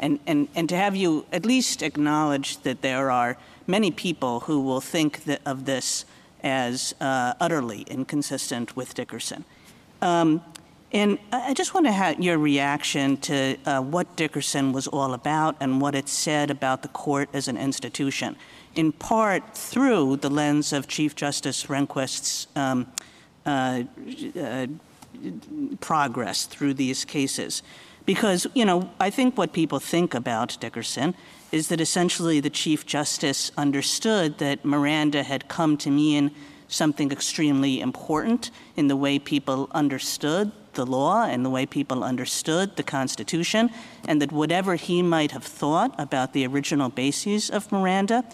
And, 0.00 0.20
and, 0.26 0.48
and 0.54 0.68
to 0.68 0.76
have 0.76 0.94
you 0.94 1.26
at 1.32 1.44
least 1.44 1.82
acknowledge 1.82 2.58
that 2.62 2.82
there 2.82 3.10
are 3.10 3.36
many 3.66 3.90
people 3.90 4.40
who 4.40 4.60
will 4.60 4.80
think 4.80 5.22
of 5.44 5.64
this 5.64 6.04
as 6.42 6.94
uh, 7.00 7.34
utterly 7.40 7.82
inconsistent 7.82 8.76
with 8.76 8.94
Dickerson. 8.94 9.44
Um, 10.00 10.42
and 10.90 11.18
I 11.32 11.52
just 11.52 11.74
want 11.74 11.84
to 11.84 11.92
have 11.92 12.18
your 12.18 12.38
reaction 12.38 13.18
to 13.18 13.56
uh, 13.66 13.82
what 13.82 14.16
Dickerson 14.16 14.72
was 14.72 14.86
all 14.86 15.12
about 15.12 15.56
and 15.60 15.82
what 15.82 15.94
it 15.94 16.08
said 16.08 16.50
about 16.50 16.80
the 16.80 16.88
court 16.88 17.28
as 17.34 17.46
an 17.46 17.58
institution, 17.58 18.36
in 18.74 18.92
part 18.92 19.54
through 19.54 20.16
the 20.16 20.30
lens 20.30 20.72
of 20.72 20.88
Chief 20.88 21.14
Justice 21.14 21.66
Rehnquist's 21.66 22.46
um, 22.56 22.86
uh, 23.44 23.82
uh, 24.40 24.66
progress 25.80 26.46
through 26.46 26.74
these 26.74 27.04
cases. 27.04 27.62
Because, 28.06 28.46
you 28.54 28.64
know, 28.64 28.90
I 28.98 29.10
think 29.10 29.36
what 29.36 29.52
people 29.52 29.80
think 29.80 30.14
about 30.14 30.56
Dickerson 30.58 31.14
is 31.52 31.68
that 31.68 31.82
essentially 31.82 32.40
the 32.40 32.48
Chief 32.48 32.86
Justice 32.86 33.52
understood 33.58 34.38
that 34.38 34.64
Miranda 34.64 35.22
had 35.22 35.48
come 35.48 35.76
to 35.78 35.90
mean 35.90 36.30
something 36.68 37.12
extremely 37.12 37.80
important 37.80 38.50
in 38.76 38.88
the 38.88 38.96
way 38.96 39.18
people 39.18 39.68
understood 39.72 40.52
the 40.78 40.86
law 40.86 41.24
and 41.24 41.44
the 41.44 41.50
way 41.50 41.66
people 41.66 42.02
understood 42.02 42.76
the 42.76 42.82
Constitution, 42.82 43.70
and 44.08 44.22
that 44.22 44.32
whatever 44.32 44.76
he 44.76 45.02
might 45.02 45.32
have 45.32 45.44
thought 45.44 45.92
about 45.98 46.32
the 46.32 46.46
original 46.46 46.88
bases 46.88 47.50
of 47.50 47.70
Miranda, 47.70 48.24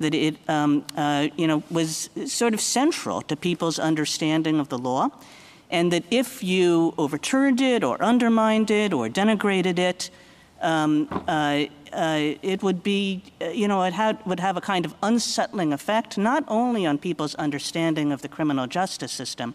that 0.00 0.14
it 0.14 0.36
um, 0.48 0.84
uh, 0.96 1.28
you 1.36 1.46
know 1.46 1.62
was 1.70 2.10
sort 2.26 2.54
of 2.54 2.60
central 2.60 3.22
to 3.22 3.36
people's 3.36 3.78
understanding 3.78 4.60
of 4.60 4.68
the 4.68 4.78
law, 4.78 5.08
and 5.70 5.92
that 5.92 6.04
if 6.10 6.42
you 6.42 6.92
overturned 6.98 7.60
it 7.60 7.84
or 7.84 7.94
undermined 8.02 8.70
it 8.70 8.92
or 8.92 9.08
denigrated 9.08 9.78
it, 9.78 10.10
um, 10.60 11.08
uh, 11.28 11.64
uh, 11.92 12.34
it 12.42 12.62
would 12.62 12.82
be, 12.82 13.22
uh, 13.40 13.46
you 13.48 13.68
know, 13.68 13.82
it 13.82 13.92
had, 13.92 14.18
would 14.24 14.40
have 14.40 14.56
a 14.56 14.60
kind 14.60 14.86
of 14.86 14.94
unsettling 15.02 15.72
effect, 15.72 16.16
not 16.16 16.44
only 16.48 16.86
on 16.86 16.98
people's 16.98 17.34
understanding 17.34 18.12
of 18.12 18.22
the 18.22 18.28
criminal 18.28 18.66
justice 18.66 19.12
system, 19.12 19.54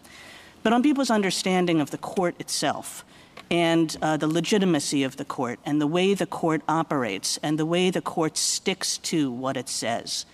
but 0.62 0.72
on 0.72 0.82
people's 0.82 1.10
understanding 1.10 1.80
of 1.80 1.90
the 1.90 1.98
court 1.98 2.34
itself 2.38 3.04
and 3.50 3.96
uh, 4.02 4.16
the 4.16 4.26
legitimacy 4.26 5.02
of 5.02 5.16
the 5.16 5.24
court 5.24 5.58
and 5.64 5.80
the 5.80 5.86
way 5.86 6.14
the 6.14 6.26
court 6.26 6.62
operates 6.68 7.38
and 7.42 7.58
the 7.58 7.66
way 7.66 7.90
the 7.90 8.00
court 8.00 8.36
sticks 8.36 8.98
to 8.98 9.30
what 9.30 9.56
it 9.56 9.68
says. 9.68 10.26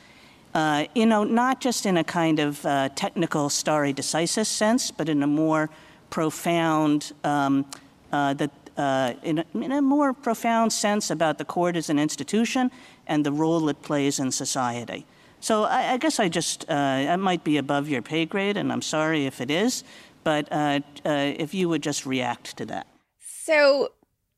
Uh, 0.54 0.86
you 0.94 1.06
know, 1.06 1.24
not 1.24 1.60
just 1.60 1.84
in 1.84 1.96
a 1.96 2.04
kind 2.04 2.38
of 2.38 2.64
uh, 2.64 2.88
technical 2.90 3.48
stare 3.48 3.92
decisis 3.92 4.46
sense, 4.46 4.90
but 4.90 5.08
in 5.08 5.22
a 5.22 5.26
more 5.26 5.68
profound, 6.10 7.12
um, 7.24 7.66
uh, 8.12 8.34
that 8.34 8.50
uh, 8.76 9.14
in, 9.22 9.38
a, 9.38 9.44
in, 9.54 9.72
a, 9.72 9.82
more 9.82 10.12
profound 10.12 10.72
sense 10.72 11.10
about 11.10 11.38
the 11.38 11.44
court 11.44 11.76
as 11.76 11.90
an 11.90 11.98
institution 11.98 12.70
and 13.06 13.24
the 13.24 13.30
role 13.30 13.68
it 13.68 13.80
plays 13.82 14.18
in 14.18 14.30
society. 14.32 15.06
So 15.40 15.64
I, 15.64 15.92
I 15.92 15.96
guess 15.96 16.18
I 16.18 16.28
just, 16.28 16.64
uh, 16.64 16.74
that 16.74 17.20
might 17.20 17.44
be 17.44 17.56
above 17.56 17.88
your 17.88 18.02
pay 18.02 18.24
grade, 18.24 18.56
and 18.56 18.72
I'm 18.72 18.82
sorry 18.82 19.26
if 19.26 19.40
it 19.40 19.50
is, 19.50 19.84
but 20.24 20.48
uh, 20.50 20.80
uh 21.04 21.32
if 21.36 21.54
you 21.54 21.68
would 21.68 21.82
just 21.82 22.06
react 22.06 22.56
to 22.56 22.66
that. 22.66 22.86
So 23.18 23.90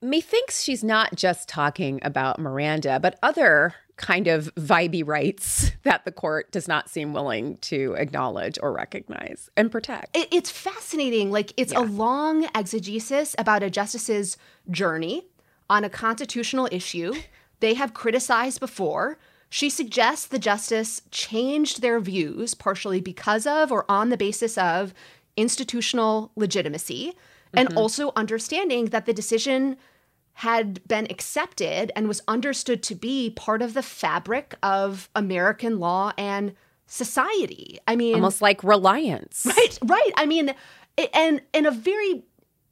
methinks 0.03 0.63
she's 0.63 0.85
not 0.85 1.15
just 1.15 1.49
talking 1.49 2.01
about 2.03 2.39
Miranda, 2.39 3.01
but 3.01 3.19
other 3.23 3.75
kind 3.97 4.27
of 4.27 4.55
vibey 4.57 5.07
rights 5.07 5.73
that 5.83 6.05
the 6.05 6.13
court 6.13 6.53
does 6.53 6.69
not 6.69 6.89
seem 6.89 7.13
willing 7.13 7.57
to 7.59 7.95
acknowledge 7.99 8.59
or 8.63 8.73
recognize 8.73 9.51
and 9.57 9.71
protect. 9.71 10.17
It, 10.17 10.29
it's 10.31 10.51
fascinating. 10.51 11.31
Like, 11.31 11.53
it's 11.57 11.73
yeah. 11.73 11.81
a 11.81 11.85
long 11.85 12.49
exegesis 12.55 13.35
about 13.39 13.63
a 13.63 13.71
justice's 13.71 14.37
journey 14.71 15.27
on 15.69 15.85
a 15.85 15.91
constitutional 15.91 16.69
issue 16.71 17.15
they 17.61 17.75
have 17.75 17.95
criticized 17.95 18.61
before. 18.61 19.19
She 19.49 19.71
suggests 19.71 20.27
the 20.27 20.39
justice 20.39 21.03
changed 21.11 21.81
their 21.81 22.01
views 22.01 22.53
partially 22.53 23.01
because 23.01 23.47
of 23.47 23.73
or 23.73 23.85
on 23.89 24.11
the 24.11 24.17
basis 24.17 24.59
of 24.59 24.93
institutional 25.37 26.33
legitimacy 26.37 27.09
mm-hmm. 27.09 27.59
and 27.59 27.77
also 27.77 28.13
understanding 28.17 28.87
that 28.87 29.07
the 29.07 29.13
decision 29.13 29.77
had 30.41 30.87
been 30.87 31.07
accepted 31.09 31.91
and 31.97 32.07
was 32.09 32.23
understood 32.29 32.83
to 32.83 32.95
be 32.95 33.31
part 33.31 33.63
of 33.63 33.73
the 33.73 33.83
fabric 33.83 34.55
of 34.63 35.09
American 35.17 35.79
law 35.79 36.13
and 36.19 36.55
society. 36.87 37.79
I 37.89 37.97
mean, 37.97 38.15
almost 38.15 38.43
like 38.43 38.63
reliance. 38.63 39.47
Right, 39.57 39.79
right. 39.85 40.11
I 40.17 40.27
mean, 40.27 40.55
and 41.15 41.41
in 41.55 41.65
a 41.65 41.71
very, 41.71 42.23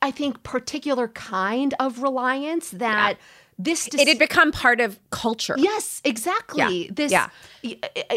I 0.03 0.11
think, 0.11 0.43
particular 0.43 1.09
kind 1.09 1.75
of 1.81 2.03
reliance 2.03 2.71
that. 2.71 3.17
Yeah. 3.17 3.25
This 3.57 3.87
dis- 3.87 4.01
it 4.01 4.09
had 4.09 4.19
become 4.19 4.51
part 4.51 4.81
of 4.81 4.99
culture. 5.11 5.55
Yes, 5.57 6.03
exactly. 6.05 6.87
Yeah. 6.87 6.91
This, 6.93 7.13
yeah. 7.13 7.29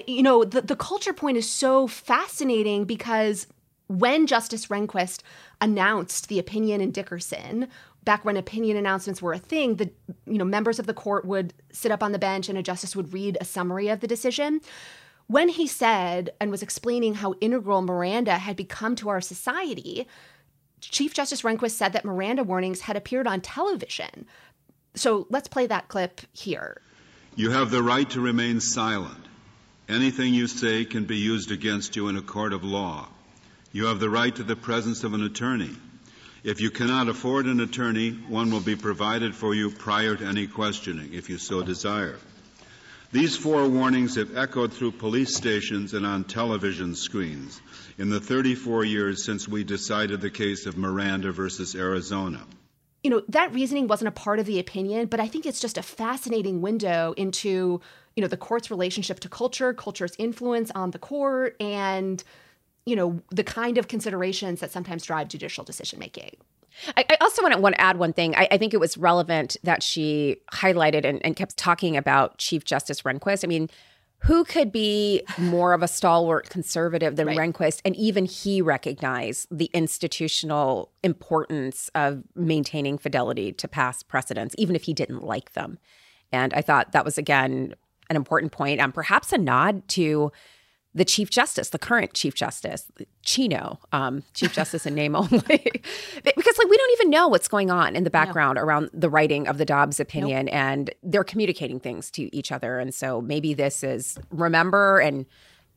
you 0.07 0.23
know, 0.23 0.43
the, 0.43 0.61
the 0.63 0.75
culture 0.75 1.13
point 1.13 1.37
is 1.37 1.47
so 1.47 1.85
fascinating 1.85 2.85
because 2.85 3.45
when 3.87 4.27
Justice 4.27 4.67
Rehnquist 4.67 5.21
announced 5.61 6.27
the 6.27 6.39
opinion 6.39 6.81
in 6.81 6.91
Dickerson, 6.91 7.67
back 8.03 8.23
when 8.23 8.37
opinion 8.37 8.77
announcements 8.77 9.21
were 9.21 9.33
a 9.33 9.39
thing, 9.39 9.75
the 9.75 9.91
you 10.25 10.37
know 10.37 10.45
members 10.45 10.79
of 10.79 10.87
the 10.87 10.93
court 10.93 11.25
would 11.25 11.53
sit 11.71 11.91
up 11.91 12.03
on 12.03 12.11
the 12.11 12.19
bench 12.19 12.49
and 12.49 12.57
a 12.57 12.63
justice 12.63 12.95
would 12.95 13.13
read 13.13 13.37
a 13.39 13.45
summary 13.45 13.89
of 13.89 13.99
the 13.99 14.07
decision. 14.07 14.61
When 15.27 15.49
he 15.49 15.67
said 15.67 16.29
and 16.39 16.51
was 16.51 16.63
explaining 16.63 17.15
how 17.15 17.35
integral 17.41 17.81
Miranda 17.81 18.37
had 18.37 18.55
become 18.55 18.95
to 18.97 19.09
our 19.09 19.19
society, 19.19 20.07
Chief 20.79 21.13
Justice 21.13 21.41
Rehnquist 21.41 21.71
said 21.71 21.91
that 21.93 22.05
Miranda 22.05 22.43
warnings 22.43 22.81
had 22.81 22.95
appeared 22.95 23.27
on 23.27 23.41
television. 23.41 24.25
So 24.95 25.27
let's 25.29 25.47
play 25.47 25.67
that 25.67 25.89
clip 25.89 26.21
here. 26.31 26.81
You 27.35 27.51
have 27.51 27.71
the 27.71 27.83
right 27.83 28.09
to 28.11 28.21
remain 28.21 28.61
silent. 28.61 29.25
Anything 29.89 30.33
you 30.33 30.47
say 30.47 30.85
can 30.85 31.05
be 31.05 31.17
used 31.17 31.51
against 31.51 31.95
you 31.95 32.07
in 32.07 32.17
a 32.17 32.21
court 32.21 32.53
of 32.53 32.63
law. 32.63 33.09
You 33.77 33.85
have 33.85 33.99
the 33.99 34.09
right 34.09 34.35
to 34.35 34.41
the 34.41 34.55
presence 34.55 35.03
of 35.03 35.13
an 35.13 35.23
attorney. 35.23 35.69
If 36.43 36.61
you 36.61 36.71
cannot 36.71 37.09
afford 37.09 37.45
an 37.45 37.59
attorney, 37.59 38.09
one 38.09 38.49
will 38.49 38.59
be 38.59 38.75
provided 38.75 39.35
for 39.35 39.53
you 39.53 39.69
prior 39.69 40.15
to 40.15 40.25
any 40.25 40.47
questioning, 40.47 41.13
if 41.13 41.29
you 41.29 41.37
so 41.37 41.61
desire. 41.61 42.17
These 43.11 43.37
four 43.37 43.69
warnings 43.69 44.15
have 44.15 44.35
echoed 44.35 44.73
through 44.73 44.93
police 44.93 45.35
stations 45.35 45.93
and 45.93 46.07
on 46.07 46.23
television 46.23 46.95
screens 46.95 47.61
in 47.99 48.09
the 48.09 48.19
34 48.19 48.83
years 48.83 49.23
since 49.23 49.47
we 49.47 49.63
decided 49.63 50.21
the 50.21 50.31
case 50.31 50.65
of 50.65 50.75
Miranda 50.75 51.31
versus 51.31 51.75
Arizona. 51.75 52.41
You 53.03 53.11
know, 53.11 53.21
that 53.29 53.53
reasoning 53.53 53.87
wasn't 53.87 54.07
a 54.07 54.19
part 54.23 54.39
of 54.39 54.47
the 54.47 54.57
opinion, 54.57 55.05
but 55.05 55.19
I 55.19 55.27
think 55.27 55.45
it's 55.45 55.59
just 55.59 55.77
a 55.77 55.83
fascinating 55.83 56.63
window 56.63 57.13
into, 57.15 57.79
you 58.15 58.21
know, 58.21 58.27
the 58.27 58.37
court's 58.37 58.71
relationship 58.71 59.19
to 59.19 59.29
culture, 59.29 59.71
culture's 59.71 60.15
influence 60.17 60.71
on 60.71 60.89
the 60.89 60.97
court, 60.97 61.55
and 61.59 62.23
you 62.87 62.95
know, 62.95 63.21
the 63.31 63.43
kind 63.43 63.77
of 63.77 63.89
considerations 63.89 64.61
that 64.61 64.71
sometimes 64.71 65.03
drive 65.03 65.27
judicial 65.27 65.65
decision 65.65 65.99
making. 65.99 66.37
I, 66.95 67.03
I, 67.09 67.17
also 67.19 67.41
want 67.41 67.53
to, 67.53 67.59
want 67.59 67.75
to 67.75 67.81
add 67.81 67.97
one 67.97 68.13
thing. 68.13 68.33
I, 68.35 68.47
I, 68.51 68.57
think 68.57 68.73
it 68.73 68.79
was 68.79 68.97
relevant 68.97 69.57
that 69.63 69.83
she 69.83 70.37
highlighted 70.53 71.03
and, 71.03 71.23
and 71.25 71.35
kept 71.35 71.57
talking 71.57 71.97
about 71.97 72.37
Chief 72.37 72.63
Justice 72.63 73.01
Rehnquist. 73.01 73.43
I 73.43 73.47
mean, 73.47 73.69
who 74.19 74.45
could 74.45 74.71
be 74.71 75.21
more 75.37 75.73
of 75.73 75.83
a 75.83 75.87
stalwart 75.87 76.49
conservative 76.49 77.17
than 77.17 77.27
right. 77.27 77.37
Rehnquist? 77.37 77.81
And 77.83 77.93
even 77.97 78.25
he 78.25 78.61
recognized 78.61 79.47
the 79.51 79.69
institutional 79.73 80.91
importance 81.03 81.89
of 81.93 82.23
maintaining 82.35 82.97
fidelity 82.97 83.51
to 83.53 83.67
past 83.67 84.07
precedents, 84.07 84.55
even 84.57 84.77
if 84.77 84.83
he 84.83 84.93
didn't 84.93 85.23
like 85.23 85.53
them. 85.53 85.77
And 86.31 86.53
I 86.53 86.61
thought 86.61 86.93
that 86.93 87.03
was, 87.03 87.17
again, 87.17 87.75
an 88.09 88.15
important 88.15 88.53
point 88.53 88.79
and 88.79 88.93
perhaps 88.93 89.33
a 89.33 89.37
nod 89.37 89.85
to 89.89 90.31
the 90.97 91.05
Chief 91.05 91.29
Justice, 91.29 91.69
the 91.69 91.77
current 91.77 92.13
Chief 92.15 92.33
Justice, 92.33 92.91
Chino, 93.21 93.79
um, 93.91 94.23
Chief 94.33 94.51
Justice 94.51 94.87
in 94.87 94.95
name 94.95 95.15
only, 95.15 95.31
because 95.31 96.57
like 96.57 96.67
we 96.67 96.77
don't 96.77 96.91
even 96.93 97.11
know 97.11 97.27
what's 97.27 97.47
going 97.47 97.69
on 97.69 97.95
in 97.95 98.03
the 98.03 98.09
background 98.09 98.55
no. 98.55 98.63
around 98.63 98.89
the 98.93 99.07
writing 99.07 99.47
of 99.47 99.59
the 99.59 99.65
Dobbs 99.65 99.99
opinion, 99.99 100.47
nope. 100.47 100.55
and 100.55 100.93
they're 101.03 101.23
communicating 101.23 101.79
things 101.79 102.09
to 102.11 102.35
each 102.35 102.51
other, 102.51 102.79
and 102.79 102.95
so 102.95 103.21
maybe 103.21 103.53
this 103.53 103.83
is 103.83 104.17
remember 104.31 104.99
and 104.99 105.27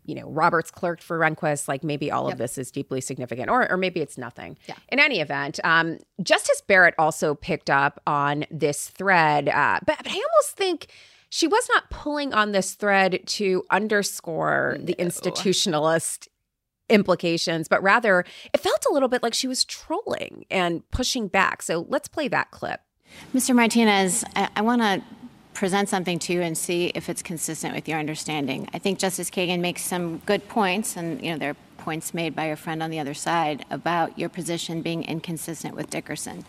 you 0.07 0.15
know 0.15 0.31
Roberts 0.31 0.71
clerked 0.71 1.03
for 1.03 1.19
Rehnquist, 1.19 1.69
like 1.69 1.85
maybe 1.85 2.11
all 2.11 2.25
yep. 2.25 2.33
of 2.33 2.39
this 2.39 2.57
is 2.57 2.71
deeply 2.71 3.03
significant, 3.03 3.51
or 3.51 3.71
or 3.71 3.77
maybe 3.77 4.01
it's 4.01 4.17
nothing. 4.17 4.57
Yeah. 4.67 4.77
In 4.89 4.99
any 4.99 5.21
event, 5.21 5.61
um, 5.65 5.99
Justice 6.23 6.63
Barrett 6.67 6.95
also 6.99 7.35
picked 7.35 7.69
up 7.69 8.01
on 8.07 8.47
this 8.51 8.89
thread, 8.89 9.51
uh, 9.51 9.81
but, 9.85 9.99
but 9.99 10.07
I 10.07 10.15
almost 10.15 10.57
think 10.57 10.87
she 11.31 11.47
was 11.47 11.67
not 11.73 11.89
pulling 11.91 12.35
on 12.35 12.53
this 12.53 12.75
thread 12.75 13.21
to 13.25 13.65
underscore 13.71 14.77
no. 14.79 14.85
the 14.85 14.95
institutionalist 14.97 16.29
implications, 16.89 17.69
but 17.69 17.83
rather 17.83 18.25
it 18.53 18.61
felt 18.61 18.85
a 18.91 18.93
little 18.93 19.09
bit 19.09 19.23
like 19.23 19.33
she 19.33 19.47
was 19.47 19.65
trolling 19.65 20.45
and 20.51 20.89
pushing 20.91 21.29
back. 21.29 21.63
So 21.63 21.87
let's 21.89 22.09
play 22.09 22.27
that 22.29 22.51
clip. 22.51 22.81
Mr. 23.33 23.55
Martinez, 23.55 24.25
I, 24.35 24.49
I 24.57 24.63
want 24.63 24.83
to 24.83 25.03
present 25.55 25.89
something 25.89 26.19
to 26.19 26.33
you 26.33 26.43
and 26.43 26.59
see 26.59 26.87
if 26.95 27.09
it's 27.09 27.23
consistent 27.23 27.75
with 27.75 27.89
your 27.89 27.99
understanding. 27.99 28.69
I 28.75 28.79
think 28.79 28.99
Justice 28.99 29.31
Kagan 29.31 29.61
makes 29.61 29.83
some 29.83 30.19
good 30.19 30.49
points, 30.49 30.97
and 30.97 31.23
you 31.23 31.33
know 31.33 31.39
there 31.39 31.51
are 31.51 31.57
points 31.79 32.13
made 32.13 32.35
by 32.35 32.47
your 32.47 32.57
friend 32.57 32.83
on 32.83 32.91
the 32.91 32.99
other 32.99 33.15
side 33.15 33.65
about 33.71 34.19
your 34.19 34.29
position 34.29 34.83
being 34.83 35.05
inconsistent 35.05 35.77
with 35.77 35.91
Dickerson. 35.91 36.45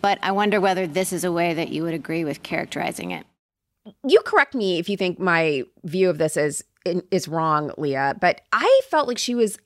But 0.00 0.18
I 0.22 0.32
wonder 0.32 0.60
whether 0.60 0.86
this 0.86 1.12
is 1.12 1.24
a 1.24 1.32
way 1.32 1.54
that 1.54 1.68
you 1.68 1.82
would 1.82 1.94
agree 1.94 2.24
with 2.24 2.42
characterizing 2.42 3.10
it 3.10 3.26
you 4.06 4.20
correct 4.22 4.54
me 4.54 4.78
if 4.78 4.88
you 4.88 4.96
think 4.96 5.18
my 5.18 5.64
view 5.84 6.10
of 6.10 6.18
this 6.18 6.36
is 6.36 6.64
is 6.84 7.28
wrong, 7.28 7.72
Leah, 7.76 8.16
but 8.20 8.40
I 8.52 8.80
felt 8.90 9.06
like 9.06 9.18
she 9.18 9.34
was 9.34 9.58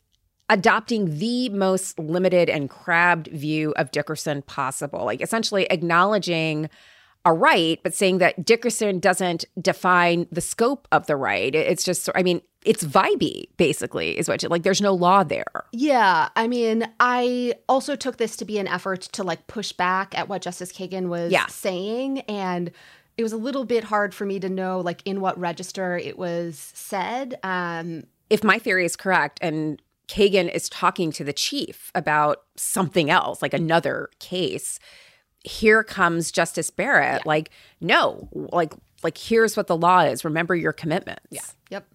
adopting 0.51 1.19
the 1.19 1.49
most 1.51 1.99
limited 1.99 2.51
and 2.51 2.69
crabbed 2.69 3.29
view 3.29 3.73
of 3.77 3.91
Dickerson 3.93 4.43
possible, 4.43 5.05
like 5.05 5.21
essentially 5.21 5.67
acknowledging 5.71 6.69
a 7.25 7.33
right, 7.33 7.81
but 7.83 7.95
saying 7.95 8.19
that 8.19 8.45
Dickerson 8.45 8.99
doesn't 8.99 9.47
define 9.61 10.27
the 10.31 10.43
scope 10.43 10.87
of 10.93 11.07
the 11.07 11.17
right. 11.17 11.55
It's 11.55 11.83
just, 11.83 12.11
I 12.15 12.23
mean, 12.23 12.43
it's 12.65 12.85
vibey, 12.85 13.49
basically, 13.57 14.19
is 14.19 14.29
what 14.29 14.43
you, 14.43 14.49
like. 14.49 14.63
There's 14.63 14.83
no 14.83 14.95
law 14.95 15.25
there. 15.25 15.65
Yeah, 15.73 16.29
I 16.37 16.49
mean, 16.49 16.87
I 17.01 17.55
also 17.69 17.97
took 17.97 18.19
this 18.19 18.37
to 18.37 18.45
be 18.45 18.59
an 18.59 18.69
effort 18.69 19.03
to 19.13 19.23
like 19.23 19.47
push 19.47 19.73
back 19.73 20.17
at 20.19 20.29
what 20.29 20.43
Justice 20.43 20.73
Kagan 20.73 21.09
was 21.09 21.33
yeah. 21.33 21.47
saying, 21.47 22.21
and 22.21 22.71
it 23.17 23.23
was 23.23 23.33
a 23.33 23.37
little 23.37 23.65
bit 23.65 23.85
hard 23.85 24.15
for 24.15 24.25
me 24.25 24.41
to 24.41 24.49
know 24.49 24.81
like 24.81 25.03
in 25.05 25.21
what 25.21 25.39
register 25.39 25.97
it 25.97 26.19
was 26.19 26.73
said. 26.75 27.39
Um, 27.43 28.05
if 28.31 28.43
my 28.43 28.59
theory 28.59 28.85
is 28.85 28.97
correct 28.97 29.39
and 29.43 29.81
Kagan 30.09 30.53
is 30.53 30.69
talking 30.69 31.13
to 31.13 31.25
the 31.25 31.33
chief 31.33 31.91
about 31.95 32.43
something 32.57 33.11
else, 33.11 33.41
like 33.41 33.55
another 33.55 34.11
case, 34.19 34.79
here 35.45 35.85
comes 35.85 36.33
Justice 36.33 36.71
Barrett, 36.71 37.23
yeah. 37.25 37.29
like, 37.29 37.51
no, 37.81 38.29
like, 38.33 38.73
like 39.03 39.19
here's 39.19 39.57
what 39.57 39.67
the 39.67 39.77
law 39.77 40.01
is. 40.01 40.25
Remember 40.25 40.55
your 40.55 40.73
commitments. 40.73 41.27
Yeah. 41.31 41.43
Yep. 41.71 41.87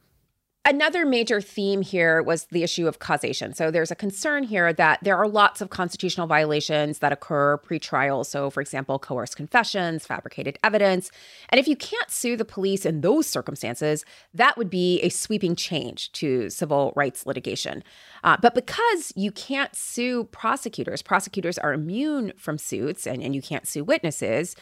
Another 0.70 1.04
major 1.04 1.42
theme 1.42 1.82
here 1.82 2.22
was 2.22 2.46
the 2.52 2.62
issue 2.62 2.88
of 2.88 3.00
causation. 3.00 3.56
So 3.56 3.72
there's 3.72 3.90
a 3.90 3.96
concern 3.96 4.44
here 4.44 4.72
that 4.72 5.00
there 5.02 5.18
are 5.18 5.28
lots 5.28 5.62
of 5.62 5.72
constitutional 5.72 6.28
violations 6.28 7.00
that 7.00 7.12
occur 7.12 7.58
pre-trial. 7.58 8.24
So, 8.24 8.52
for 8.52 8.62
example, 8.62 9.00
coerced 9.00 9.36
confessions, 9.36 10.06
fabricated 10.06 10.60
evidence. 10.64 11.10
And 11.50 11.58
if 11.58 11.68
you 11.68 11.76
can't 11.76 12.12
sue 12.12 12.38
the 12.38 12.46
police 12.46 12.86
in 12.86 13.02
those 13.02 13.26
circumstances, 13.26 14.06
that 14.36 14.60
would 14.60 14.70
be 14.70 15.02
a 15.02 15.10
sweeping 15.10 15.56
change 15.56 16.12
to 16.12 16.52
civil 16.52 16.94
rights 16.96 17.26
litigation. 17.26 17.84
Uh, 18.24 18.38
but 18.40 18.54
because 18.54 19.12
you 19.16 19.32
can't 19.32 19.76
sue 19.76 20.26
prosecutors, 20.26 21.02
prosecutors 21.02 21.58
are 21.58 21.74
immune 21.74 22.32
from 22.38 22.60
suits 22.60 23.08
and, 23.08 23.24
and 23.24 23.34
you 23.34 23.42
can't 23.42 23.68
sue 23.68 23.84
witnesses 23.84 24.56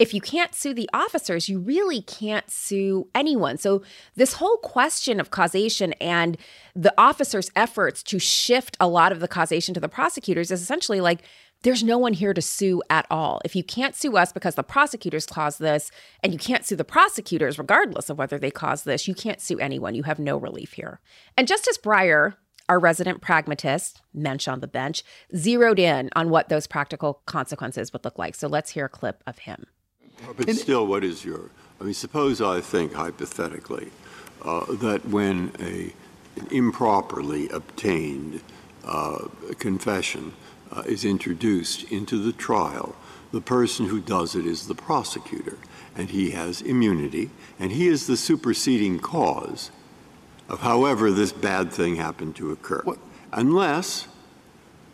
if 0.00 0.14
you 0.14 0.20
can't 0.22 0.54
sue 0.54 0.72
the 0.72 0.88
officers, 0.94 1.50
you 1.50 1.60
really 1.60 2.00
can't 2.00 2.50
sue 2.50 3.06
anyone. 3.14 3.58
So, 3.58 3.82
this 4.14 4.32
whole 4.32 4.56
question 4.56 5.20
of 5.20 5.30
causation 5.30 5.92
and 6.00 6.38
the 6.74 6.94
officers' 6.96 7.50
efforts 7.54 8.02
to 8.04 8.18
shift 8.18 8.78
a 8.80 8.88
lot 8.88 9.12
of 9.12 9.20
the 9.20 9.28
causation 9.28 9.74
to 9.74 9.80
the 9.80 9.90
prosecutors 9.90 10.50
is 10.50 10.62
essentially 10.62 11.02
like, 11.02 11.22
there's 11.64 11.84
no 11.84 11.98
one 11.98 12.14
here 12.14 12.32
to 12.32 12.40
sue 12.40 12.82
at 12.88 13.06
all. 13.10 13.42
If 13.44 13.54
you 13.54 13.62
can't 13.62 13.94
sue 13.94 14.16
us 14.16 14.32
because 14.32 14.54
the 14.54 14.62
prosecutors 14.62 15.26
caused 15.26 15.60
this, 15.60 15.90
and 16.22 16.32
you 16.32 16.38
can't 16.38 16.64
sue 16.64 16.76
the 16.76 16.84
prosecutors 16.84 17.58
regardless 17.58 18.08
of 18.08 18.16
whether 18.16 18.38
they 18.38 18.50
caused 18.50 18.86
this, 18.86 19.06
you 19.06 19.14
can't 19.14 19.42
sue 19.42 19.58
anyone. 19.58 19.94
You 19.94 20.04
have 20.04 20.18
no 20.18 20.38
relief 20.38 20.72
here. 20.72 21.00
And 21.36 21.46
Justice 21.46 21.76
Breyer, 21.76 22.36
our 22.70 22.78
resident 22.78 23.20
pragmatist, 23.20 24.00
mensch 24.14 24.48
on 24.48 24.60
the 24.60 24.66
bench, 24.66 25.02
zeroed 25.36 25.78
in 25.78 26.08
on 26.16 26.30
what 26.30 26.48
those 26.48 26.66
practical 26.66 27.20
consequences 27.26 27.92
would 27.92 28.06
look 28.06 28.18
like. 28.18 28.34
So 28.34 28.48
let's 28.48 28.70
hear 28.70 28.86
a 28.86 28.88
clip 28.88 29.22
of 29.26 29.40
him. 29.40 29.66
But 30.36 30.50
still, 30.56 30.86
what 30.86 31.04
is 31.04 31.24
your? 31.24 31.50
I 31.80 31.84
mean, 31.84 31.94
suppose 31.94 32.40
I 32.40 32.60
think 32.60 32.92
hypothetically 32.92 33.90
uh, 34.42 34.66
that 34.72 35.06
when 35.06 35.52
a 35.60 35.92
an 36.36 36.46
improperly 36.50 37.48
obtained 37.48 38.40
uh, 38.84 39.28
confession 39.58 40.32
uh, 40.72 40.82
is 40.86 41.04
introduced 41.04 41.90
into 41.90 42.22
the 42.22 42.32
trial, 42.32 42.94
the 43.32 43.40
person 43.40 43.86
who 43.86 44.00
does 44.00 44.34
it 44.34 44.46
is 44.46 44.66
the 44.66 44.74
prosecutor, 44.74 45.58
and 45.96 46.10
he 46.10 46.30
has 46.30 46.62
immunity, 46.62 47.30
and 47.58 47.72
he 47.72 47.88
is 47.88 48.06
the 48.06 48.16
superseding 48.16 48.98
cause 48.98 49.70
of 50.48 50.60
however 50.60 51.10
this 51.10 51.32
bad 51.32 51.72
thing 51.72 51.96
happened 51.96 52.34
to 52.36 52.50
occur, 52.50 52.82
unless 53.32 54.08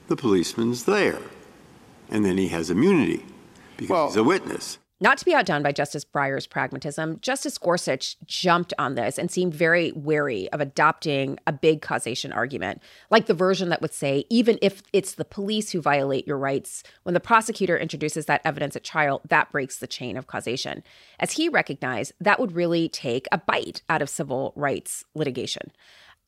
the 0.09 0.16
policeman's 0.16 0.85
there, 0.85 1.20
and 2.11 2.24
then 2.24 2.39
he 2.39 2.49
has 2.49 2.70
immunity 2.70 3.24
because 3.77 4.12
he's 4.12 4.16
a 4.16 4.24
witness. 4.24 4.79
Not 4.99 5.18
to 5.18 5.26
be 5.26 5.34
outdone 5.34 5.62
by 5.62 5.72
Justice 5.72 6.05
Breyer's 6.05 6.47
pragmatism, 6.47 7.18
Justice 7.20 7.59
Gorsuch 7.59 8.16
jumped 8.24 8.72
on 8.78 8.94
this 8.94 9.18
and 9.18 9.30
seemed 9.30 9.53
very 9.53 9.92
wary 9.92 10.51
of 10.53 10.61
adopting 10.62 11.38
a 11.47 11.53
big 11.53 11.82
causation 11.82 12.32
argument, 12.32 12.80
like 13.11 13.26
the 13.26 13.34
version 13.34 13.68
that 13.68 13.82
would 13.82 13.92
say, 13.92 14.24
even 14.30 14.59
if 14.62 14.82
it's 14.94 15.12
the 15.12 15.26
police 15.26 15.70
who 15.70 15.82
violate 15.82 16.26
your 16.26 16.38
rights, 16.38 16.82
when 17.03 17.12
the 17.12 17.20
prosecutor 17.20 17.76
introduces 17.76 18.24
that 18.24 18.40
evidence 18.42 18.74
at 18.74 18.84
trial, 18.84 19.20
that 19.28 19.53
breaks 19.53 19.76
the 19.76 19.86
chain 19.86 20.16
of 20.16 20.28
causation. 20.28 20.82
As 21.20 21.32
he 21.32 21.51
recognized, 21.51 22.12
that 22.18 22.40
would 22.40 22.53
really 22.53 22.88
take 22.88 23.26
a 23.30 23.36
bite 23.36 23.82
out 23.90 24.01
of 24.01 24.09
civil 24.09 24.55
rights 24.57 25.05
litigation. 25.14 25.72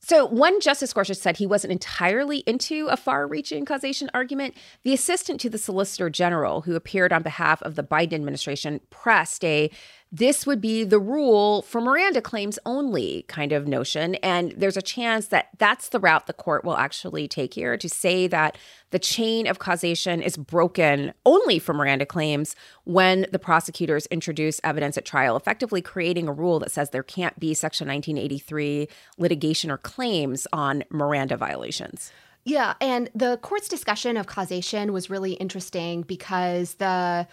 So, 0.00 0.26
when 0.26 0.60
Justice 0.60 0.92
Gorsuch 0.92 1.16
said 1.16 1.36
he 1.36 1.46
wasn't 1.46 1.72
entirely 1.72 2.38
into 2.38 2.86
a 2.86 2.96
far 2.96 3.26
reaching 3.26 3.64
causation 3.64 4.08
argument, 4.14 4.54
the 4.84 4.94
assistant 4.94 5.40
to 5.40 5.50
the 5.50 5.58
Solicitor 5.58 6.08
General, 6.08 6.62
who 6.62 6.76
appeared 6.76 7.12
on 7.12 7.22
behalf 7.22 7.60
of 7.62 7.74
the 7.74 7.82
Biden 7.82 8.14
administration, 8.14 8.80
pressed 8.90 9.44
a 9.44 9.70
this 10.10 10.46
would 10.46 10.60
be 10.60 10.84
the 10.84 10.98
rule 10.98 11.62
for 11.62 11.80
Miranda 11.80 12.22
claims 12.22 12.58
only 12.64 13.26
kind 13.28 13.52
of 13.52 13.68
notion. 13.68 14.14
And 14.16 14.54
there's 14.56 14.76
a 14.76 14.82
chance 14.82 15.26
that 15.26 15.48
that's 15.58 15.90
the 15.90 16.00
route 16.00 16.26
the 16.26 16.32
court 16.32 16.64
will 16.64 16.76
actually 16.76 17.28
take 17.28 17.52
here 17.52 17.76
to 17.76 17.88
say 17.88 18.26
that 18.26 18.56
the 18.90 18.98
chain 18.98 19.46
of 19.46 19.58
causation 19.58 20.22
is 20.22 20.38
broken 20.38 21.12
only 21.26 21.58
for 21.58 21.74
Miranda 21.74 22.06
claims 22.06 22.56
when 22.84 23.26
the 23.32 23.38
prosecutors 23.38 24.06
introduce 24.06 24.60
evidence 24.64 24.96
at 24.96 25.04
trial, 25.04 25.36
effectively 25.36 25.82
creating 25.82 26.26
a 26.26 26.32
rule 26.32 26.58
that 26.60 26.70
says 26.70 26.88
there 26.88 27.02
can't 27.02 27.38
be 27.38 27.52
Section 27.52 27.88
1983 27.88 28.88
litigation 29.18 29.70
or 29.70 29.76
claims 29.76 30.46
on 30.54 30.84
Miranda 30.90 31.36
violations. 31.36 32.12
Yeah, 32.44 32.74
and 32.80 33.10
the 33.14 33.36
court's 33.42 33.68
discussion 33.68 34.16
of 34.16 34.26
causation 34.26 34.94
was 34.94 35.10
really 35.10 35.32
interesting 35.32 36.00
because 36.00 36.74
the 36.74 37.28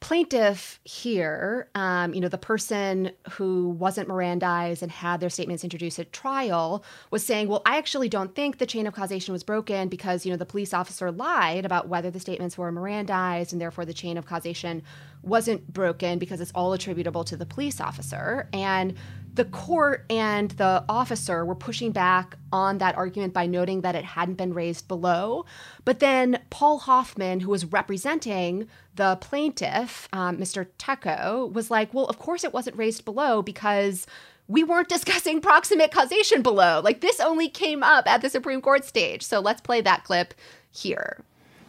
plaintiff 0.00 0.78
here, 0.84 1.68
um, 1.74 2.12
you 2.12 2.20
know, 2.20 2.28
the 2.28 2.36
person 2.36 3.10
who 3.30 3.70
wasn't 3.70 4.08
Mirandized 4.08 4.82
and 4.82 4.92
had 4.92 5.20
their 5.20 5.30
statements 5.30 5.64
introduced 5.64 5.98
at 5.98 6.12
trial 6.12 6.84
was 7.10 7.24
saying, 7.24 7.48
well, 7.48 7.62
I 7.64 7.78
actually 7.78 8.08
don't 8.08 8.34
think 8.34 8.58
the 8.58 8.66
chain 8.66 8.86
of 8.86 8.94
causation 8.94 9.32
was 9.32 9.42
broken 9.42 9.88
because, 9.88 10.26
you 10.26 10.30
know, 10.30 10.36
the 10.36 10.44
police 10.44 10.74
officer 10.74 11.10
lied 11.10 11.64
about 11.64 11.88
whether 11.88 12.10
the 12.10 12.20
statements 12.20 12.58
were 12.58 12.70
Mirandized 12.70 13.52
and 13.52 13.60
therefore 13.60 13.86
the 13.86 13.94
chain 13.94 14.18
of 14.18 14.26
causation 14.26 14.82
wasn't 15.22 15.72
broken 15.72 16.18
because 16.18 16.40
it's 16.40 16.52
all 16.54 16.74
attributable 16.74 17.24
to 17.24 17.36
the 17.36 17.46
police 17.46 17.80
officer. 17.80 18.48
And 18.52 18.94
the 19.36 19.44
court 19.44 20.06
and 20.10 20.50
the 20.52 20.84
officer 20.88 21.44
were 21.44 21.54
pushing 21.54 21.92
back 21.92 22.36
on 22.52 22.78
that 22.78 22.96
argument 22.96 23.34
by 23.34 23.46
noting 23.46 23.82
that 23.82 23.94
it 23.94 24.04
hadn't 24.04 24.34
been 24.34 24.54
raised 24.54 24.88
below. 24.88 25.44
But 25.84 26.00
then 26.00 26.40
Paul 26.50 26.78
Hoffman, 26.78 27.40
who 27.40 27.50
was 27.50 27.66
representing 27.66 28.66
the 28.94 29.16
plaintiff, 29.20 30.08
um, 30.12 30.38
Mr. 30.38 30.66
Tekoh, 30.78 31.52
was 31.52 31.70
like, 31.70 31.92
well, 31.92 32.06
of 32.06 32.18
course 32.18 32.44
it 32.44 32.54
wasn't 32.54 32.76
raised 32.76 33.04
below 33.04 33.42
because 33.42 34.06
we 34.48 34.64
weren't 34.64 34.88
discussing 34.96 35.40
proximate 35.40 35.90
causation 35.90 36.40
below. 36.40 36.80
Like 36.82 37.02
this 37.02 37.20
only 37.20 37.48
came 37.48 37.82
up 37.82 38.06
at 38.06 38.22
the 38.22 38.30
Supreme 38.30 38.62
Court 38.62 38.84
stage. 38.84 39.22
So 39.22 39.40
let's 39.40 39.60
play 39.60 39.82
that 39.82 40.04
clip 40.04 40.32
here. 40.70 41.22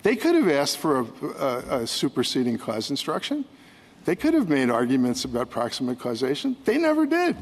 They 0.03 0.15
could 0.15 0.35
have 0.35 0.47
asked 0.47 0.77
for 0.77 0.99
a, 0.99 1.05
a, 1.25 1.79
a 1.81 1.87
superseding 1.87 2.59
cause 2.59 2.89
instruction. 2.89 3.43
They 4.07 4.15
could 4.15 4.33
have 4.35 4.47
made 4.47 4.69
arguments 4.69 5.25
about 5.25 5.49
proximate 5.49 5.99
causation. 5.99 6.55
They 6.63 6.77
never 6.77 7.05
did. 7.05 7.35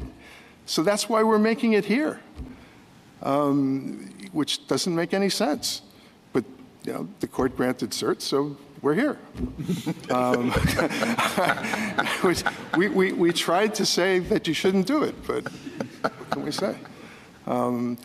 So 0.66 0.82
that's 0.82 1.08
why 1.08 1.22
we're 1.22 1.38
making 1.38 1.74
it 1.74 1.84
here, 1.84 2.18
um, 3.22 4.12
which 4.32 4.66
doesn't 4.66 4.92
make 4.92 5.14
any 5.14 5.28
sense. 5.28 5.82
But 6.32 6.44
you 6.82 6.92
know, 6.92 7.08
the 7.20 7.28
court 7.28 7.56
granted 7.56 7.90
cert, 7.90 8.20
so 8.20 8.56
we're 8.82 8.94
here. 8.94 9.16
um, 10.10 10.52
we, 12.76 12.88
we, 12.88 13.12
we 13.12 13.32
tried 13.32 13.72
to 13.76 13.86
say 13.86 14.18
that 14.18 14.48
you 14.48 14.52
shouldn't 14.52 14.88
do 14.88 15.04
it, 15.04 15.14
but 15.24 15.44
what 16.02 16.30
can 16.30 16.42
we 16.42 16.50
say? 16.50 16.76
Um, 17.46 17.96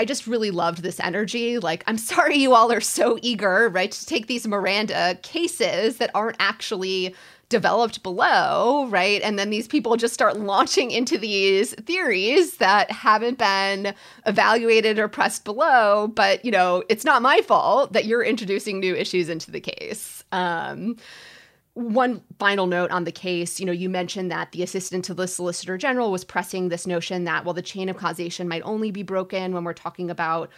I 0.00 0.04
just 0.04 0.26
really 0.26 0.50
loved 0.50 0.82
this 0.82 0.98
energy. 0.98 1.60
Like, 1.60 1.84
I'm 1.86 1.98
sorry 1.98 2.38
you 2.38 2.54
all 2.54 2.72
are 2.72 2.80
so 2.80 3.20
eager, 3.22 3.68
right, 3.68 3.92
to 3.92 4.06
take 4.06 4.26
these 4.26 4.48
Miranda 4.48 5.16
cases 5.22 5.98
that 5.98 6.10
aren't 6.12 6.38
actually 6.40 7.14
developed 7.52 8.02
below, 8.02 8.88
right? 8.88 9.22
And 9.22 9.38
then 9.38 9.50
these 9.50 9.68
people 9.68 9.96
just 9.96 10.14
start 10.14 10.38
launching 10.38 10.90
into 10.90 11.16
these 11.16 11.74
theories 11.74 12.56
that 12.56 12.90
haven't 12.90 13.38
been 13.38 13.94
evaluated 14.26 14.98
or 14.98 15.06
pressed 15.06 15.44
below. 15.44 16.08
But, 16.08 16.44
you 16.44 16.50
know, 16.50 16.82
it's 16.88 17.04
not 17.04 17.22
my 17.22 17.42
fault 17.42 17.92
that 17.92 18.06
you're 18.06 18.24
introducing 18.24 18.80
new 18.80 18.96
issues 18.96 19.28
into 19.28 19.50
the 19.50 19.60
case. 19.60 20.24
Um, 20.32 20.96
one 21.74 22.22
final 22.38 22.66
note 22.66 22.90
on 22.90 23.04
the 23.04 23.12
case 23.12 23.58
you 23.58 23.64
know 23.64 23.72
you 23.72 23.88
mentioned 23.88 24.30
that 24.30 24.52
the 24.52 24.62
assistant 24.62 25.06
to 25.06 25.14
the 25.14 25.26
solicitor 25.26 25.78
general 25.78 26.12
was 26.12 26.22
pressing 26.22 26.68
this 26.68 26.86
notion 26.86 27.24
that 27.24 27.46
well 27.46 27.54
the 27.54 27.62
chain 27.62 27.88
of 27.88 27.96
causation 27.96 28.46
might 28.46 28.60
only 28.62 28.90
be 28.90 29.02
broken 29.02 29.54
when 29.54 29.64
we're 29.64 29.72
talking 29.72 30.10
about 30.10 30.50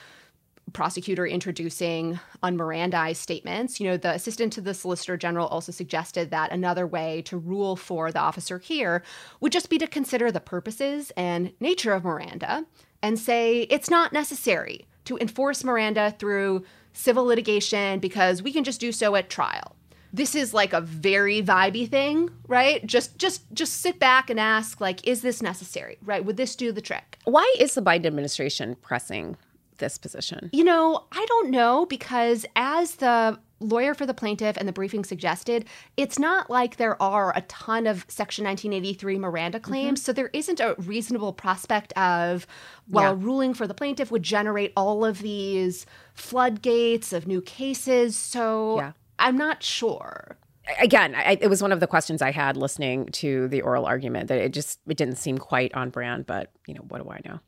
prosecutor 0.73 1.27
introducing 1.27 2.19
unmirandized 2.43 3.17
statements. 3.17 3.79
You 3.79 3.91
know, 3.91 3.97
the 3.97 4.15
assistant 4.15 4.53
to 4.55 4.61
the 4.61 4.75
solicitor 4.75 5.17
general 5.17 5.47
also 5.47 5.73
suggested 5.73 6.31
that 6.31 6.53
another 6.53 6.87
way 6.87 7.23
to 7.23 7.37
rule 7.37 7.77
for 7.77 8.11
the 8.11 8.19
officer 8.19 8.59
here 8.59 9.03
would 9.41 9.53
just 9.53 9.71
be 9.71 9.79
to 9.79 9.87
consider 9.87 10.33
the 10.33 10.41
purposes 10.41 11.13
and 11.17 11.53
nature 11.61 11.93
of 11.93 12.05
Miranda 12.05 12.67
and 13.03 13.19
say 13.19 13.63
it's 13.63 13.91
not 13.91 14.13
necessary 14.13 14.87
to 15.05 15.19
enforce 15.19 15.63
Miranda 15.63 16.15
through 16.19 16.65
civil 16.93 17.25
litigation 17.25 17.99
because 17.99 18.43
we 18.43 18.53
can 18.53 18.65
just 18.65 18.81
do 18.81 18.93
so 18.93 19.15
at 19.15 19.29
trial. 19.29 19.77
This 20.13 20.37
is 20.37 20.55
like 20.55 20.73
a 20.73 20.81
very 20.81 21.43
vibey 21.43 21.91
thing, 21.91 22.31
right? 22.47 22.87
Just 22.87 23.19
just 23.19 23.43
just 23.53 23.81
sit 23.81 23.99
back 23.99 24.31
and 24.31 24.39
ask 24.39 24.81
like 24.81 25.07
is 25.07 25.23
this 25.23 25.43
necessary? 25.43 25.99
Right? 26.03 26.25
Would 26.25 26.37
this 26.37 26.55
do 26.55 26.71
the 26.71 26.81
trick? 26.81 27.19
Why 27.25 27.53
is 27.59 27.75
the 27.75 27.83
Biden 27.83 28.07
administration 28.07 28.77
pressing 28.81 29.37
this 29.79 29.99
position? 29.99 30.51
You 30.53 30.65
know, 30.65 31.05
I 31.13 31.25
don't 31.29 31.51
know 31.51 31.87
because 31.87 32.45
as 32.57 32.97
the 32.97 33.39
lawyer 33.61 33.95
for 33.95 34.05
the 34.05 34.13
plaintiff 34.13 34.57
and 34.59 34.69
the 34.69 34.73
briefing 34.73 35.05
suggested, 35.05 35.65
it's 35.97 36.19
not 36.19 36.51
like 36.51 36.77
there 36.77 37.01
are 37.01 37.33
a 37.37 37.41
ton 37.43 37.87
of 37.87 38.05
Section 38.09 38.45
1983 38.45 39.19
Miranda 39.19 39.59
claims. 39.61 40.03
So 40.03 40.13
there 40.13 40.29
isn't 40.35 40.61
a 40.61 40.75
reasonable 40.79 41.33
prospect 41.33 41.93
of, 41.97 42.47
well, 42.89 43.05
Yeah. 43.05 43.11
a 43.13 43.15
ruling 43.15 43.55
for 43.55 43.67
the 43.67 43.73
plaintiff 43.75 44.11
would 44.11 44.23
generate 44.23 44.73
all 44.77 45.05
of 45.05 45.21
these 45.23 45.87
floodgates 46.13 47.13
of 47.13 47.27
new 47.27 47.41
cases. 47.41 48.17
So 48.17 48.77
Yeah. 48.79 48.93
I'm 49.19 49.37
not 49.39 49.63
sure. 49.63 50.37
again 50.81 51.15
I, 51.15 51.37
it 51.43 51.49
was 51.49 51.61
one 51.61 51.73
of 51.73 51.81
the 51.81 51.87
questions 51.87 52.23
i 52.23 52.31
had 52.31 52.57
listening 52.57 53.05
to 53.13 53.49
the 53.49 53.61
oral 53.61 53.85
argument 53.85 54.29
that 54.29 54.39
it 54.39 54.51
just 54.51 54.81
it 54.89 54.97
didn't 54.97 55.17
seem 55.17 55.37
quite 55.37 55.75
on 55.75 55.91
brand 55.91 56.25
but 56.25 56.51
you 56.67 56.73
know 56.73 56.81
what 56.89 57.03
do 57.03 57.11
i 57.11 57.21
know 57.23 57.39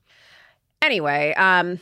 anyway 0.83 1.33
um 1.39 1.79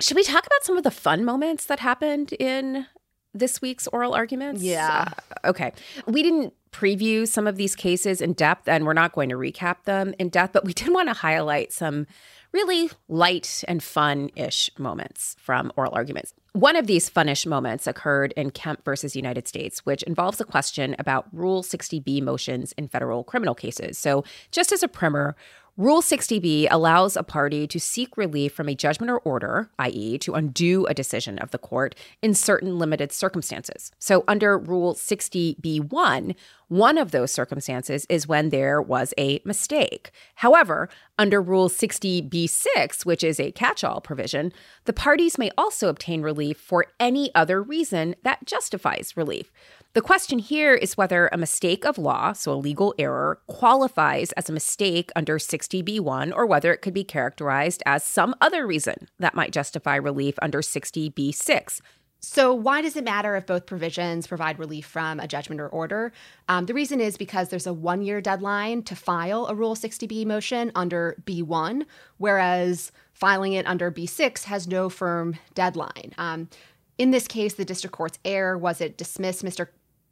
should 0.00 0.16
we 0.16 0.22
talk 0.22 0.46
about 0.46 0.62
some 0.64 0.76
of 0.76 0.82
the 0.84 0.90
fun 0.90 1.24
moments 1.24 1.66
that 1.66 1.80
happened 1.80 2.32
in 2.34 2.86
this 3.32 3.60
week's 3.60 3.86
oral 3.88 4.14
arguments 4.14 4.62
Yeah. 4.62 5.08
Uh, 5.44 5.48
okay 5.50 5.72
we 6.06 6.22
didn't 6.22 6.54
preview 6.72 7.26
some 7.26 7.46
of 7.46 7.56
these 7.56 7.76
cases 7.76 8.20
in 8.20 8.32
depth 8.32 8.68
and 8.68 8.84
we're 8.84 8.92
not 8.92 9.12
going 9.12 9.28
to 9.28 9.36
recap 9.36 9.84
them 9.84 10.14
in 10.18 10.28
depth 10.28 10.52
but 10.52 10.64
we 10.64 10.72
did 10.72 10.92
want 10.92 11.08
to 11.08 11.14
highlight 11.14 11.72
some 11.72 12.06
really 12.52 12.90
light 13.08 13.64
and 13.66 13.82
fun-ish 13.82 14.70
moments 14.78 15.36
from 15.38 15.72
oral 15.76 15.94
arguments 15.94 16.34
one 16.54 16.76
of 16.76 16.86
these 16.86 17.08
funnish 17.08 17.46
moments 17.46 17.88
occurred 17.88 18.32
in 18.36 18.50
Kemp 18.50 18.84
versus 18.84 19.16
United 19.16 19.48
States, 19.48 19.84
which 19.84 20.04
involves 20.04 20.40
a 20.40 20.44
question 20.44 20.94
about 21.00 21.26
Rule 21.32 21.64
60B 21.64 22.22
motions 22.22 22.70
in 22.78 22.86
federal 22.86 23.24
criminal 23.24 23.56
cases. 23.56 23.98
So, 23.98 24.22
just 24.52 24.70
as 24.70 24.84
a 24.84 24.86
primer, 24.86 25.34
Rule 25.76 26.02
60B 26.02 26.68
allows 26.70 27.16
a 27.16 27.24
party 27.24 27.66
to 27.66 27.80
seek 27.80 28.16
relief 28.16 28.52
from 28.52 28.68
a 28.68 28.76
judgment 28.76 29.10
or 29.10 29.18
order, 29.18 29.70
i.e., 29.80 30.18
to 30.18 30.34
undo 30.34 30.86
a 30.86 30.94
decision 30.94 31.36
of 31.40 31.50
the 31.50 31.58
court 31.58 31.96
in 32.22 32.32
certain 32.32 32.78
limited 32.78 33.10
circumstances. 33.10 33.90
So, 33.98 34.22
under 34.28 34.56
Rule 34.56 34.94
60B1, 34.94 36.36
one 36.68 36.98
of 36.98 37.10
those 37.10 37.30
circumstances 37.30 38.06
is 38.08 38.26
when 38.26 38.50
there 38.50 38.80
was 38.80 39.14
a 39.18 39.40
mistake. 39.44 40.10
However, 40.36 40.88
under 41.18 41.40
Rule 41.40 41.68
60B6, 41.68 43.04
which 43.04 43.22
is 43.22 43.38
a 43.38 43.52
catch 43.52 43.84
all 43.84 44.00
provision, 44.00 44.52
the 44.84 44.92
parties 44.92 45.38
may 45.38 45.50
also 45.56 45.88
obtain 45.88 46.22
relief 46.22 46.58
for 46.58 46.86
any 46.98 47.34
other 47.34 47.62
reason 47.62 48.14
that 48.24 48.46
justifies 48.46 49.16
relief. 49.16 49.52
The 49.94 50.02
question 50.02 50.40
here 50.40 50.74
is 50.74 50.96
whether 50.96 51.28
a 51.28 51.38
mistake 51.38 51.86
of 51.86 51.98
law, 51.98 52.32
so 52.32 52.52
a 52.52 52.54
legal 52.54 52.96
error, 52.98 53.40
qualifies 53.46 54.32
as 54.32 54.48
a 54.48 54.52
mistake 54.52 55.10
under 55.14 55.38
60B1 55.38 56.32
or 56.34 56.46
whether 56.46 56.72
it 56.72 56.82
could 56.82 56.94
be 56.94 57.04
characterized 57.04 57.80
as 57.86 58.02
some 58.02 58.34
other 58.40 58.66
reason 58.66 59.08
that 59.20 59.36
might 59.36 59.52
justify 59.52 59.94
relief 59.94 60.34
under 60.42 60.62
60B6. 60.62 61.80
So, 62.24 62.54
why 62.54 62.80
does 62.80 62.96
it 62.96 63.04
matter 63.04 63.36
if 63.36 63.44
both 63.44 63.66
provisions 63.66 64.26
provide 64.26 64.58
relief 64.58 64.86
from 64.86 65.20
a 65.20 65.28
judgment 65.28 65.60
or 65.60 65.68
order? 65.68 66.10
Um, 66.48 66.64
the 66.64 66.72
reason 66.72 67.00
is 67.00 67.18
because 67.18 67.50
there's 67.50 67.66
a 67.66 67.72
one 67.72 68.02
year 68.02 68.20
deadline 68.22 68.82
to 68.84 68.96
file 68.96 69.46
a 69.46 69.54
Rule 69.54 69.76
60B 69.76 70.24
motion 70.24 70.72
under 70.74 71.16
B1, 71.24 71.84
whereas 72.16 72.92
filing 73.12 73.52
it 73.52 73.66
under 73.66 73.92
B6 73.92 74.44
has 74.44 74.66
no 74.66 74.88
firm 74.88 75.36
deadline. 75.54 76.14
Um, 76.16 76.48
in 76.96 77.10
this 77.10 77.28
case, 77.28 77.54
the 77.54 77.64
district 77.64 77.94
court's 77.94 78.18
error 78.24 78.56
was 78.56 78.80
it 78.80 78.96
dismissed 78.96 79.44
Mr. 79.44 79.68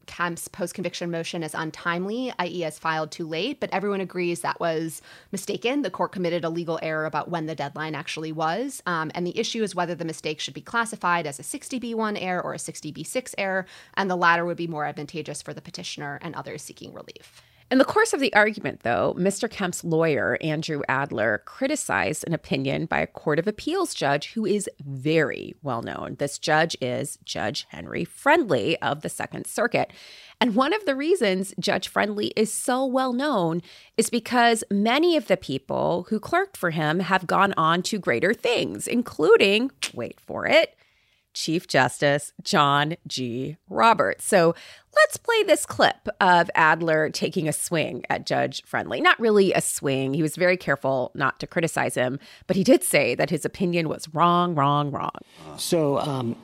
Kemp's 0.07 0.49
post 0.49 0.75
conviction 0.75 1.11
motion 1.11 1.43
as 1.43 1.55
untimely, 1.55 2.33
i.e., 2.39 2.65
as 2.65 2.79
filed 2.79 3.11
too 3.11 3.27
late, 3.27 3.61
but 3.61 3.71
everyone 3.73 4.01
agrees 4.01 4.41
that 4.41 4.61
was 4.61 5.03
mistaken. 5.31 5.83
The 5.83 5.91
court 5.91 6.13
committed 6.13 6.45
a 6.45 6.49
legal 6.49 6.79
error 6.83 7.05
about 7.05 7.31
when 7.31 7.47
the 7.47 7.55
deadline 7.55 7.95
actually 7.95 8.33
was. 8.33 8.83
Um, 8.87 9.11
and 9.15 9.27
the 9.27 9.39
issue 9.39 9.63
is 9.63 9.75
whether 9.75 9.95
the 9.95 10.05
mistake 10.05 10.41
should 10.41 10.55
be 10.55 10.61
classified 10.61 11.27
as 11.27 11.39
a 11.39 11.43
60B1 11.43 12.19
error 12.21 12.43
or 12.43 12.55
a 12.55 12.59
60B6 12.59 13.35
error, 13.39 13.67
and 13.95 14.11
the 14.11 14.17
latter 14.17 14.45
would 14.45 14.57
be 14.57 14.67
more 14.67 14.85
advantageous 14.85 15.43
for 15.43 15.55
the 15.55 15.63
petitioner 15.63 16.19
and 16.23 16.35
others 16.35 16.63
seeking 16.63 16.93
relief. 16.93 17.43
In 17.73 17.79
the 17.79 17.87
course 17.87 18.13
of 18.13 18.21
the 18.21 18.35
argument, 18.35 18.81
though, 18.81 19.15
Mr. 19.19 19.51
Kemp's 19.51 19.83
lawyer, 19.83 20.37
Andrew 20.43 20.83
Adler, 20.91 21.41
criticized 21.47 22.23
an 22.27 22.35
opinion 22.35 22.85
by 22.85 23.01
a 23.01 23.07
Court 23.07 23.39
of 23.39 23.49
Appeals 23.49 23.95
judge 23.95 24.35
who 24.35 24.45
is 24.45 24.69
very 24.85 25.55
well 25.63 25.81
known. 25.81 26.17
This 26.19 26.39
judge 26.39 26.77
is 26.83 27.19
Judge 27.25 27.67
Henry 27.71 28.05
Friendly 28.05 28.77
of 28.83 29.01
the 29.01 29.09
Second 29.09 29.47
Circuit. 29.47 29.91
And 30.39 30.55
one 30.55 30.75
of 30.75 30.85
the 30.85 30.95
reasons 30.95 31.55
Judge 31.59 31.89
Friendly 31.89 32.27
is 32.37 32.53
so 32.53 32.85
well 32.85 33.15
known 33.15 33.63
is 33.97 34.11
because 34.11 34.65
many 34.71 35.17
of 35.17 35.29
the 35.29 35.39
people 35.39 36.05
who 36.11 36.21
clerked 36.21 36.59
for 36.59 36.73
him 36.73 37.01
have 37.01 37.27
gone 37.27 37.55
on 37.57 37.81
to 37.85 37.99
greater 37.99 38.35
things, 38.35 38.87
including, 38.87 39.71
wait 39.95 40.21
for 40.21 40.47
it, 40.47 40.77
Chief 41.35 41.67
Justice 41.67 42.33
John 42.43 42.97
G. 43.07 43.57
Roberts. 43.69 44.25
So 44.25 44.55
let's 44.95 45.17
play 45.17 45.43
this 45.45 45.67
clip 45.67 46.09
of 46.21 46.51
Adler 46.55 47.11
taking 47.11 47.49
a 47.49 47.53
swing 47.53 48.05
at 48.11 48.27
Judge 48.27 48.63
Friendly. 48.65 49.01
Not 49.01 49.19
really 49.19 49.53
a 49.53 49.61
swing. 49.61 50.15
He 50.15 50.23
was 50.23 50.37
very 50.37 50.57
careful 50.57 51.11
not 51.15 51.41
to 51.41 51.47
criticize 51.47 51.95
him, 51.95 52.19
but 52.47 52.57
he 52.57 52.65
did 52.65 52.83
say 52.83 53.15
that 53.15 53.31
his 53.31 53.45
opinion 53.45 53.89
was 53.89 54.09
wrong, 54.15 54.55
wrong, 54.55 54.91
wrong. 54.91 55.19
So, 55.57 55.99
um, 55.99 56.37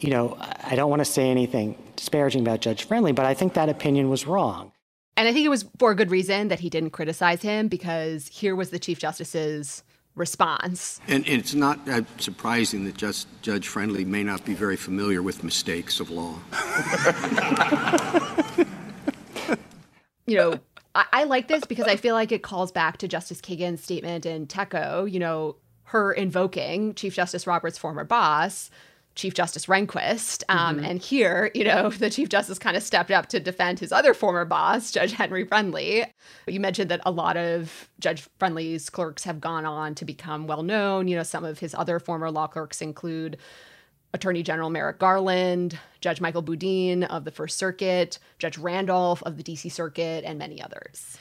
you 0.00 0.10
know, 0.10 0.36
I 0.40 0.76
don't 0.76 0.90
want 0.90 1.00
to 1.00 1.04
say 1.04 1.28
anything 1.30 1.76
disparaging 1.96 2.42
about 2.42 2.60
Judge 2.60 2.84
Friendly, 2.84 3.12
but 3.12 3.26
I 3.26 3.34
think 3.34 3.54
that 3.54 3.68
opinion 3.68 4.10
was 4.10 4.26
wrong. 4.26 4.72
And 5.16 5.26
I 5.26 5.32
think 5.32 5.46
it 5.46 5.50
was 5.50 5.64
for 5.78 5.90
a 5.90 5.94
good 5.94 6.10
reason 6.10 6.48
that 6.48 6.60
he 6.60 6.68
didn't 6.68 6.90
criticize 6.90 7.40
him 7.40 7.68
because 7.68 8.28
here 8.28 8.54
was 8.54 8.70
the 8.70 8.78
Chief 8.78 8.98
Justice's 8.98 9.82
response. 10.16 11.00
And 11.06 11.26
it's 11.28 11.54
not 11.54 11.88
uh, 11.88 12.02
surprising 12.18 12.84
that 12.86 12.96
just 12.96 13.28
Judge 13.42 13.68
Friendly 13.68 14.04
may 14.04 14.24
not 14.24 14.44
be 14.44 14.54
very 14.54 14.76
familiar 14.76 15.22
with 15.22 15.44
mistakes 15.44 16.00
of 16.00 16.10
law. 16.10 16.34
you 20.26 20.36
know, 20.36 20.58
I, 20.94 21.04
I 21.12 21.24
like 21.24 21.48
this 21.48 21.64
because 21.64 21.86
I 21.86 21.96
feel 21.96 22.14
like 22.14 22.32
it 22.32 22.42
calls 22.42 22.72
back 22.72 22.96
to 22.98 23.08
Justice 23.08 23.40
Kagan's 23.40 23.84
statement 23.84 24.26
in 24.26 24.46
Tekoh, 24.46 25.10
you 25.10 25.20
know, 25.20 25.56
her 25.84 26.12
invoking 26.12 26.94
Chief 26.94 27.14
Justice 27.14 27.46
Roberts' 27.46 27.78
former 27.78 28.02
boss, 28.02 28.70
Chief 29.16 29.34
Justice 29.34 29.66
Rehnquist. 29.66 30.44
Um, 30.48 30.78
Mhm. 30.78 30.88
And 30.88 31.00
here, 31.02 31.50
you 31.54 31.64
know, 31.64 31.90
the 32.04 32.10
Chief 32.10 32.28
Justice 32.28 32.58
kind 32.58 32.76
of 32.76 32.82
stepped 32.82 33.10
up 33.10 33.26
to 33.30 33.40
defend 33.40 33.80
his 33.80 33.90
other 33.90 34.14
former 34.14 34.44
boss, 34.44 34.92
Judge 34.92 35.12
Henry 35.12 35.44
Friendly. 35.44 36.04
You 36.46 36.60
mentioned 36.60 36.90
that 36.90 37.00
a 37.04 37.10
lot 37.10 37.36
of 37.36 37.88
Judge 37.98 38.28
Friendly's 38.38 38.88
clerks 38.90 39.24
have 39.24 39.40
gone 39.40 39.64
on 39.64 39.94
to 39.96 40.04
become 40.04 40.46
well 40.46 40.62
known. 40.62 41.08
You 41.08 41.16
know, 41.16 41.22
some 41.24 41.44
of 41.44 41.58
his 41.58 41.74
other 41.74 41.98
former 41.98 42.30
law 42.30 42.46
clerks 42.46 42.80
include 42.80 43.38
Attorney 44.12 44.42
General 44.42 44.70
Merrick 44.70 44.98
Garland, 44.98 45.78
Judge 46.00 46.20
Michael 46.20 46.42
Boudin 46.42 47.04
of 47.04 47.24
the 47.24 47.30
First 47.30 47.58
Circuit, 47.58 48.18
Judge 48.38 48.56
Randolph 48.56 49.22
of 49.24 49.36
the 49.36 49.42
DC 49.42 49.70
Circuit, 49.72 50.24
and 50.24 50.38
many 50.38 50.62
others. 50.62 51.18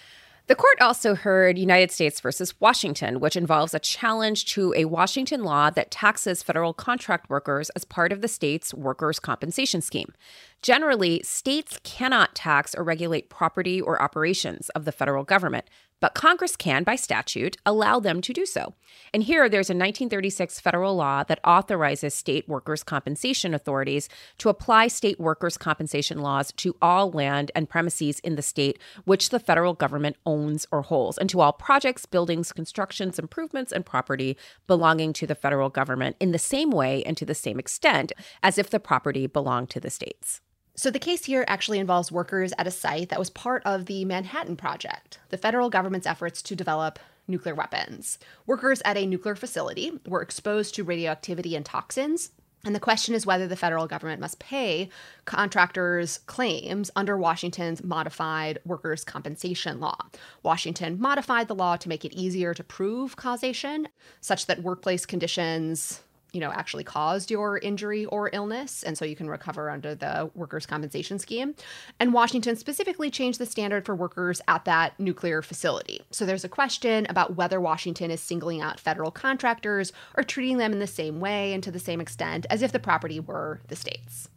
The 0.48 0.56
court 0.56 0.80
also 0.80 1.16
heard 1.16 1.58
United 1.58 1.92
States 1.92 2.20
versus 2.20 2.62
Washington, 2.62 3.20
which 3.20 3.36
involves 3.36 3.74
a 3.74 3.80
challenge 3.80 4.46
to 4.54 4.76
a 4.78 4.86
Washington 4.86 5.44
law 5.44 5.72
that 5.72 5.90
taxes 5.90 6.44
federal 6.44 6.72
contract 6.72 7.32
workers 7.32 7.72
as 7.72 7.84
part 7.84 8.12
of 8.12 8.22
the 8.22 8.28
state's 8.28 8.72
workers' 8.72 9.20
compensation 9.20 9.82
scheme. 9.82 10.14
Generally, 10.62 11.24
states 11.24 11.80
cannot 11.84 12.36
tax 12.36 12.76
or 12.76 12.84
regulate 12.84 13.28
property 13.28 13.82
or 13.82 14.00
operations 14.00 14.70
of 14.70 14.86
the 14.86 14.92
federal 14.92 15.24
government, 15.24 15.68
but 16.00 16.14
Congress 16.14 16.56
can, 16.56 16.84
by 16.84 16.96
statute, 16.96 17.58
allow 17.66 18.00
them 18.00 18.22
to 18.22 18.34
do 18.34 18.46
so. 18.46 18.74
And 19.14 19.24
here, 19.24 19.48
there's 19.50 19.70
a 19.70 19.74
1936 19.74 20.60
federal 20.60 20.96
law 20.96 21.24
that 21.24 21.40
authorizes 21.46 22.14
state 22.14 22.48
workers' 22.48 22.84
compensation 22.84 23.54
authorities 23.54 24.10
to 24.40 24.50
apply 24.50 24.88
state 24.88 25.20
workers' 25.20 25.58
compensation 25.58 26.20
laws 26.20 26.52
to 26.58 26.76
all 26.82 27.12
land 27.12 27.52
and 27.56 27.70
premises 27.70 28.20
in 28.20 28.36
the 28.36 28.42
state 28.42 28.78
which 29.06 29.30
the 29.30 29.40
federal 29.40 29.74
government 29.74 30.18
owns 30.26 30.68
or 30.72 30.82
holds, 30.82 31.18
and 31.18 31.30
to 31.30 31.42
all 31.42 31.54
projects, 31.54 32.06
buildings, 32.06 32.52
constructions, 32.52 33.18
improvements, 33.18 33.72
and 33.72 33.86
property 33.86 34.38
belonging 34.68 35.14
to 35.14 35.26
the 35.26 35.36
federal 35.36 35.70
government 35.70 36.16
in 36.20 36.32
the 36.32 36.40
same 36.40 36.72
way 36.72 37.04
and 37.04 37.18
to 37.18 37.26
the 37.26 37.36
same 37.36 37.60
extent 37.60 38.12
as 38.44 38.58
if 38.58 38.70
the 38.70 38.80
property 38.80 39.28
belonged 39.28 39.70
to 39.70 39.80
the 39.80 39.90
states. 39.90 40.42
So, 40.78 40.92
the 40.92 41.00
case 41.00 41.24
here 41.24 41.46
actually 41.48 41.80
involves 41.80 42.12
workers 42.12 42.52
at 42.58 42.68
a 42.68 42.72
site 42.72 43.08
that 43.08 43.20
was 43.20 43.30
part 43.30 43.64
of 43.66 43.86
the 43.86 44.04
Manhattan 44.04 44.58
Project, 44.58 45.20
the 45.30 45.38
federal 45.38 45.70
government's 45.70 46.06
efforts 46.06 46.42
to 46.44 46.56
develop 46.56 47.00
nuclear 47.30 47.56
weapons. 47.56 48.20
Workers 48.46 48.82
at 48.84 48.98
a 48.98 49.06
nuclear 49.06 49.36
facility 49.36 50.00
were 50.06 50.22
exposed 50.22 50.76
to 50.76 50.84
radioactivity 50.84 51.56
and 51.56 51.66
toxins. 51.66 52.32
And 52.66 52.76
the 52.76 52.80
question 52.80 53.16
is 53.16 53.26
whether 53.26 53.48
the 53.48 53.56
federal 53.56 53.88
government 53.88 54.20
must 54.20 54.40
pay 54.40 54.90
contractors' 55.24 56.18
claims 56.26 56.92
under 56.96 57.18
Washington's 57.18 57.84
modified 57.84 58.60
workers' 58.66 59.04
compensation 59.04 59.80
law. 59.80 59.98
Washington 60.44 61.00
modified 61.00 61.48
the 61.48 61.56
law 61.56 61.78
to 61.78 61.90
make 61.90 62.04
it 62.04 62.14
easier 62.14 62.54
to 62.54 62.64
prove 62.64 63.16
causation, 63.16 63.88
such 64.20 64.48
that 64.48 64.64
workplace 64.64 65.06
conditions 65.06 66.02
you 66.36 66.42
know, 66.42 66.52
actually 66.52 66.84
caused 66.84 67.32
your 67.32 67.58
injury 67.60 68.04
or 68.08 68.30
illness. 68.34 68.84
And 68.84 68.98
so 68.98 69.06
you 69.06 69.16
can 69.16 69.30
recover 69.30 69.70
under 69.70 69.96
the 69.96 70.30
workers' 70.36 70.66
compensation 70.66 71.18
scheme. 71.18 71.56
And 71.98 72.12
Washington 72.14 72.58
specifically 72.58 73.10
changed 73.10 73.40
the 73.40 73.46
standard 73.46 73.86
for 73.86 73.96
workers 73.96 74.42
at 74.50 74.66
that 74.66 75.00
nuclear 75.00 75.42
facility. 75.42 76.02
So 76.12 76.26
there's 76.26 76.44
a 76.44 76.50
question 76.50 77.08
about 77.10 77.38
whether 77.38 77.62
Washington 77.62 78.12
is 78.12 78.20
singling 78.20 78.60
out 78.62 78.82
federal 78.82 79.12
contractors 79.12 79.94
or 80.18 80.24
treating 80.24 80.58
them 80.58 80.74
in 80.74 80.80
the 80.80 80.88
same 80.88 81.22
way 81.22 81.54
and 81.54 81.64
to 81.64 81.72
the 81.72 81.80
same 81.80 82.02
extent 82.02 82.46
as 82.50 82.62
if 82.62 82.74
the 82.74 82.80
property 82.80 83.20
were 83.22 83.62
the 83.70 83.76
state's. 83.78 84.28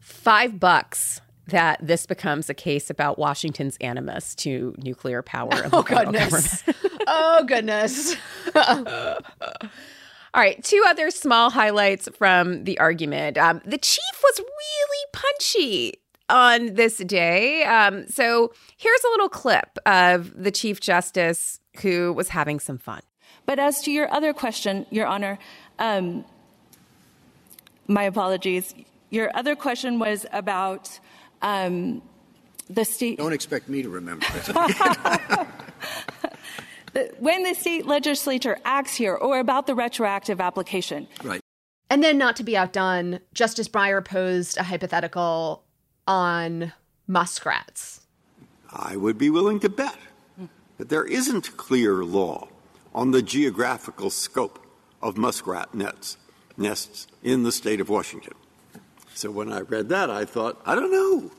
five 0.00 0.58
bucks 0.58 1.20
that 1.46 1.78
this 1.80 2.04
becomes 2.04 2.50
a 2.50 2.54
case 2.54 2.90
about 2.90 3.18
Washington's 3.18 3.76
animus 3.80 4.34
to 4.34 4.74
nuclear 4.78 5.22
power. 5.22 5.50
Oh, 5.52 5.68
the 5.68 5.76
Oh, 5.78 5.82
goodness. 5.84 6.64
oh, 7.06 7.44
goodness. 7.46 8.16
All 10.34 10.42
right, 10.42 10.62
two 10.62 10.82
other 10.86 11.10
small 11.10 11.50
highlights 11.50 12.08
from 12.16 12.64
the 12.64 12.78
argument. 12.78 13.38
Um, 13.38 13.62
the 13.64 13.78
chief 13.78 14.22
was 14.22 14.38
really 14.38 15.06
punchy 15.12 15.94
on 16.28 16.74
this 16.74 16.98
day. 16.98 17.64
Um, 17.64 18.06
so 18.08 18.52
here's 18.76 19.04
a 19.04 19.08
little 19.08 19.30
clip 19.30 19.78
of 19.86 20.42
the 20.42 20.50
Chief 20.50 20.80
Justice 20.80 21.60
who 21.80 22.12
was 22.12 22.28
having 22.28 22.60
some 22.60 22.76
fun. 22.76 23.00
But 23.46 23.58
as 23.58 23.80
to 23.82 23.90
your 23.90 24.12
other 24.12 24.34
question, 24.34 24.84
Your 24.90 25.06
Honor, 25.06 25.38
um, 25.78 26.24
my 27.86 28.02
apologies. 28.02 28.74
Your 29.08 29.34
other 29.34 29.56
question 29.56 29.98
was 29.98 30.26
about 30.32 31.00
um, 31.40 32.02
the 32.68 32.84
state. 32.84 33.16
Don't 33.16 33.32
expect 33.32 33.70
me 33.70 33.82
to 33.82 33.88
remember. 33.88 34.26
Uh, 36.94 37.00
when 37.18 37.42
the 37.42 37.54
state 37.54 37.86
legislature 37.86 38.58
acts 38.64 38.94
here, 38.94 39.14
or 39.14 39.38
about 39.38 39.66
the 39.66 39.74
retroactive 39.74 40.40
application. 40.40 41.06
right. 41.22 41.40
And 41.90 42.04
then, 42.04 42.18
not 42.18 42.36
to 42.36 42.44
be 42.44 42.56
outdone, 42.56 43.20
Justice 43.32 43.68
Breyer 43.68 44.04
posed 44.04 44.58
a 44.58 44.62
hypothetical 44.62 45.64
on 46.06 46.72
muskrats. 47.06 48.02
I 48.70 48.96
would 48.96 49.16
be 49.16 49.30
willing 49.30 49.60
to 49.60 49.70
bet 49.70 49.96
that 50.76 50.90
there 50.90 51.04
isn't 51.04 51.56
clear 51.56 52.04
law 52.04 52.48
on 52.94 53.10
the 53.10 53.22
geographical 53.22 54.10
scope 54.10 54.64
of 55.00 55.16
muskrat 55.16 55.74
nets, 55.74 56.18
nests 56.56 57.06
in 57.22 57.42
the 57.42 57.52
state 57.52 57.80
of 57.80 57.88
Washington. 57.88 58.34
So 59.14 59.30
when 59.30 59.52
I 59.52 59.60
read 59.60 59.88
that, 59.88 60.10
I 60.10 60.24
thought, 60.24 60.60
I 60.66 60.74
don't 60.74 60.92
know. 60.92 61.30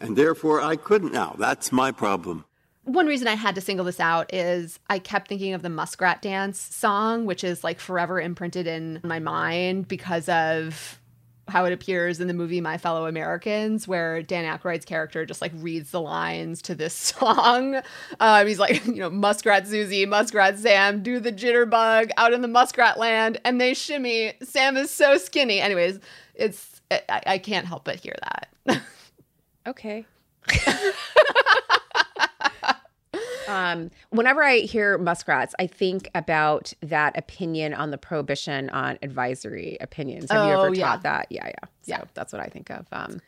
And 0.00 0.16
therefore, 0.16 0.60
I 0.60 0.76
couldn't. 0.76 1.12
Now, 1.12 1.34
that's 1.38 1.72
my 1.72 1.92
problem. 1.92 2.44
One 2.84 3.06
reason 3.06 3.28
I 3.28 3.34
had 3.34 3.54
to 3.54 3.60
single 3.60 3.84
this 3.86 4.00
out 4.00 4.32
is 4.32 4.78
I 4.90 4.98
kept 4.98 5.28
thinking 5.28 5.54
of 5.54 5.62
the 5.62 5.70
Muskrat 5.70 6.20
Dance 6.22 6.60
song, 6.60 7.24
which 7.24 7.42
is 7.42 7.64
like 7.64 7.80
forever 7.80 8.20
imprinted 8.20 8.66
in 8.66 9.00
my 9.02 9.18
mind 9.18 9.88
because 9.88 10.28
of 10.28 11.00
how 11.48 11.64
it 11.66 11.72
appears 11.72 12.20
in 12.20 12.28
the 12.28 12.34
movie 12.34 12.60
My 12.60 12.78
Fellow 12.78 13.06
Americans, 13.06 13.86
where 13.86 14.22
Dan 14.22 14.44
Aykroyd's 14.44 14.84
character 14.84 15.26
just 15.26 15.42
like 15.42 15.52
reads 15.56 15.90
the 15.90 16.00
lines 16.00 16.62
to 16.62 16.74
this 16.74 16.94
song. 17.18 17.80
Um, 18.20 18.46
he's 18.46 18.58
like, 18.58 18.84
you 18.86 18.94
know, 18.94 19.10
Muskrat 19.10 19.66
Susie, 19.66 20.06
Muskrat 20.06 20.58
Sam, 20.58 21.02
do 21.02 21.20
the 21.20 21.32
jitterbug 21.32 22.10
out 22.16 22.32
in 22.32 22.42
the 22.42 22.48
muskrat 22.48 22.98
land, 22.98 23.40
and 23.44 23.60
they 23.60 23.74
shimmy. 23.74 24.34
Sam 24.42 24.76
is 24.76 24.90
so 24.90 25.18
skinny. 25.18 25.60
Anyways, 25.60 26.00
it's 26.34 26.80
I, 26.90 27.22
I 27.26 27.38
can't 27.38 27.66
help 27.66 27.84
but 27.84 27.96
hear 27.96 28.14
that. 28.22 28.82
Okay. 29.66 30.04
um, 33.48 33.90
whenever 34.10 34.42
I 34.42 34.58
hear 34.58 34.98
muskrats, 34.98 35.54
I 35.58 35.66
think 35.66 36.10
about 36.14 36.72
that 36.82 37.16
opinion 37.18 37.74
on 37.74 37.90
the 37.90 37.98
prohibition 37.98 38.70
on 38.70 38.98
advisory 39.02 39.76
opinions. 39.80 40.30
Have 40.30 40.46
you 40.46 40.52
Oh, 40.52 40.64
ever 40.64 40.74
yeah. 40.74 40.84
taught 40.86 41.02
that? 41.02 41.26
Yeah, 41.30 41.50
yeah. 41.84 41.98
So 41.98 42.04
that's 42.14 42.32
what 42.32 42.40
I 42.40 42.46
think 42.46 42.70
of. 42.70 42.86
Um, 42.92 43.20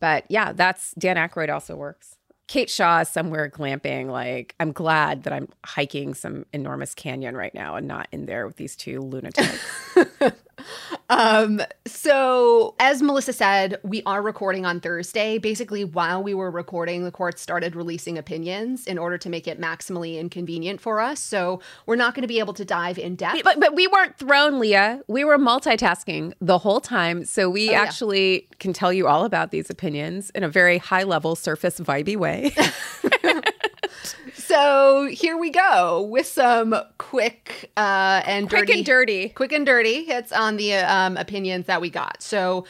but 0.00 0.24
yeah, 0.28 0.52
that's 0.52 0.92
Dan 0.94 1.16
Aykroyd 1.16 1.52
also 1.52 1.76
works. 1.76 2.15
Kate 2.48 2.70
Shaw 2.70 3.00
is 3.00 3.08
somewhere 3.08 3.50
glamping. 3.50 4.08
Like, 4.08 4.54
I'm 4.60 4.72
glad 4.72 5.24
that 5.24 5.32
I'm 5.32 5.48
hiking 5.64 6.14
some 6.14 6.46
enormous 6.52 6.94
canyon 6.94 7.36
right 7.36 7.54
now 7.54 7.74
and 7.76 7.88
not 7.88 8.06
in 8.12 8.26
there 8.26 8.46
with 8.46 8.56
these 8.56 8.76
two 8.76 9.00
lunatics. 9.00 9.64
Um, 11.08 11.60
so 11.86 12.74
as 12.80 13.00
Melissa 13.02 13.32
said, 13.32 13.78
we 13.84 14.02
are 14.06 14.20
recording 14.22 14.66
on 14.66 14.80
Thursday. 14.80 15.38
Basically, 15.38 15.84
while 15.84 16.22
we 16.22 16.34
were 16.34 16.50
recording, 16.50 17.04
the 17.04 17.12
court 17.12 17.38
started 17.38 17.76
releasing 17.76 18.18
opinions 18.18 18.86
in 18.86 18.98
order 18.98 19.16
to 19.18 19.28
make 19.28 19.46
it 19.46 19.60
maximally 19.60 20.18
inconvenient 20.18 20.80
for 20.80 21.00
us. 21.00 21.20
So 21.20 21.60
we're 21.84 21.96
not 21.96 22.14
going 22.14 22.22
to 22.22 22.28
be 22.28 22.38
able 22.40 22.54
to 22.54 22.64
dive 22.64 22.98
in 22.98 23.14
depth. 23.14 23.44
but 23.44 23.60
but 23.60 23.74
we 23.76 23.86
weren't 23.86 24.18
thrown, 24.18 24.58
Leah. 24.58 25.02
We 25.06 25.24
were 25.24 25.38
multitasking 25.38 26.32
the 26.40 26.58
whole 26.58 26.80
time, 26.80 27.24
so 27.24 27.48
we 27.48 27.68
Oh, 27.68 27.72
yeah. 27.72 27.82
actually 27.82 28.48
can 28.58 28.72
tell 28.72 28.92
you 28.92 29.06
all 29.06 29.24
about 29.24 29.50
these 29.52 29.70
opinions 29.70 30.30
in 30.30 30.42
a 30.42 30.48
very 30.48 30.78
high 30.78 31.04
level, 31.04 31.36
surface 31.36 31.78
vibey 31.78 32.16
way. 32.16 32.35
So 34.34 35.06
here 35.10 35.36
we 35.36 35.50
go 35.50 36.02
with 36.02 36.26
some 36.26 36.74
quick 36.98 37.70
uh, 37.76 38.22
and 38.24 38.48
Quick 38.48 38.66
dirty, 38.66 38.72
and 38.74 38.86
dirty. 38.86 39.28
quick 39.30 39.50
and 39.52 39.66
dirty 39.66 40.04
hits 40.04 40.30
on 40.30 40.56
the 40.56 40.74
um, 40.74 41.16
opinions 41.16 41.66
that 41.66 41.80
we 41.80 41.90
got. 41.90 42.22
So 42.22 42.64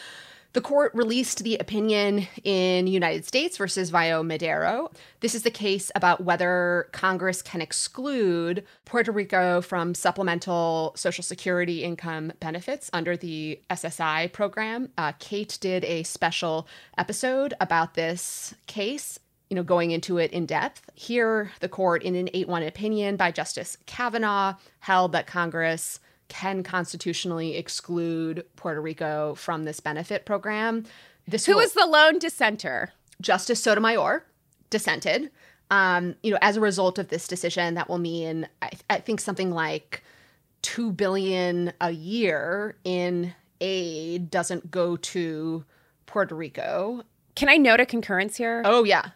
the 0.54 0.62
court 0.62 0.92
released 0.94 1.44
the 1.44 1.58
opinion 1.58 2.28
in 2.44 2.86
United 2.86 3.26
States 3.26 3.58
versus 3.58 3.90
Vaello 3.90 4.24
Madero. 4.24 4.90
This 5.20 5.34
is 5.34 5.42
the 5.42 5.50
case 5.50 5.92
about 5.94 6.24
whether 6.24 6.88
Congress 6.92 7.42
can 7.42 7.60
exclude 7.60 8.64
Puerto 8.86 9.12
Rico 9.12 9.60
from 9.60 9.94
supplemental 9.94 10.94
Social 10.96 11.22
Security 11.22 11.84
income 11.84 12.32
benefits 12.40 12.88
under 12.94 13.18
the 13.18 13.60
SSI 13.68 14.32
program. 14.32 14.88
Uh, 14.96 15.12
Kate 15.18 15.58
did 15.60 15.84
a 15.84 16.04
special 16.04 16.66
episode 16.96 17.52
about 17.60 17.92
this 17.92 18.54
case 18.66 19.18
you 19.50 19.54
know, 19.54 19.62
going 19.62 19.90
into 19.90 20.18
it 20.18 20.32
in 20.32 20.46
depth. 20.46 20.90
Here, 20.94 21.52
the 21.60 21.68
court, 21.68 22.02
in 22.02 22.14
an 22.16 22.28
8 22.34 22.48
1 22.48 22.62
opinion 22.64 23.16
by 23.16 23.30
Justice 23.30 23.76
Kavanaugh, 23.86 24.54
held 24.80 25.12
that 25.12 25.26
Congress 25.26 26.00
can 26.28 26.62
constitutionally 26.62 27.56
exclude 27.56 28.44
Puerto 28.56 28.80
Rico 28.80 29.34
from 29.36 29.64
this 29.64 29.80
benefit 29.80 30.26
program. 30.26 30.84
This 31.28 31.46
Who 31.46 31.56
was 31.56 31.72
the 31.72 31.86
lone 31.86 32.18
dissenter? 32.18 32.92
Justice 33.20 33.62
Sotomayor 33.62 34.24
dissented. 34.70 35.30
Um, 35.70 36.14
you 36.22 36.30
know, 36.30 36.38
as 36.42 36.56
a 36.56 36.60
result 36.60 36.98
of 36.98 37.08
this 37.08 37.26
decision, 37.26 37.74
that 37.74 37.88
will 37.88 37.98
mean 37.98 38.48
I, 38.62 38.70
I 38.90 38.98
think 38.98 39.20
something 39.20 39.50
like 39.50 40.02
two 40.62 40.92
billion 40.92 41.72
a 41.80 41.90
year 41.90 42.76
in 42.84 43.34
aid 43.60 44.30
doesn't 44.30 44.70
go 44.70 44.96
to 44.96 45.64
Puerto 46.06 46.34
Rico. 46.34 47.02
Can 47.34 47.48
I 47.48 47.56
note 47.56 47.80
a 47.80 47.86
concurrence 47.86 48.36
here? 48.36 48.62
Oh 48.64 48.84
yeah. 48.84 49.10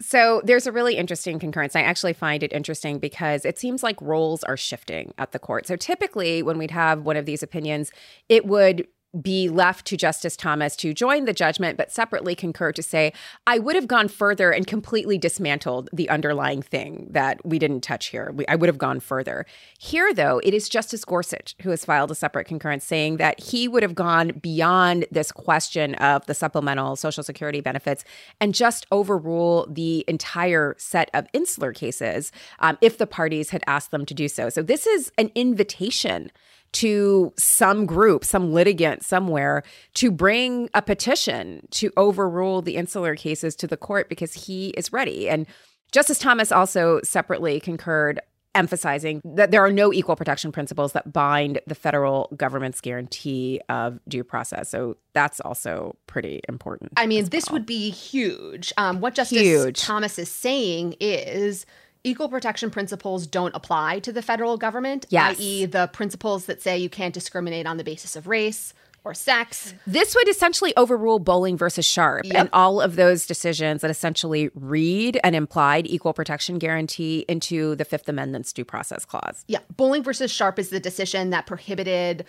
So 0.00 0.42
there's 0.44 0.66
a 0.66 0.72
really 0.72 0.96
interesting 0.96 1.38
concurrence. 1.38 1.74
I 1.74 1.80
actually 1.80 2.12
find 2.12 2.42
it 2.42 2.52
interesting 2.52 2.98
because 2.98 3.46
it 3.46 3.58
seems 3.58 3.82
like 3.82 4.00
roles 4.02 4.44
are 4.44 4.56
shifting 4.56 5.14
at 5.16 5.32
the 5.32 5.38
court. 5.38 5.66
So 5.66 5.76
typically, 5.76 6.42
when 6.42 6.58
we'd 6.58 6.70
have 6.70 7.02
one 7.02 7.16
of 7.16 7.24
these 7.24 7.42
opinions, 7.42 7.90
it 8.28 8.44
would 8.44 8.86
be 9.20 9.48
left 9.48 9.86
to 9.86 9.96
Justice 9.96 10.36
Thomas 10.36 10.76
to 10.76 10.92
join 10.92 11.24
the 11.24 11.32
judgment, 11.32 11.76
but 11.76 11.92
separately 11.92 12.34
concur 12.34 12.72
to 12.72 12.82
say, 12.82 13.12
I 13.46 13.58
would 13.58 13.74
have 13.74 13.86
gone 13.86 14.08
further 14.08 14.50
and 14.50 14.66
completely 14.66 15.18
dismantled 15.18 15.88
the 15.92 16.08
underlying 16.08 16.62
thing 16.62 17.08
that 17.10 17.44
we 17.44 17.58
didn't 17.58 17.80
touch 17.80 18.06
here. 18.06 18.32
We, 18.34 18.46
I 18.46 18.56
would 18.56 18.68
have 18.68 18.78
gone 18.78 19.00
further. 19.00 19.46
Here, 19.78 20.12
though, 20.12 20.40
it 20.44 20.54
is 20.54 20.68
Justice 20.68 21.04
Gorsuch 21.04 21.54
who 21.62 21.70
has 21.70 21.84
filed 21.84 22.10
a 22.10 22.14
separate 22.14 22.46
concurrence 22.46 22.84
saying 22.84 23.16
that 23.18 23.40
he 23.40 23.68
would 23.68 23.82
have 23.82 23.94
gone 23.94 24.32
beyond 24.40 25.06
this 25.10 25.32
question 25.32 25.94
of 25.96 26.24
the 26.26 26.34
supplemental 26.34 26.96
Social 26.96 27.22
Security 27.22 27.60
benefits 27.60 28.04
and 28.40 28.54
just 28.54 28.86
overrule 28.90 29.66
the 29.70 30.04
entire 30.08 30.74
set 30.78 31.10
of 31.14 31.26
insular 31.32 31.72
cases 31.72 32.32
um, 32.60 32.78
if 32.80 32.98
the 32.98 33.06
parties 33.06 33.50
had 33.50 33.62
asked 33.66 33.90
them 33.90 34.06
to 34.06 34.14
do 34.14 34.28
so. 34.28 34.48
So 34.48 34.62
this 34.62 34.86
is 34.86 35.12
an 35.18 35.30
invitation 35.34 36.30
to 36.72 37.32
some 37.38 37.86
group, 37.86 38.24
some 38.24 38.52
litigant 38.52 39.04
somewhere 39.04 39.62
to 39.94 40.10
bring 40.10 40.68
a 40.74 40.82
petition 40.82 41.66
to 41.70 41.92
overrule 41.96 42.62
the 42.62 42.76
insular 42.76 43.16
cases 43.16 43.56
to 43.56 43.66
the 43.66 43.76
court 43.76 44.08
because 44.08 44.34
he 44.46 44.68
is 44.70 44.92
ready. 44.92 45.28
And 45.28 45.46
Justice 45.92 46.18
Thomas 46.18 46.52
also 46.52 47.00
separately 47.02 47.60
concurred 47.60 48.20
emphasizing 48.56 49.20
that 49.22 49.50
there 49.50 49.62
are 49.62 49.70
no 49.70 49.92
equal 49.92 50.16
protection 50.16 50.50
principles 50.50 50.92
that 50.92 51.12
bind 51.12 51.60
the 51.66 51.74
federal 51.74 52.32
government's 52.36 52.80
guarantee 52.80 53.60
of 53.68 54.00
due 54.08 54.24
process. 54.24 54.70
So 54.70 54.96
that's 55.12 55.40
also 55.40 55.94
pretty 56.06 56.40
important. 56.48 56.92
I 56.96 57.06
mean, 57.06 57.26
this 57.26 57.50
would 57.50 57.66
be 57.66 57.90
huge. 57.90 58.72
Um, 58.78 59.00
what 59.00 59.14
Justice 59.14 59.42
Huge. 59.42 59.80
Thomas 59.80 60.18
is 60.18 60.30
saying 60.30 60.96
is 61.00 61.66
equal 62.06 62.28
protection 62.28 62.70
principles 62.70 63.26
don't 63.26 63.54
apply 63.54 63.98
to 64.00 64.12
the 64.12 64.22
federal 64.22 64.56
government, 64.56 65.06
Yes. 65.10 65.38
i.e., 65.38 65.66
the 65.66 65.88
principles 65.88 66.46
that 66.46 66.62
say 66.62 66.78
you 66.78 66.88
can't 66.88 67.12
discriminate 67.12 67.66
on 67.66 67.76
the 67.76 67.84
basis 67.84 68.16
of 68.16 68.26
race 68.28 68.72
or 69.04 69.12
sex. 69.14 69.72
This 69.86 70.14
would 70.14 70.28
essentially 70.28 70.72
overrule 70.76 71.18
Bolling 71.20 71.56
versus 71.56 71.84
Sharpe 71.84 72.24
Yep. 72.24 72.34
and 72.36 72.48
all 72.52 72.80
of 72.80 72.96
those 72.96 73.26
decisions 73.26 73.82
that 73.82 73.90
essentially 73.90 74.50
read 74.54 75.20
an 75.22 75.34
implied 75.34 75.86
equal 75.86 76.12
protection 76.12 76.58
guarantee 76.58 77.24
into 77.28 77.76
the 77.76 77.84
Fifth 77.84 78.08
Amendment's 78.08 78.52
due 78.52 78.64
process 78.64 79.04
clause. 79.04 79.44
Yeah, 79.46 79.60
Bolling 79.76 80.02
versus 80.02 80.32
Sharpe 80.32 80.58
is 80.58 80.70
the 80.70 80.80
decision 80.80 81.30
that 81.30 81.46
prohibited 81.46 82.24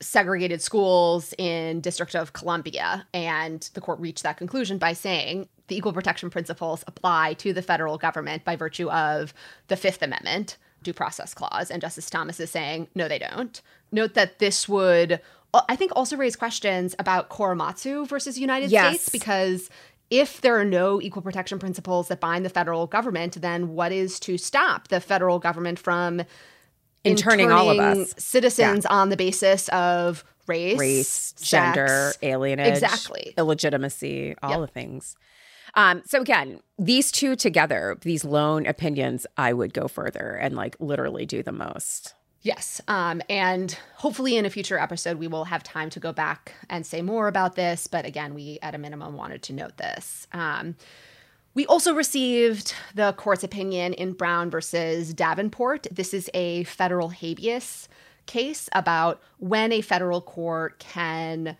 segregated 0.00 0.60
schools 0.60 1.32
in 1.38 1.80
District 1.80 2.14
of 2.16 2.32
Columbia, 2.32 3.06
and 3.14 3.68
the 3.74 3.80
court 3.80 4.00
reached 4.00 4.22
that 4.24 4.36
conclusion 4.36 4.76
by 4.78 4.94
saying 4.94 5.48
the 5.72 5.78
equal 5.78 5.94
protection 5.94 6.28
principles 6.28 6.84
apply 6.86 7.32
to 7.34 7.54
the 7.54 7.62
federal 7.62 7.96
government 7.96 8.44
by 8.44 8.56
virtue 8.56 8.90
of 8.90 9.32
the 9.68 9.76
Fifth 9.76 10.02
Amendment 10.02 10.58
due 10.82 10.92
process 10.92 11.32
clause, 11.32 11.70
and 11.70 11.80
Justice 11.80 12.10
Thomas 12.10 12.38
is 12.40 12.50
saying 12.50 12.88
no, 12.94 13.08
they 13.08 13.18
don't. 13.18 13.62
Note 13.90 14.12
that 14.12 14.38
this 14.38 14.68
would 14.68 15.20
uh, 15.54 15.62
I 15.68 15.76
think 15.76 15.92
also 15.96 16.16
raise 16.16 16.36
questions 16.36 16.94
about 16.98 17.30
Korematsu 17.30 18.06
versus 18.06 18.38
United 18.38 18.70
Yes. 18.70 18.94
States 19.00 19.08
because 19.08 19.70
if 20.10 20.42
there 20.42 20.58
are 20.60 20.64
no 20.64 21.00
equal 21.00 21.22
protection 21.22 21.58
principles 21.58 22.08
that 22.08 22.20
bind 22.20 22.44
the 22.44 22.50
federal 22.50 22.86
government, 22.86 23.40
then 23.40 23.74
what 23.74 23.92
is 23.92 24.20
to 24.20 24.36
stop 24.36 24.88
the 24.88 25.00
federal 25.00 25.38
government 25.38 25.78
from 25.78 26.22
Interning 27.04 27.50
all 27.50 27.70
of 27.70 27.78
us. 27.78 28.14
citizens 28.18 28.84
on 28.86 29.08
the 29.08 29.16
basis 29.16 29.68
of 29.70 30.22
race, 30.46 30.78
race, 30.78 31.08
sex, 31.08 31.50
gender, 31.50 32.12
alienage, 32.22 32.66
Exactly. 32.68 33.34
illegitimacy, 33.36 34.36
all 34.42 34.60
the 34.60 34.66
things. 34.68 35.16
Um, 35.74 36.02
so 36.04 36.20
again, 36.20 36.60
these 36.78 37.10
two 37.10 37.36
together, 37.36 37.96
these 38.02 38.24
lone 38.24 38.66
opinions, 38.66 39.26
I 39.36 39.52
would 39.52 39.72
go 39.72 39.88
further 39.88 40.34
and 40.34 40.54
like 40.54 40.76
literally 40.80 41.26
do 41.26 41.42
the 41.42 41.52
most. 41.52 42.14
Yes. 42.42 42.80
Um, 42.88 43.22
and 43.30 43.78
hopefully 43.96 44.36
in 44.36 44.44
a 44.44 44.50
future 44.50 44.78
episode, 44.78 45.18
we 45.18 45.28
will 45.28 45.44
have 45.44 45.62
time 45.62 45.90
to 45.90 46.00
go 46.00 46.12
back 46.12 46.52
and 46.68 46.84
say 46.84 47.00
more 47.00 47.28
about 47.28 47.54
this. 47.54 47.86
But 47.86 48.04
again, 48.04 48.34
we 48.34 48.58
at 48.62 48.74
a 48.74 48.78
minimum 48.78 49.16
wanted 49.16 49.42
to 49.44 49.52
note 49.52 49.76
this. 49.76 50.26
Um, 50.32 50.74
we 51.54 51.66
also 51.66 51.94
received 51.94 52.74
the 52.94 53.12
court's 53.12 53.44
opinion 53.44 53.92
in 53.94 54.14
Brown 54.14 54.50
versus 54.50 55.14
Davenport. 55.14 55.86
This 55.92 56.12
is 56.12 56.28
a 56.34 56.64
federal 56.64 57.10
habeas 57.10 57.88
case 58.26 58.68
about 58.72 59.20
when 59.38 59.70
a 59.70 59.80
federal 59.80 60.20
court 60.20 60.78
can 60.78 61.56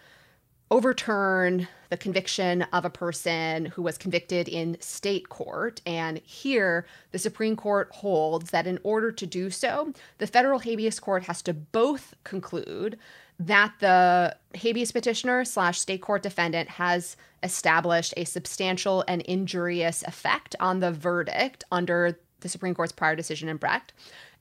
overturn 0.73 1.69
the 1.91 1.99
conviction 1.99 2.63
of 2.73 2.87
a 2.87 2.91
person 2.91 3.67
who 3.67 3.83
was 3.83 3.99
convicted 3.99 4.49
in 4.49 4.75
state 4.81 5.29
court. 5.29 5.83
And 5.85 6.17
here, 6.25 6.87
the 7.11 7.19
Supreme 7.19 7.57
Court 7.57 7.91
holds 7.93 8.53
that 8.53 8.67
in 8.67 8.79
order 8.83 9.13
to 9.13 9.27
do 9.27 9.51
so, 9.51 9.93
the 10.17 10.27
federal 10.27 10.61
habeas 10.61 10.99
court 10.99 11.25
has 11.25 11.43
to 11.43 11.53
both 11.53 12.15
conclude 12.25 12.99
that 13.39 13.75
the 13.81 14.35
habeas 14.55 14.93
petitioner 14.93 15.45
slash 15.45 15.79
state 15.79 16.01
court 16.01 16.23
defendant 16.23 16.71
has 16.71 17.19
established 17.43 18.15
a 18.17 18.25
substantial 18.25 19.05
and 19.07 19.21
injurious 19.23 20.03
effect 20.05 20.57
on 20.59 20.81
the 20.81 20.91
verdict 20.91 21.65
under 21.71 22.19
the 22.41 22.49
Supreme 22.49 22.75
Court's 22.75 22.93
prior 22.93 23.15
decision 23.15 23.51
in 23.51 23.59
Brecht, 23.59 23.93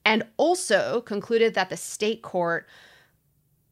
and 0.06 0.24
also 0.38 1.02
concluded 1.02 1.56
that 1.56 1.70
the 1.70 1.76
state 1.76 2.22
court 2.22 2.70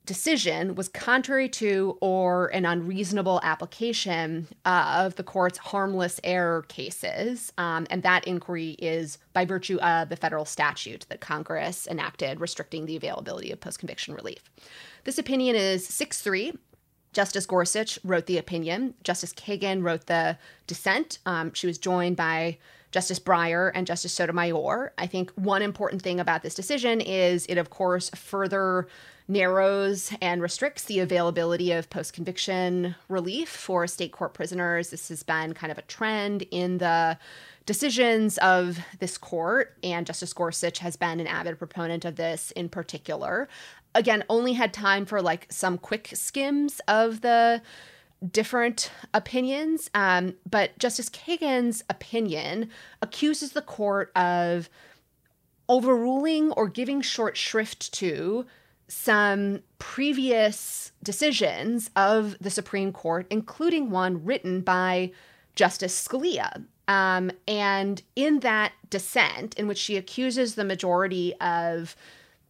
decision 0.09 0.73
was 0.73 0.87
contrary 0.89 1.47
to 1.47 1.95
or 2.01 2.47
an 2.47 2.65
unreasonable 2.65 3.39
application 3.43 4.47
of 4.65 5.15
the 5.17 5.23
court's 5.23 5.59
harmless 5.59 6.19
error 6.23 6.63
cases. 6.63 7.53
Um, 7.59 7.85
and 7.91 8.01
that 8.01 8.25
inquiry 8.25 8.71
is 8.79 9.19
by 9.33 9.45
virtue 9.45 9.77
of 9.81 10.09
the 10.09 10.15
federal 10.15 10.45
statute 10.45 11.05
that 11.09 11.21
Congress 11.21 11.85
enacted 11.85 12.41
restricting 12.41 12.87
the 12.87 12.95
availability 12.95 13.51
of 13.51 13.61
post 13.61 13.77
conviction 13.77 14.15
relief. 14.15 14.49
This 15.03 15.19
opinion 15.19 15.55
is 15.55 15.85
6 15.85 16.19
3. 16.19 16.53
Justice 17.13 17.45
Gorsuch 17.45 17.99
wrote 18.03 18.25
the 18.25 18.39
opinion. 18.39 18.95
Justice 19.03 19.31
Kagan 19.31 19.83
wrote 19.83 20.07
the 20.07 20.39
dissent. 20.65 21.19
Um, 21.27 21.53
she 21.53 21.67
was 21.67 21.77
joined 21.77 22.17
by 22.17 22.57
Justice 22.91 23.19
Breyer 23.19 23.71
and 23.75 23.85
Justice 23.85 24.13
Sotomayor. 24.13 24.93
I 24.97 25.05
think 25.05 25.29
one 25.35 25.61
important 25.61 26.01
thing 26.01 26.19
about 26.19 26.41
this 26.41 26.55
decision 26.55 26.99
is 26.99 27.45
it, 27.45 27.59
of 27.59 27.69
course, 27.69 28.09
further 28.15 28.87
narrows 29.29 30.11
and 30.21 30.41
restricts 30.41 30.85
the 30.85 30.99
availability 30.99 31.71
of 31.71 31.89
post 31.89 32.13
conviction 32.13 32.95
relief 33.07 33.47
for 33.47 33.85
state 33.85 34.11
court 34.11 34.33
prisoners. 34.33 34.89
This 34.89 35.07
has 35.09 35.21
been 35.21 35.53
kind 35.53 35.71
of 35.71 35.77
a 35.77 35.83
trend 35.83 36.41
in 36.49 36.79
the 36.79 37.17
decisions 37.67 38.39
of 38.39 38.79
this 38.99 39.19
court, 39.19 39.77
and 39.83 40.07
Justice 40.07 40.33
Gorsuch 40.33 40.79
has 40.79 40.95
been 40.95 41.19
an 41.19 41.27
avid 41.27 41.59
proponent 41.59 42.03
of 42.03 42.15
this 42.15 42.49
in 42.51 42.67
particular. 42.69 43.47
Again, 43.93 44.23
only 44.29 44.53
had 44.53 44.73
time 44.73 45.05
for 45.05 45.21
like 45.21 45.45
some 45.51 45.77
quick 45.77 46.09
skims 46.15 46.81
of 46.87 47.21
the 47.21 47.61
different 48.31 48.91
opinions. 49.13 49.91
Um, 49.93 50.33
but 50.49 50.77
Justice 50.79 51.09
Kagan's 51.09 51.83
opinion 51.87 52.69
accuses 53.01 53.51
the 53.51 53.61
court 53.61 54.11
of 54.15 54.69
overruling 55.69 56.51
or 56.53 56.67
giving 56.67 57.01
short 57.01 57.37
shrift 57.37 57.93
to 57.93 58.47
some 58.89 59.61
previous 59.77 60.91
decisions 61.01 61.89
of 61.95 62.35
the 62.41 62.49
Supreme 62.49 62.91
Court, 62.91 63.25
including 63.29 63.91
one 63.91 64.25
written 64.25 64.61
by 64.61 65.11
Justice 65.55 66.07
Scalia. 66.07 66.65
Um, 66.87 67.31
and 67.47 68.01
in 68.15 68.39
that 68.39 68.73
dissent, 68.89 69.53
in 69.59 69.67
which 69.67 69.77
she 69.77 69.95
accuses 69.95 70.55
the 70.55 70.65
majority 70.65 71.35
of 71.39 71.95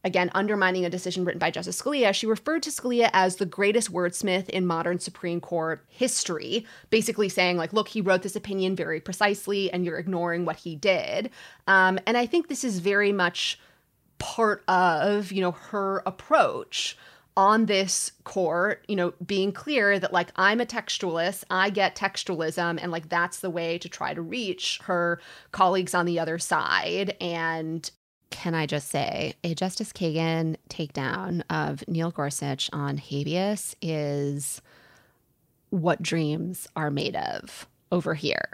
again, 0.03 0.31
undermining 0.33 0.85
a 0.85 0.89
decision 0.89 1.25
written 1.25 1.39
by 1.39 1.51
Justice 1.51 1.81
Scalia, 1.81 2.13
she 2.13 2.25
referred 2.25 2.63
to 2.63 2.69
Scalia 2.69 3.09
as 3.11 3.35
the 3.35 3.45
greatest 3.45 3.91
wordsmith 3.91 4.47
in 4.49 4.65
modern 4.65 4.99
Supreme 4.99 5.41
Court 5.41 5.83
history, 5.89 6.65
basically 6.89 7.27
saying, 7.27 7.57
like, 7.57 7.73
look, 7.73 7.89
he 7.89 8.01
wrote 8.01 8.21
this 8.21 8.35
opinion 8.35 8.75
very 8.75 9.01
precisely, 9.01 9.71
and 9.71 9.83
you're 9.83 9.97
ignoring 9.97 10.45
what 10.45 10.55
he 10.55 10.75
did. 10.75 11.29
Um, 11.67 11.99
and 12.07 12.17
I 12.17 12.25
think 12.25 12.47
this 12.47 12.63
is 12.63 12.79
very 12.79 13.11
much 13.11 13.59
part 14.19 14.63
of, 14.67 15.31
you 15.31 15.41
know, 15.41 15.51
her 15.51 16.03
approach 16.05 16.97
on 17.35 17.67
this 17.67 18.11
court, 18.25 18.83
you 18.87 18.95
know, 18.95 19.13
being 19.25 19.51
clear 19.51 19.97
that 19.97 20.11
like 20.11 20.29
I'm 20.35 20.59
a 20.59 20.65
textualist, 20.65 21.45
I 21.49 21.69
get 21.69 21.95
textualism, 21.95 22.77
and 22.81 22.91
like 22.91 23.07
that's 23.07 23.39
the 23.39 23.49
way 23.49 23.77
to 23.77 23.87
try 23.87 24.13
to 24.13 24.21
reach 24.21 24.79
her 24.83 25.21
colleagues 25.51 25.93
on 25.93 26.05
the 26.05 26.19
other 26.19 26.37
side. 26.37 27.15
And 27.21 27.89
can 28.29 28.53
I 28.53 28.65
just 28.65 28.89
say, 28.89 29.33
a 29.43 29.55
Justice 29.55 29.93
Kagan 29.93 30.57
takedown 30.69 31.41
of 31.49 31.87
Neil 31.87 32.11
Gorsuch 32.11 32.69
on 32.73 32.97
habeas 32.97 33.75
is 33.81 34.61
what 35.69 36.01
dreams 36.01 36.67
are 36.75 36.91
made 36.91 37.15
of 37.15 37.67
over 37.91 38.13
here. 38.13 38.49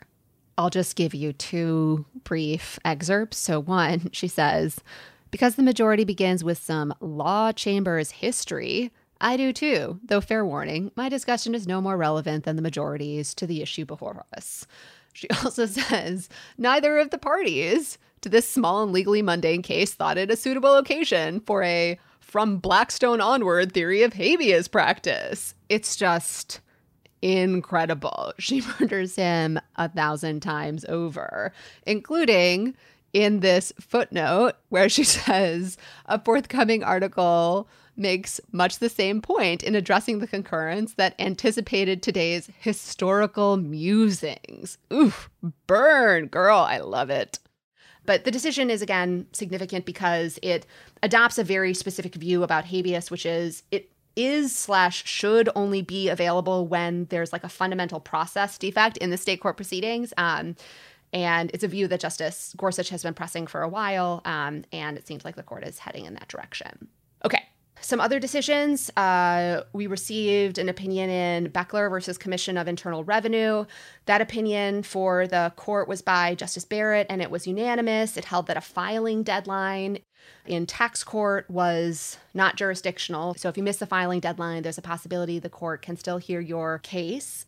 I'll 0.58 0.70
just 0.70 0.96
give 0.96 1.14
you 1.14 1.34
two 1.34 2.06
brief 2.24 2.80
excerpts. 2.86 3.38
So, 3.38 3.60
one, 3.60 4.10
she 4.14 4.28
says, 4.28 4.80
because 5.32 5.56
the 5.56 5.64
majority 5.64 6.04
begins 6.04 6.44
with 6.44 6.58
some 6.58 6.94
law 7.00 7.52
chambers 7.52 8.12
history, 8.12 8.92
I 9.22 9.38
do 9.38 9.54
too, 9.54 10.00
though 10.04 10.22
fair 10.22 10.46
warning, 10.46 10.92
my 10.96 11.10
discussion 11.10 11.56
is 11.56 11.68
no 11.68 11.82
more 11.82 11.98
relevant 11.98 12.44
than 12.44 12.56
the 12.56 12.62
majority's 12.62 13.34
to 13.36 13.48
the 13.48 13.62
issue 13.62 13.86
before 13.86 14.26
us. 14.36 14.68
She 15.14 15.28
also 15.44 15.66
says, 15.66 16.30
neither 16.58 16.98
of 16.98 17.10
the 17.10 17.18
parties 17.18 17.98
to 18.22 18.30
this 18.30 18.50
small 18.50 18.84
and 18.84 18.92
legally 18.92 19.22
mundane 19.22 19.62
case 19.62 19.94
thought 19.94 20.18
it 20.18 20.32
a 20.32 20.36
suitable 20.36 20.76
occasion 20.76 21.40
for 21.42 21.64
a 21.64 22.00
from 22.20 22.58
Blackstone 22.58 23.22
onward 23.22 23.72
theory 23.72 24.04
of 24.04 24.14
habeas 24.14 24.68
practice. 24.68 25.54
It's 25.70 25.96
just 25.96 26.60
incredible. 27.22 28.34
She 28.40 28.62
murders 28.80 29.16
him 29.16 29.60
a 29.78 29.90
thousand 29.90 30.42
times 30.42 30.86
over, 30.86 31.54
including 31.86 32.76
in 33.16 33.40
this 33.40 33.72
footnote 33.80 34.56
where 34.68 34.90
she 34.90 35.04
says 35.16 35.78
a 36.06 36.22
forthcoming 36.22 36.84
article 36.84 37.68
makes 37.96 38.42
much 38.52 38.80
the 38.80 38.90
same 38.90 39.22
point 39.22 39.64
in 39.64 39.74
addressing 39.74 40.20
the 40.20 40.28
concurrence 40.28 40.96
that 40.96 41.16
anticipated 41.18 42.04
today's 42.04 42.50
historical 42.60 43.56
musings. 43.56 44.78
Oof, 44.92 45.30
burn, 45.66 46.28
girl, 46.28 46.60
I 46.60 46.80
love 46.80 47.10
it. 47.10 47.40
But 48.06 48.26
the 48.26 48.32
decision 48.32 48.70
is 48.70 48.82
again 48.82 49.28
significant 49.32 49.86
because 49.86 50.38
it 50.44 50.66
adopts 51.02 51.38
a 51.38 51.44
very 51.44 51.74
specific 51.74 52.16
view 52.16 52.44
about 52.44 52.66
habeas, 52.66 53.10
which 53.10 53.26
is 53.26 53.64
it 53.72 53.90
is 54.18 54.54
slash 54.54 55.06
should 55.06 55.50
only 55.56 55.82
be 55.82 56.10
available 56.10 56.68
when 56.68 57.06
there's 57.06 57.32
like 57.32 57.44
a 57.46 57.50
fundamental 57.50 58.02
process 58.02 58.58
defect 58.58 58.98
in 58.98 59.10
the 59.10 59.18
state 59.18 59.40
court 59.40 59.56
proceedings. 59.56 60.14
Um, 60.18 60.56
and 61.16 61.50
it's 61.54 61.64
a 61.64 61.68
view 61.70 61.88
that 61.88 62.02
Justice 62.02 62.54
Gorsuch 62.58 62.90
has 62.90 63.02
been 63.02 63.14
pressing 63.14 63.48
for 63.48 63.62
a 63.62 63.70
while, 63.70 64.22
um, 64.26 64.66
and 64.74 64.98
it 64.98 65.08
seems 65.08 65.24
like 65.24 65.38
the 65.38 65.44
court 65.44 65.64
is 65.64 65.80
heading 65.80 66.04
in 66.04 66.14
that 66.16 66.28
direction. 66.28 66.90
Okay. 67.24 67.42
Some 67.80 68.02
other 68.02 68.20
decisions. 68.20 68.90
Uh, 68.98 69.64
we 69.72 69.88
received 69.88 70.58
an 70.58 70.68
opinion 70.68 71.10
in 71.10 71.50
Boechler 71.52 71.90
versus 71.90 72.18
Commission 72.18 72.58
of 72.58 72.68
Internal 72.68 73.06
Revenue. 73.06 73.66
That 74.08 74.20
opinion 74.20 74.84
for 74.84 75.26
the 75.26 75.54
court 75.56 75.88
was 75.88 76.02
by 76.02 76.36
Justice 76.36 76.66
Barrett, 76.66 77.08
and 77.10 77.22
it 77.22 77.32
was 77.32 77.48
unanimous. 77.48 78.18
It 78.18 78.26
held 78.26 78.48
that 78.48 78.58
a 78.58 78.62
filing 78.62 79.24
deadline 79.24 80.00
in 80.46 80.66
tax 80.66 81.02
court 81.04 81.50
was 81.50 82.18
not 82.34 82.58
jurisdictional. 82.58 83.36
So 83.36 83.48
if 83.48 83.56
you 83.56 83.64
miss 83.64 83.78
the 83.78 83.86
filing 83.86 84.20
deadline, 84.20 84.64
there's 84.64 84.78
a 84.78 84.82
possibility 84.82 85.40
the 85.40 85.50
court 85.50 85.82
can 85.82 85.96
still 85.96 86.18
hear 86.18 86.42
your 86.42 86.80
case. 86.80 87.46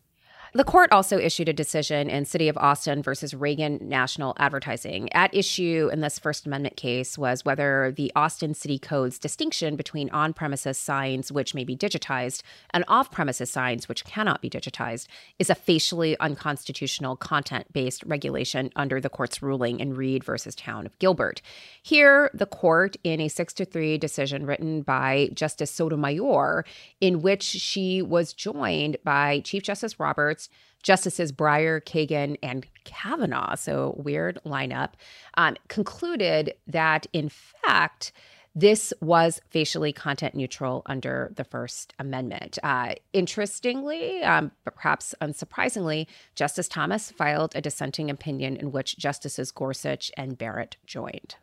The 0.54 0.64
court 0.64 0.90
also 0.92 1.18
issued 1.18 1.50
a 1.50 1.52
decision 1.52 2.08
in 2.08 2.24
City 2.24 2.48
of 2.48 2.56
Austin 2.56 3.02
versus 3.02 3.34
Reagan 3.34 3.78
National 3.82 4.34
Advertising. 4.38 5.12
At 5.12 5.34
issue 5.34 5.90
in 5.92 6.00
this 6.00 6.18
First 6.18 6.46
Amendment 6.46 6.76
case 6.76 7.18
was 7.18 7.44
whether 7.44 7.92
the 7.94 8.10
Austin 8.16 8.54
City 8.54 8.78
Code's 8.78 9.18
distinction 9.18 9.76
between 9.76 10.08
on 10.08 10.32
premises 10.32 10.78
signs, 10.78 11.30
which 11.30 11.54
may 11.54 11.64
be 11.64 11.76
digitized, 11.76 12.42
and 12.70 12.82
off 12.88 13.10
premises 13.10 13.50
signs, 13.50 13.90
which 13.90 14.06
cannot 14.06 14.40
be 14.40 14.48
digitized, 14.48 15.06
is 15.38 15.50
a 15.50 15.54
facially 15.54 16.18
unconstitutional 16.18 17.16
content 17.16 17.70
based 17.74 18.02
regulation 18.06 18.70
under 18.74 19.02
the 19.02 19.10
court's 19.10 19.42
ruling 19.42 19.80
in 19.80 19.92
Reed 19.94 20.24
versus 20.24 20.54
Town 20.54 20.86
of 20.86 20.98
Gilbert. 20.98 21.42
Here, 21.82 22.30
the 22.32 22.46
court, 22.46 22.96
in 23.04 23.20
a 23.20 23.28
6 23.28 23.52
to 23.54 23.64
3 23.66 23.98
decision 23.98 24.46
written 24.46 24.80
by 24.80 25.28
Justice 25.34 25.70
Sotomayor, 25.70 26.64
in 27.02 27.20
which 27.20 27.42
she 27.42 28.00
was 28.00 28.32
joined 28.32 28.96
by 29.04 29.40
Chief 29.40 29.62
Justice 29.62 30.00
Roberts, 30.00 30.37
Justices 30.82 31.32
Breyer, 31.32 31.82
Kagan, 31.82 32.36
and 32.42 32.66
Kavanaugh, 32.84 33.56
so 33.56 33.94
weird 33.98 34.38
lineup, 34.44 34.92
um, 35.34 35.56
concluded 35.68 36.54
that 36.66 37.06
in 37.12 37.28
fact, 37.28 38.12
this 38.54 38.92
was 39.00 39.40
facially 39.50 39.92
content 39.92 40.34
neutral 40.34 40.82
under 40.86 41.32
the 41.36 41.44
First 41.44 41.94
Amendment. 41.98 42.58
Uh, 42.62 42.94
interestingly, 43.12 44.22
um, 44.22 44.50
but 44.64 44.74
perhaps 44.74 45.14
unsurprisingly, 45.20 46.06
Justice 46.34 46.68
Thomas 46.68 47.10
filed 47.10 47.54
a 47.54 47.60
dissenting 47.60 48.10
opinion 48.10 48.56
in 48.56 48.72
which 48.72 48.98
Justices 48.98 49.52
Gorsuch 49.52 50.10
and 50.16 50.36
Barrett 50.36 50.76
joined. 50.86 51.36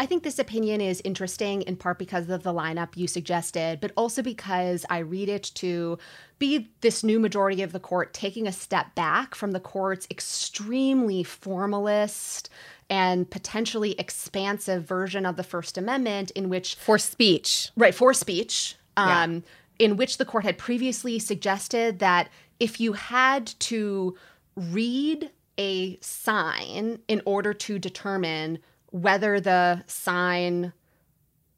I 0.00 0.06
think 0.06 0.24
this 0.24 0.40
opinion 0.40 0.80
is 0.80 1.00
interesting 1.04 1.62
in 1.62 1.76
part 1.76 1.98
because 1.98 2.28
of 2.28 2.42
the 2.42 2.52
lineup 2.52 2.96
you 2.96 3.06
suggested, 3.06 3.80
but 3.80 3.92
also 3.96 4.22
because 4.22 4.84
I 4.90 4.98
read 4.98 5.28
it 5.28 5.52
to 5.56 5.98
be 6.38 6.68
this 6.80 7.04
new 7.04 7.20
majority 7.20 7.62
of 7.62 7.72
the 7.72 7.78
court 7.78 8.12
taking 8.12 8.46
a 8.46 8.52
step 8.52 8.94
back 8.96 9.34
from 9.34 9.52
the 9.52 9.60
court's 9.60 10.08
extremely 10.10 11.22
formalist 11.22 12.50
and 12.90 13.30
potentially 13.30 13.92
expansive 13.92 14.84
version 14.84 15.24
of 15.24 15.36
the 15.36 15.44
First 15.44 15.78
Amendment, 15.78 16.32
in 16.32 16.48
which 16.48 16.74
for 16.74 16.98
speech, 16.98 17.70
right, 17.76 17.94
for 17.94 18.12
speech, 18.12 18.76
um, 18.96 19.34
yeah. 19.34 19.40
in 19.86 19.96
which 19.96 20.18
the 20.18 20.24
court 20.24 20.44
had 20.44 20.58
previously 20.58 21.18
suggested 21.18 22.00
that 22.00 22.28
if 22.58 22.80
you 22.80 22.94
had 22.94 23.46
to 23.60 24.16
read 24.56 25.30
a 25.56 25.98
sign 26.00 26.98
in 27.06 27.22
order 27.24 27.54
to 27.54 27.78
determine 27.78 28.58
whether 28.94 29.40
the 29.40 29.82
sign 29.88 30.72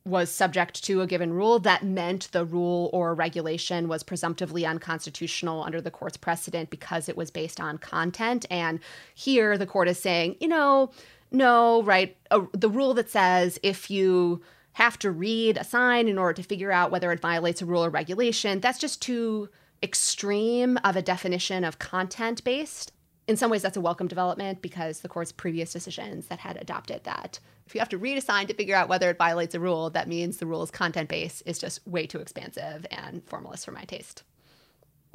was 0.07 0.31
subject 0.31 0.83
to 0.83 1.03
a 1.03 1.07
given 1.07 1.35
rule, 1.35 1.59
that 1.59 1.85
meant 1.85 2.33
the 2.33 2.47
rule 2.47 2.89
or 2.95 3.15
regulation 3.15 3.89
was 3.89 4.03
presumptively 4.03 4.65
unconstitutional 4.65 5.63
under 5.63 5.83
the 5.83 5.91
court's 5.91 6.17
precedent 6.17 6.71
because 6.71 7.11
it 7.11 7.17
was 7.17 7.31
based 7.31 7.61
on 7.61 7.77
content. 7.77 8.47
And 8.51 8.81
here 9.15 9.59
the 9.59 9.67
court 9.67 9.87
is 9.87 9.99
saying, 9.99 10.37
you 10.41 10.49
know, 10.49 10.91
no, 11.31 11.83
right? 11.83 12.17
the 12.55 12.71
rule 12.71 12.95
that 12.95 13.11
says 13.11 13.59
if 13.63 13.91
you 13.91 14.41
have 14.73 14.99
to 15.01 15.11
read 15.11 15.59
a 15.59 15.65
sign 15.65 16.09
in 16.09 16.17
order 16.17 16.33
to 16.41 16.43
figure 16.43 16.73
out 16.73 16.91
whether 16.91 17.13
it 17.13 17.21
violates 17.21 17.61
a 17.61 17.67
rule 17.67 17.85
or 17.85 17.91
regulation, 17.91 18.61
that's 18.61 18.79
just 18.79 19.03
too 19.03 19.51
extreme 19.83 20.79
of 20.85 20.97
a 20.97 21.03
definition 21.03 21.65
of 21.65 21.79
content 21.79 22.43
based 22.45 22.93
in 23.29 23.37
some 23.37 23.51
ways 23.51 23.63
that's 23.63 23.77
a 23.77 23.81
welcome 23.81 24.09
development 24.09 24.63
because 24.63 25.01
the 25.01 25.09
court's 25.09 25.33
previous 25.33 25.73
decisions 25.73 26.27
that 26.27 26.39
had 26.39 26.57
adopted 26.61 27.05
that 27.05 27.39
if 27.67 27.75
you 27.75 27.81
have 27.81 27.89
to 27.89 27.99
read 27.99 28.19
a 28.19 28.21
sign 28.21 28.47
to 28.47 28.55
figure 28.55 28.77
out 28.77 28.89
whether 28.89 29.11
it 29.11 29.19
violates 29.19 29.55
a 29.55 29.61
rule 29.61 29.91
that 29.91 30.09
means 30.09 30.37
the 30.37 30.47
rule's 30.47 30.71
content 30.71 31.09
base 31.09 31.43
is 31.43 31.59
just 31.59 31.87
way 31.87 32.07
too 32.07 32.19
expansive 32.19 32.87
and 32.91 33.23
formalist 33.25 33.65
for 33.65 33.73
my 33.73 33.85
taste 33.85 34.23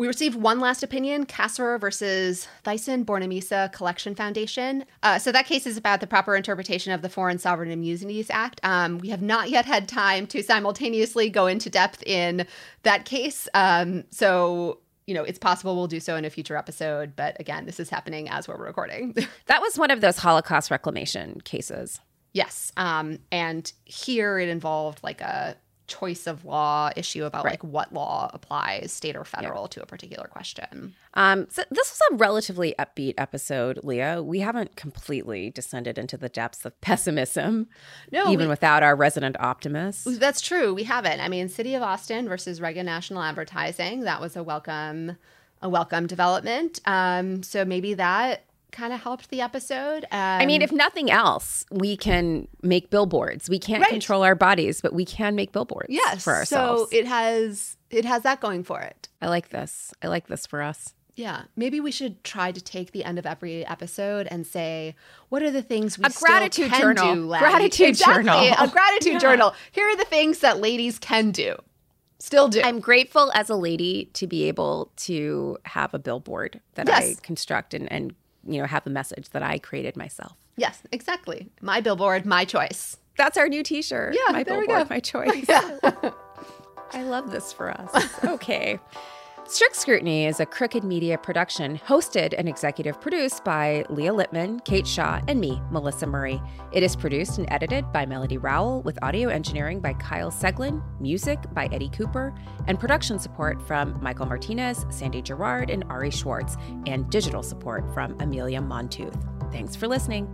we 0.01 0.07
received 0.07 0.35
one 0.35 0.59
last 0.59 0.81
opinion, 0.81 1.27
Cassirer 1.27 1.79
versus 1.79 2.47
Thyssen 2.65 3.05
Bornemisza 3.05 3.71
Collection 3.71 4.15
Foundation. 4.15 4.83
Uh, 5.03 5.19
so 5.19 5.31
that 5.31 5.45
case 5.45 5.67
is 5.67 5.77
about 5.77 5.99
the 5.99 6.07
proper 6.07 6.35
interpretation 6.35 6.91
of 6.91 7.03
the 7.03 7.09
Foreign 7.09 7.37
Sovereign 7.37 7.69
Immunities 7.69 8.31
Act. 8.31 8.59
Um, 8.63 8.97
we 8.97 9.09
have 9.09 9.21
not 9.21 9.51
yet 9.51 9.65
had 9.65 9.87
time 9.87 10.25
to 10.27 10.41
simultaneously 10.41 11.29
go 11.29 11.45
into 11.45 11.69
depth 11.69 12.01
in 12.07 12.47
that 12.81 13.05
case. 13.05 13.47
Um, 13.53 14.05
so 14.09 14.79
you 15.07 15.13
know, 15.13 15.23
it's 15.23 15.39
possible 15.39 15.75
we'll 15.75 15.87
do 15.87 15.99
so 15.99 16.15
in 16.15 16.25
a 16.25 16.29
future 16.29 16.55
episode. 16.55 17.15
But 17.15 17.39
again, 17.39 17.65
this 17.65 17.79
is 17.79 17.89
happening 17.89 18.29
as 18.29 18.47
we're 18.47 18.57
recording. 18.57 19.15
that 19.47 19.61
was 19.61 19.77
one 19.77 19.91
of 19.91 20.01
those 20.01 20.17
Holocaust 20.17 20.71
reclamation 20.71 21.41
cases. 21.41 21.99
Yes. 22.33 22.71
Um, 22.77 23.19
and 23.31 23.71
here 23.85 24.39
it 24.39 24.47
involved 24.47 24.99
like 25.03 25.21
a 25.21 25.57
choice 25.91 26.25
of 26.25 26.45
law 26.45 26.89
issue 26.95 27.25
about 27.25 27.43
right. 27.43 27.51
like 27.51 27.63
what 27.63 27.93
law 27.93 28.31
applies, 28.33 28.93
state 28.93 29.15
or 29.15 29.25
federal, 29.25 29.63
yeah. 29.63 29.67
to 29.67 29.83
a 29.83 29.85
particular 29.85 30.27
question. 30.27 30.95
Um, 31.15 31.47
so 31.49 31.63
this 31.69 31.91
was 31.91 31.99
a 32.11 32.15
relatively 32.15 32.73
upbeat 32.79 33.15
episode, 33.17 33.81
Leah. 33.83 34.23
We 34.23 34.39
haven't 34.39 34.77
completely 34.77 35.49
descended 35.49 35.97
into 35.97 36.15
the 36.15 36.29
depths 36.29 36.65
of 36.65 36.79
pessimism, 36.81 37.67
no, 38.11 38.31
even 38.31 38.47
we, 38.47 38.51
without 38.51 38.83
our 38.83 38.95
resident 38.95 39.35
optimist. 39.39 40.19
That's 40.19 40.39
true. 40.39 40.73
We 40.73 40.83
haven't. 40.83 41.19
I 41.19 41.27
mean, 41.27 41.49
City 41.49 41.75
of 41.75 41.83
Austin 41.83 42.29
versus 42.29 42.61
Reagan 42.61 42.85
National 42.85 43.21
Advertising. 43.21 44.01
That 44.01 44.21
was 44.21 44.37
a 44.37 44.43
welcome, 44.43 45.17
a 45.61 45.67
welcome 45.67 46.07
development. 46.07 46.79
Um, 46.85 47.43
so 47.43 47.65
maybe 47.65 47.95
that 47.95 48.45
kind 48.71 48.93
of 48.93 49.01
helped 49.01 49.29
the 49.29 49.41
episode. 49.41 50.05
Um, 50.05 50.19
I 50.19 50.45
mean, 50.45 50.61
if 50.61 50.71
nothing 50.71 51.11
else, 51.11 51.65
we 51.71 51.97
can 51.97 52.47
make 52.61 52.89
billboards. 52.89 53.49
We 53.49 53.59
can't 53.59 53.81
right. 53.81 53.89
control 53.89 54.23
our 54.23 54.35
bodies, 54.35 54.81
but 54.81 54.93
we 54.93 55.05
can 55.05 55.35
make 55.35 55.51
billboards 55.51 55.87
yes, 55.89 56.23
for 56.23 56.33
ourselves. 56.33 56.91
So 56.91 56.97
it 56.97 57.07
has 57.07 57.77
it 57.89 58.05
has 58.05 58.23
that 58.23 58.39
going 58.39 58.63
for 58.63 58.81
it. 58.81 59.09
I 59.21 59.27
like 59.27 59.49
this. 59.49 59.93
I 60.01 60.07
like 60.07 60.27
this 60.27 60.45
for 60.45 60.61
us. 60.61 60.93
Yeah, 61.15 61.43
maybe 61.55 61.79
we 61.79 61.91
should 61.91 62.23
try 62.23 62.51
to 62.51 62.61
take 62.61 62.93
the 62.93 63.03
end 63.03 63.19
of 63.19 63.25
every 63.25 63.65
episode 63.65 64.27
and 64.31 64.47
say, 64.47 64.95
what 65.29 65.43
are 65.43 65.51
the 65.51 65.61
things 65.61 65.99
we 65.99 66.05
a 66.05 66.09
gratitude 66.09 66.71
journal, 66.73 67.13
do, 67.13 67.27
gratitude 67.27 67.89
exactly, 67.89 68.23
journal, 68.23 68.55
a 68.57 68.67
gratitude 68.71 69.13
yeah. 69.13 69.19
journal. 69.19 69.53
Here 69.71 69.85
are 69.87 69.97
the 69.97 70.05
things 70.05 70.39
that 70.39 70.59
ladies 70.59 70.97
can 70.99 71.31
do. 71.31 71.57
Still 72.19 72.47
do. 72.49 72.61
I'm 72.63 72.79
grateful 72.79 73.31
as 73.33 73.49
a 73.49 73.55
lady 73.55 74.05
to 74.13 74.27
be 74.27 74.43
able 74.43 74.91
to 74.97 75.57
have 75.65 75.93
a 75.93 75.99
billboard 75.99 76.61
that 76.75 76.87
yes. 76.87 77.01
I 77.01 77.15
construct 77.21 77.73
and, 77.73 77.91
and 77.91 78.13
you 78.45 78.59
know, 78.61 78.67
have 78.67 78.85
a 78.87 78.89
message 78.89 79.29
that 79.29 79.43
I 79.43 79.59
created 79.59 79.95
myself. 79.97 80.33
Yes, 80.57 80.81
exactly. 80.91 81.49
My 81.61 81.81
billboard, 81.81 82.25
my 82.25 82.45
choice. 82.45 82.97
That's 83.17 83.37
our 83.37 83.47
new 83.49 83.63
T-shirt. 83.63 84.13
Yeah, 84.15 84.31
my 84.31 84.43
there 84.43 84.57
billboard, 84.59 84.67
we 84.67 84.83
go. 84.83 84.87
my 84.89 84.99
choice. 84.99 85.45
Yeah. 85.49 86.11
I 86.93 87.03
love 87.03 87.31
this 87.31 87.53
for 87.53 87.69
us. 87.71 88.09
Okay. 88.25 88.79
Strict 89.47 89.75
Scrutiny 89.75 90.27
is 90.27 90.39
a 90.39 90.45
Crooked 90.45 90.83
Media 90.83 91.17
production, 91.17 91.77
hosted 91.79 92.33
and 92.37 92.47
executive 92.47 93.01
produced 93.01 93.43
by 93.43 93.83
Leah 93.89 94.13
Litman, 94.13 94.63
Kate 94.63 94.87
Shaw, 94.87 95.19
and 95.27 95.41
me, 95.41 95.61
Melissa 95.71 96.07
Murray. 96.07 96.41
It 96.71 96.83
is 96.83 96.95
produced 96.95 97.37
and 97.37 97.51
edited 97.51 97.91
by 97.91 98.05
Melody 98.05 98.37
Rowell, 98.37 98.81
with 98.83 98.97
audio 99.01 99.27
engineering 99.27 99.81
by 99.81 99.93
Kyle 99.93 100.31
Seglin, 100.31 100.81
music 101.01 101.39
by 101.53 101.67
Eddie 101.73 101.89
Cooper, 101.89 102.33
and 102.67 102.79
production 102.79 103.19
support 103.19 103.61
from 103.67 104.01
Michael 104.01 104.27
Martinez, 104.27 104.85
Sandy 104.89 105.21
Girard, 105.21 105.69
and 105.69 105.83
Ari 105.89 106.11
Schwartz, 106.11 106.55
and 106.85 107.09
digital 107.09 107.43
support 107.43 107.83
from 107.93 108.15
Amelia 108.21 108.61
Montooth. 108.61 109.51
Thanks 109.51 109.75
for 109.75 109.87
listening. 109.87 110.33